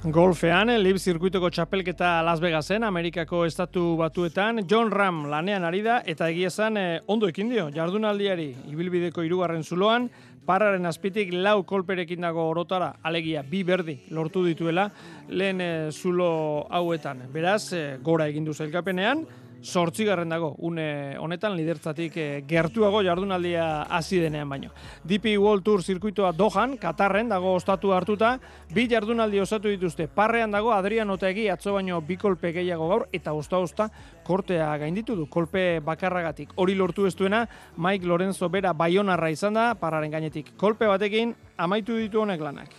Golfean, 0.00 0.70
Lib 0.80 0.96
zirkuitoko 0.96 1.50
txapelketa 1.52 2.22
Las 2.24 2.40
Vegasen, 2.40 2.86
Amerikako 2.88 3.42
estatu 3.44 3.98
batuetan, 3.98 4.62
John 4.64 4.88
Ram 4.90 5.26
lanean 5.28 5.66
ari 5.68 5.82
da, 5.84 5.98
eta 6.08 6.30
egia 6.32 6.48
esan 6.48 6.78
eh, 6.80 7.02
ondo 7.12 7.28
ekin 7.28 7.50
dio, 7.52 7.66
jardunaldiari, 7.74 8.46
ibilbideko 8.72 9.20
irugarren 9.26 9.60
zuloan, 9.60 10.08
parraren 10.48 10.88
azpitik 10.88 11.34
lau 11.36 11.66
kolperekin 11.68 12.24
dago 12.24 12.46
orotara, 12.48 12.94
alegia, 13.04 13.42
bi 13.44 13.60
berdi 13.62 13.98
lortu 14.16 14.40
dituela, 14.46 14.88
lehen 15.28 15.60
eh, 15.60 15.90
zulo 15.92 16.64
hauetan. 16.70 17.26
Beraz, 17.34 17.74
eh, 17.76 17.98
gora 18.00 18.30
egin 18.32 18.48
du 18.48 18.56
zailkapenean, 18.56 19.26
sortzigarren 19.62 20.28
dago, 20.28 20.54
une 20.58 21.16
honetan 21.18 21.54
lidertzatik 21.56 22.16
e, 22.16 22.26
gertuago 22.48 23.02
jardunaldia 23.04 23.82
hasi 23.82 24.18
denean 24.20 24.48
baino. 24.48 24.70
DP 25.04 25.36
World 25.38 25.64
Tour 25.64 25.82
zirkuitoa 25.82 26.32
Dohan, 26.36 26.76
Katarren 26.78 27.28
dago 27.28 27.54
ostatu 27.54 27.92
hartuta, 27.92 28.38
bi 28.74 28.86
jardunaldi 28.90 29.40
osatu 29.40 29.68
dituzte. 29.68 30.08
Parrean 30.08 30.50
dago 30.50 30.72
Adrian 30.72 31.10
Otegi 31.10 31.48
atzo 31.48 31.74
baino 31.74 32.00
bi 32.00 32.16
kolpe 32.16 32.52
gehiago 32.52 32.88
gaur 32.88 33.06
eta 33.12 33.32
osta-osta 33.32 33.90
kortea 34.24 34.76
gainditu 34.78 35.16
du 35.16 35.26
kolpe 35.26 35.80
bakarragatik. 35.84 36.54
Hori 36.56 36.74
lortu 36.74 37.06
ez 37.06 37.16
duena 37.16 37.46
Mike 37.76 38.06
Lorenzo 38.06 38.48
bera 38.48 38.72
baionarra 38.72 39.30
izan 39.30 39.54
da 39.54 39.74
parraren 39.74 40.10
gainetik. 40.10 40.54
Kolpe 40.56 40.86
batekin 40.86 41.34
amaitu 41.58 41.96
ditu 41.96 42.22
honek 42.22 42.40
lanak. 42.40 42.70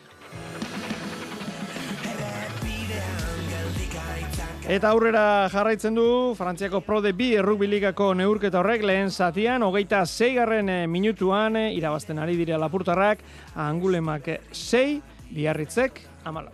Eta 4.69 4.91
aurrera 4.93 5.49
jarraitzen 5.49 5.95
du, 5.97 6.35
Frantziako 6.37 6.83
Pro 6.85 6.99
de 7.01 7.11
bi 7.17 7.31
errukbiligako 7.33 8.11
neurketa 8.13 8.59
horrek 8.61 8.83
lehen 8.85 9.09
zatian, 9.09 9.63
hogeita 9.65 10.03
zeigarren 10.05 10.69
eh, 10.69 10.87
minutuan, 10.87 11.57
eh, 11.57 11.71
irabazten 11.73 12.21
ari 12.21 12.37
dira 12.37 12.59
lapurtarrak, 12.61 13.23
angulemak 13.55 14.29
sei, 14.53 15.01
biarritzek, 15.33 16.03
amalau. 16.23 16.53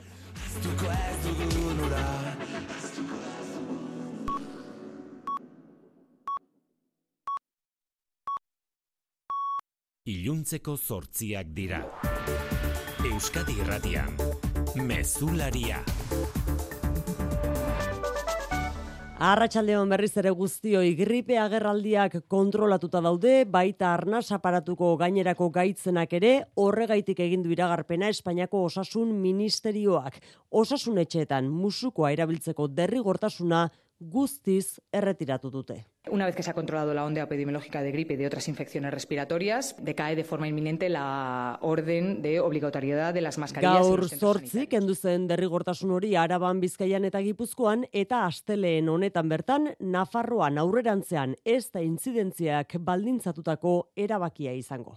Iluntzeko 10.07 10.77
zortziak 10.77 11.51
dira. 11.51 11.83
Euskadi 13.11 13.59
irratian, 13.59 14.15
mezularia. 14.87 15.83
Arratxaldeon 19.17 19.89
berriz 19.89 20.11
ere 20.21 20.29
guztioi 20.37 20.91
gripe 20.93 21.39
agerraldiak 21.41 22.19
kontrolatuta 22.29 22.99
daude, 23.01 23.47
baita 23.49 23.87
arnaz 23.89 24.27
aparatuko 24.35 24.91
gainerako 25.01 25.47
gaitzenak 25.55 26.13
ere, 26.13 26.33
horregaitik 26.53 27.23
egin 27.25 27.41
du 27.41 27.49
iragarpena 27.49 28.11
Espainiako 28.13 28.61
Osasun 28.67 29.15
Ministerioak. 29.17 30.19
Osasun 30.53 31.01
etxeetan 31.01 31.49
musukoa 31.49 32.11
erabiltzeko 32.13 32.67
derrigortasuna 32.77 33.63
guztiz 33.99 34.79
erretiratu 34.91 35.49
dute. 35.49 35.85
Una 36.09 36.25
vez 36.25 36.35
que 36.35 36.43
se 36.43 36.51
ha 36.51 36.53
controlado 36.53 36.93
la 36.93 37.03
onda 37.03 37.23
epidemiológica 37.23 37.81
de 37.81 37.91
gripe 37.91 38.13
y 38.13 38.17
de 38.17 38.27
otras 38.27 38.47
infecciones 38.47 38.93
respiratorias, 38.93 39.75
decae 39.79 40.15
de 40.15 40.23
forma 40.23 40.47
inminente 40.47 40.87
la 40.87 41.59
orden 41.61 42.21
de 42.21 42.39
obligatoriedad 42.39 43.13
de 43.13 43.21
las 43.21 43.37
mascarillas. 43.37 43.81
Gaur 43.81 44.07
zortzi, 44.09 44.67
kendu 44.67 44.95
zen 44.95 45.27
derrigortasun 45.27 45.91
hori 45.91 46.15
araban 46.15 46.61
bizkaian 46.61 47.05
eta 47.05 47.21
gipuzkoan, 47.21 47.87
eta 47.91 48.25
asteleen 48.25 48.87
honetan 48.89 49.27
bertan, 49.29 49.73
Nafarroan 49.79 50.57
aurrerantzean 50.57 51.35
ez 51.43 51.69
da 51.71 51.81
intzidentziak 51.81 52.77
baldintzatutako 52.79 53.91
erabakia 53.95 54.53
izango. 54.53 54.95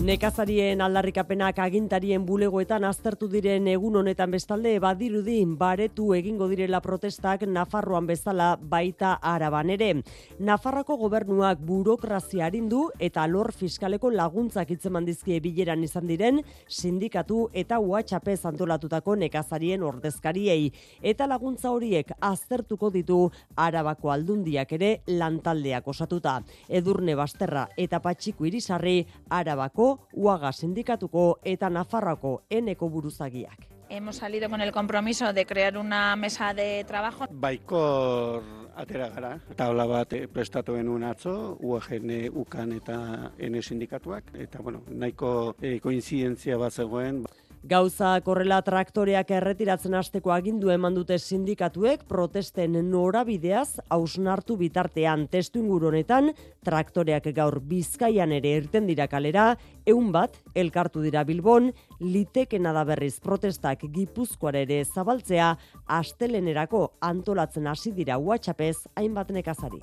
Nekazarien 0.00 0.80
aldarrikapenak 0.80 1.58
agintarien 1.60 2.22
bulegoetan 2.24 2.86
aztertu 2.88 3.26
diren 3.28 3.66
egun 3.68 3.98
honetan 4.00 4.30
bestalde 4.32 4.70
badirudi 4.80 5.34
baretu 5.60 6.06
egingo 6.16 6.46
direla 6.48 6.78
protestak 6.80 7.42
Nafarroan 7.44 8.06
bezala 8.08 8.46
baita 8.56 9.10
araban 9.20 9.68
ere. 9.74 9.90
Nafarrako 10.38 10.96
gobernuak 11.02 11.60
burokrazia 11.68 12.46
arindu 12.46 12.86
eta 12.98 13.26
lor 13.28 13.52
fiskaleko 13.52 14.08
laguntzak 14.14 14.70
itzeman 14.72 15.04
dizkie 15.04 15.36
bileran 15.44 15.84
izan 15.84 16.08
diren 16.08 16.40
sindikatu 16.66 17.50
eta 17.52 17.78
UHP 17.78 18.32
antolatutako 18.52 19.18
nekazarien 19.20 19.82
ordezkariei. 19.82 20.72
Eta 21.02 21.28
laguntza 21.28 21.74
horiek 21.76 22.14
aztertuko 22.22 22.88
ditu 22.88 23.18
arabako 23.54 24.16
aldundiak 24.16 24.72
ere 24.80 24.90
lantaldeak 25.08 25.92
osatuta. 25.92 26.40
Edurne 26.70 27.20
Basterra 27.20 27.68
eta 27.76 28.00
Patxiku 28.00 28.48
Irisarri 28.48 29.04
arabako 29.28 29.89
Uaga 30.12 30.52
sindikatuko 30.52 31.40
eta 31.42 31.70
Nafarroko 31.70 32.42
eneko 32.50 32.88
buruzagiak. 32.88 33.66
Hemos 33.90 34.16
salido 34.16 34.48
con 34.48 34.60
el 34.60 34.70
compromiso 34.70 35.32
de 35.32 35.46
crear 35.46 35.76
una 35.76 36.14
mesa 36.14 36.54
de 36.54 36.84
trabajo. 36.84 37.26
Baikor 37.30 38.42
atera 38.76 39.08
gara, 39.08 39.32
tabla 39.56 39.84
bat 39.86 40.12
eh, 40.14 40.28
prestatu 40.28 40.76
genuen 40.78 41.04
atzo, 41.04 41.56
UAGN, 41.60 42.30
UKAN 42.42 42.72
eta 42.78 43.32
N 43.38 43.62
sindikatuak, 43.62 44.30
eta 44.34 44.62
bueno, 44.62 44.84
nahiko 44.88 45.56
e, 45.60 45.78
koinzidentzia 45.80 46.56
bat 46.56 46.72
zegoen. 46.72 47.24
Gauza 47.60 48.14
korrela 48.24 48.62
traktoreak 48.64 49.34
erretiratzen 49.36 49.92
hasteko 49.92 50.32
agindu 50.32 50.70
eman 50.72 50.94
dute 50.96 51.18
sindikatuek 51.20 52.06
protesten 52.08 52.78
norabideaz 52.88 53.82
hausnartu 53.92 54.56
bitartean. 54.56 55.26
Testu 55.28 55.60
honetan 55.60 56.32
traktoreak 56.64 57.28
gaur 57.36 57.60
bizkaian 57.60 58.32
ere 58.32 58.56
irten 58.62 58.86
dira 58.86 59.06
kalera, 59.06 59.56
eun 59.84 60.10
bat 60.10 60.40
elkartu 60.54 61.02
dira 61.02 61.22
Bilbon, 61.24 61.70
litekena 62.00 62.72
da 62.72 62.84
berriz 62.84 63.20
protestak 63.20 63.84
gipuzkoare 63.92 64.62
ere 64.62 64.84
zabaltzea, 64.84 65.56
astelenerako 65.86 66.94
antolatzen 67.00 67.66
hasi 67.66 67.92
dira 67.92 68.16
WhatsAppez 68.16 68.86
hainbat 68.96 69.30
nekazari. 69.30 69.80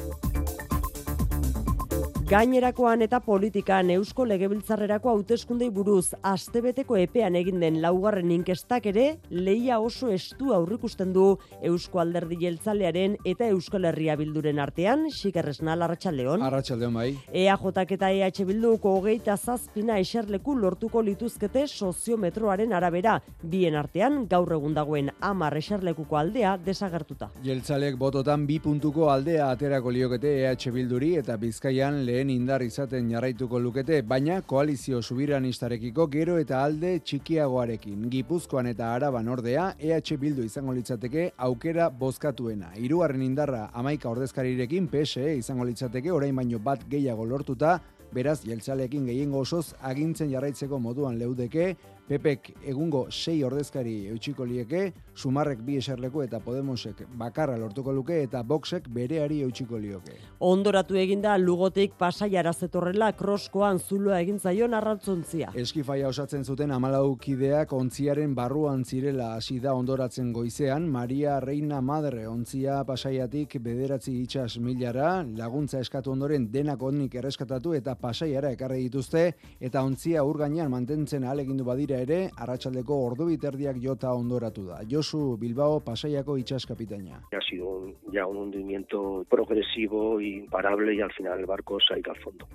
Gainerakoan 2.28 3.06
eta 3.06 3.22
politikan 3.24 3.88
Eusko 3.94 4.26
Legebiltzarrerako 4.28 5.14
hauteskundei 5.14 5.70
buruz 5.72 6.10
astebeteko 6.28 6.98
epean 7.00 7.38
egin 7.40 7.62
den 7.64 7.78
laugarren 7.80 8.34
inkestak 8.36 8.90
ere 8.92 9.06
leia 9.32 9.78
oso 9.80 10.10
estu 10.12 10.52
aurrikusten 10.52 11.14
du 11.16 11.28
Eusko 11.70 12.02
Alderdi 12.04 12.36
Jeltzalearen 12.42 13.16
eta 13.24 13.48
Euskal 13.48 13.88
Herria 13.88 14.18
Bilduren 14.20 14.60
artean, 14.60 15.06
Xikerresna 15.08 15.78
Arratsaldeon. 15.78 16.44
Arratsaldeon 16.44 16.98
bai. 17.00 17.06
EAJ 17.32 17.96
eta 17.96 18.12
EH 18.12 18.44
Bilduko 18.52 18.98
hogeita 18.98 19.38
zazpina 19.38 19.96
eserleku 19.98 20.58
lortuko 20.60 21.02
lituzkete 21.02 21.64
soziometroaren 21.68 22.74
arabera, 22.74 23.22
bien 23.42 23.80
artean 23.80 24.26
gaur 24.28 24.52
egun 24.58 24.76
dagoen 24.76 25.14
amar 25.22 25.56
eserlekuko 25.56 26.20
aldea 26.20 26.58
desagertuta. 26.58 27.32
Jeltzalek 27.48 27.96
bototan 27.96 28.46
bi 28.46 28.60
puntuko 28.60 29.08
aldea 29.16 29.48
aterako 29.56 29.96
liokete 29.96 30.38
EH 30.44 30.76
Bilduri 30.76 31.16
eta 31.24 31.40
Bizkaian 31.40 32.04
le 32.04 32.17
lehen 32.18 32.30
indar 32.34 32.64
izaten 32.66 33.12
jarraituko 33.12 33.60
lukete, 33.62 34.00
baina 34.02 34.40
koalizio 34.42 35.02
subiranistarekiko 35.04 36.08
gero 36.10 36.38
eta 36.42 36.64
alde 36.66 36.96
txikiagoarekin. 37.06 38.08
Gipuzkoan 38.10 38.72
eta 38.72 38.90
araban 38.96 39.28
ordea, 39.30 39.68
EH 39.78 40.18
Bildu 40.18 40.46
izango 40.48 40.74
litzateke 40.74 41.28
aukera 41.48 41.90
bozkatuena. 41.90 42.72
Hirugarren 42.82 43.22
indarra 43.22 43.68
amaika 43.74 44.10
ordezkarirekin 44.10 44.88
PSE 44.90 45.36
izango 45.38 45.68
litzateke 45.70 46.12
orain 46.12 46.36
baino 46.36 46.58
bat 46.64 46.88
gehiago 46.90 47.26
lortuta, 47.26 47.78
beraz 48.14 48.40
jeltzaleekin 48.48 49.06
gehiengo 49.12 49.44
osoz 49.46 49.76
agintzen 49.86 50.32
jarraitzeko 50.34 50.80
moduan 50.80 51.20
leudeke, 51.20 51.76
Pepek 52.08 52.54
egungo 52.64 53.10
sei 53.12 53.42
ordezkari 53.44 54.06
eutxiko 54.14 54.46
lieke, 54.48 54.94
Sumarrek 55.18 55.60
bi 55.66 55.76
eserleku 55.76 56.22
eta 56.24 56.38
Podemosek 56.40 57.02
bakarra 57.20 57.58
lortuko 57.60 57.92
luke 57.92 58.22
eta 58.24 58.44
Voxek 58.48 58.86
bereari 58.94 59.42
eutxiko 59.44 59.80
lioke. 59.82 60.14
Ondoratu 60.48 60.96
eginda 60.96 61.34
lugotik 61.42 61.98
pasaiara 62.00 62.54
zetorrela 62.54 63.10
kroskoan 63.18 63.82
zuloa 63.82 64.22
egin 64.22 64.40
zaion 64.40 64.78
arrantzontzia. 64.78 65.50
Eskifaia 65.58 66.08
osatzen 66.08 66.46
zuten 66.46 66.72
amalau 66.72 67.18
kideak 67.20 67.74
ontziaren 67.76 68.36
barruan 68.38 68.86
zirela 68.86 69.34
hasi 69.36 69.58
da 69.60 69.74
ondoratzen 69.76 70.32
goizean, 70.32 70.88
Maria 70.88 71.42
Reina 71.44 71.82
Madre 71.82 72.28
ontzia 72.30 72.84
pasaiatik 72.88 73.58
bederatzi 73.60 74.16
itxas 74.22 74.62
milara, 74.64 75.26
laguntza 75.36 75.84
eskatu 75.84 76.14
ondoren 76.16 76.48
denak 76.54 76.88
onnik 76.88 77.20
erreskatatu 77.20 77.76
eta 77.76 77.98
pasaiara 78.00 78.54
ekarri 78.56 78.86
dituzte, 78.86 79.28
eta 79.60 79.84
ontzia 79.84 80.24
urgainean 80.24 80.72
mantentzen 80.72 81.28
alegindu 81.28 81.68
badira 81.68 81.97
ere, 82.02 82.30
arratsaldeko 82.38 82.98
ordu 83.06 83.28
biterdiak 83.32 83.78
jota 83.84 84.14
ondoratu 84.14 84.66
da. 84.70 84.80
Josu 84.90 85.38
Bilbao 85.38 85.80
pasaiako 85.80 86.38
itxas 86.38 86.66
kapitaina. 86.66 87.22
Ha 87.32 87.42
sido 87.50 87.94
ya 88.12 88.26
un 88.26 88.38
hundimiento 88.38 89.26
progresivo 89.30 90.20
imparable 90.22 90.96
y 90.96 91.02
al 91.02 91.12
final 91.12 91.40
el 91.40 91.46
barco 91.46 91.80
se 91.80 91.94
ha 91.94 92.00
ido 92.00 92.12
al 92.12 92.20
fondo. 92.20 92.48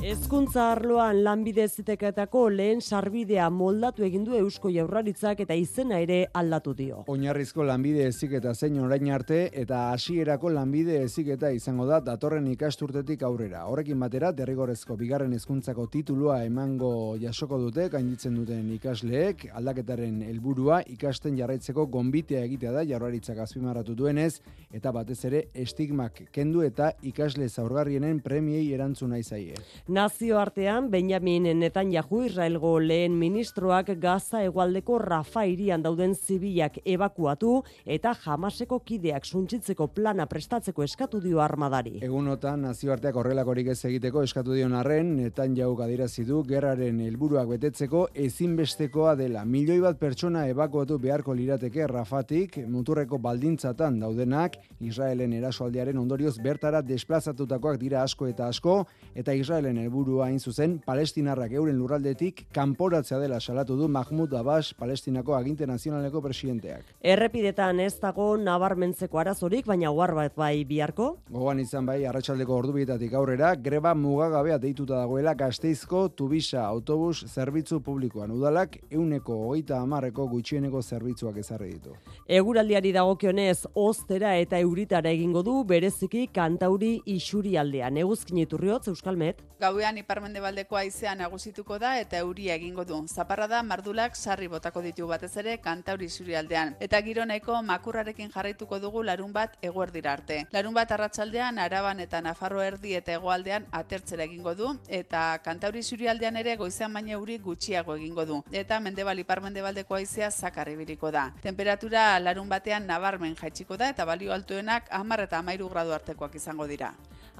Hezkuntza 0.00 0.62
arloan 0.72 1.18
lanbide 1.20 1.66
ziteketako 1.68 2.46
lehen 2.54 2.78
sarbidea 2.80 3.50
moldatu 3.52 4.04
egin 4.06 4.22
du 4.24 4.32
Eusko 4.32 4.70
Jaurlaritzak 4.72 5.42
eta 5.44 5.52
izena 5.60 5.98
ere 6.00 6.22
aldatu 6.40 6.72
dio. 6.78 7.02
Oinarrizko 7.12 7.66
lanbide 7.68 8.06
eziketa 8.08 8.54
zein 8.54 8.78
orain 8.80 9.10
arte 9.12 9.40
eta 9.62 9.80
hasierako 9.92 10.48
lanbide 10.54 11.02
eziketa 11.02 11.50
izango 11.52 11.84
da 11.90 11.98
datorren 12.06 12.46
ikasturtetik 12.48 13.26
aurrera. 13.28 13.66
Horrekin 13.68 14.00
batera 14.00 14.30
derrigorrezko 14.38 14.96
bigarren 14.96 15.34
hezkuntzako 15.36 15.84
titulua 15.92 16.38
emango 16.46 17.18
jasoko 17.20 17.60
dute 17.66 17.90
gainditzen 17.92 18.40
duten 18.40 18.72
ikasleek 18.78 19.50
aldaketaren 19.52 20.22
helburua 20.30 20.80
ikasten 20.96 21.36
jarraitzeko 21.42 21.86
gonbitea 21.92 22.46
egitea 22.48 22.72
da 22.78 22.86
Jaurlaritzak 22.88 23.44
azpimarratu 23.44 23.98
duenez 24.00 24.40
eta 24.72 24.96
batez 24.96 25.20
ere 25.28 25.44
estigmak 25.52 26.24
kendu 26.32 26.64
eta 26.64 26.94
ikasle 27.12 27.52
zaurgarrienen 27.52 28.24
premiei 28.24 28.64
erantzun 28.72 29.12
nahi 29.12 29.28
zaie. 29.28 29.60
Nazioartean, 29.90 30.88
Benjamin 30.88 31.48
Netanyahu 31.58 32.20
Israelgo 32.22 32.76
lehen 32.78 33.16
ministroak 33.18 33.88
Gaza 33.98 34.38
hegoaldeko 34.44 35.00
Rafa 35.02 35.42
hirian 35.50 35.82
dauden 35.82 36.12
zibilak 36.14 36.76
ebakuatu 36.84 37.56
eta 37.84 38.12
jamaseko 38.14 38.78
kideak 38.86 39.26
suntsitzeko 39.26 39.88
plana 39.90 40.28
prestatzeko 40.30 40.84
eskatu 40.86 41.18
dio 41.24 41.40
armadari. 41.42 41.96
Egunotan 42.06 42.62
nazioarteak 42.68 43.18
horrelakorik 43.18 43.72
ez 43.74 43.80
egiteko 43.88 44.22
eskatu 44.22 44.54
dion 44.54 44.76
arren, 44.78 45.10
netan 45.16 45.56
jauk 45.58 45.82
adirazi 45.82 46.22
du 46.28 46.44
gerraren 46.46 47.02
helburuak 47.08 47.50
betetzeko 47.56 48.04
ezinbestekoa 48.14 49.16
dela. 49.18 49.42
Milioi 49.44 49.80
bat 49.82 49.98
pertsona 49.98 50.46
ebakuatu 50.52 51.00
beharko 51.02 51.34
lirateke 51.34 51.90
Rafatik, 51.90 52.60
muturreko 52.68 53.18
baldintzatan 53.18 53.98
daudenak, 53.98 54.54
Israelen 54.78 55.34
erasoaldiaren 55.40 55.98
ondorioz 55.98 56.36
bertara 56.38 56.78
desplazatutakoak 56.94 57.82
dira 57.82 58.06
asko 58.06 58.30
eta 58.30 58.46
asko, 58.54 58.84
eta 59.18 59.34
Israelen 59.34 59.79
helburua 59.80 60.26
hain 60.26 60.38
zuzen, 60.40 60.78
palestinarrak 60.86 61.52
euren 61.58 61.78
lurraldetik 61.78 62.46
kanporatzea 62.52 63.18
dela 63.18 63.40
salatu 63.40 63.76
du 63.76 63.88
Mahmoud 63.88 64.32
Abbas, 64.34 64.74
palestinako 64.74 65.34
aginte 65.34 65.66
nazionaleko 65.66 66.22
presidenteak. 66.22 66.94
Errepidetan 67.00 67.80
ez 67.80 67.94
dago 68.00 68.36
nabarmentzeko 68.36 69.18
arazorik, 69.18 69.66
baina 69.66 69.90
ohar 69.90 70.14
bat 70.14 70.36
bai 70.36 70.64
biharko. 70.64 71.10
Gogoan 71.30 71.60
izan 71.60 71.86
bai, 71.86 72.04
arratsaldeko 72.06 72.56
ordubietatik 72.56 73.14
aurrera, 73.14 73.54
greba 73.56 73.94
mugagabea 73.94 74.58
deituta 74.58 75.00
dagoela 75.00 75.34
Gasteizko 75.34 76.08
Tubisa 76.16 76.64
autobus 76.66 77.24
zerbitzu 77.26 77.80
publikoan. 77.84 78.30
Udalak 78.36 78.78
euneko 78.90 79.36
hogeita 79.46 79.80
amarreko 79.80 80.26
gutxieneko 80.30 80.82
zerbitzuak 80.82 81.40
ezarri 81.42 81.72
ditu. 81.74 81.94
Eguraldiari 82.28 82.92
dagokionez 82.96 83.66
oztera 83.74 84.36
eta 84.38 84.58
euritara 84.60 85.10
egingo 85.10 85.42
du 85.46 85.60
bereziki 85.64 86.26
kantauri 86.34 87.00
isurialdean. 87.06 87.96
Eguzkin 88.04 88.42
iturriotz 88.44 88.88
Euskalmet. 88.92 89.42
Gauean 89.70 90.00
iparmendebaldeko 90.00 90.74
haizea 90.74 91.12
nagusituko 91.14 91.76
da 91.78 91.92
eta 92.00 92.18
euria 92.24 92.56
egingo 92.58 92.84
du. 92.84 92.96
Zaparra 93.06 93.46
da 93.46 93.60
mardulak 93.62 94.16
sarri 94.16 94.48
botako 94.50 94.80
ditu 94.82 95.06
batez 95.06 95.30
ere 95.42 95.52
kantauri 95.62 96.08
surialdean. 96.10 96.72
Eta 96.86 96.98
gironeko 97.06 97.60
makurrarekin 97.68 98.32
jarraituko 98.34 98.80
dugu 98.82 99.04
larun 99.06 99.30
bat 99.36 99.54
eguerdira 99.68 100.16
arte. 100.16 100.40
Larun 100.50 100.74
bat 100.74 100.90
arratsaldean 100.96 101.62
araban 101.62 102.02
eta 102.02 102.18
nafarro 102.26 102.64
erdi 102.66 102.96
eta 102.98 103.14
hegoaldean 103.14 103.68
atertzera 103.82 104.26
egingo 104.26 104.56
du 104.58 104.72
eta 104.88 105.38
kantauri 105.44 105.84
surialdean 105.84 106.42
ere 106.42 106.56
goizean 106.56 106.98
baina 106.98 107.14
euri 107.20 107.38
gutxiago 107.38 107.94
egingo 107.94 108.26
du. 108.26 108.42
Eta 108.50 108.80
mendebal 108.80 109.22
iparmendebaldeko 109.22 110.00
haizea 110.00 110.32
zakar 110.32 110.74
ibiliko 110.74 111.14
da. 111.14 111.28
Temperatura 111.46 112.10
larun 112.18 112.50
batean 112.50 112.90
nabarmen 112.90 113.38
jaitsiko 113.38 113.78
da 113.78 113.94
eta 113.94 114.04
balio 114.04 114.34
altuenak 114.34 114.90
10 114.90 115.26
eta 115.28 115.44
13 115.46 115.70
gradu 115.70 115.94
artekoak 116.00 116.34
izango 116.42 116.66
dira. 116.66 116.90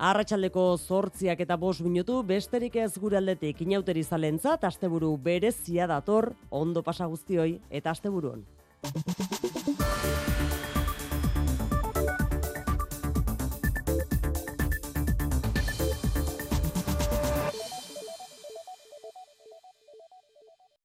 Arratsaldeko 0.00 0.62
zortziak 0.80 1.42
eta 1.44 1.58
bos 1.60 1.74
minutu 1.84 2.22
besterik 2.24 2.78
ez 2.80 2.94
gure 3.02 3.18
aldetik 3.18 3.58
inauteri 3.66 4.00
zalentzat 4.00 4.64
asteburu 4.64 5.10
berezia 5.26 5.88
dator 5.90 6.30
ondo 6.62 6.80
pasa 6.86 7.04
guztioi 7.04 7.58
eta 7.68 7.92
asteburuan. 7.92 8.46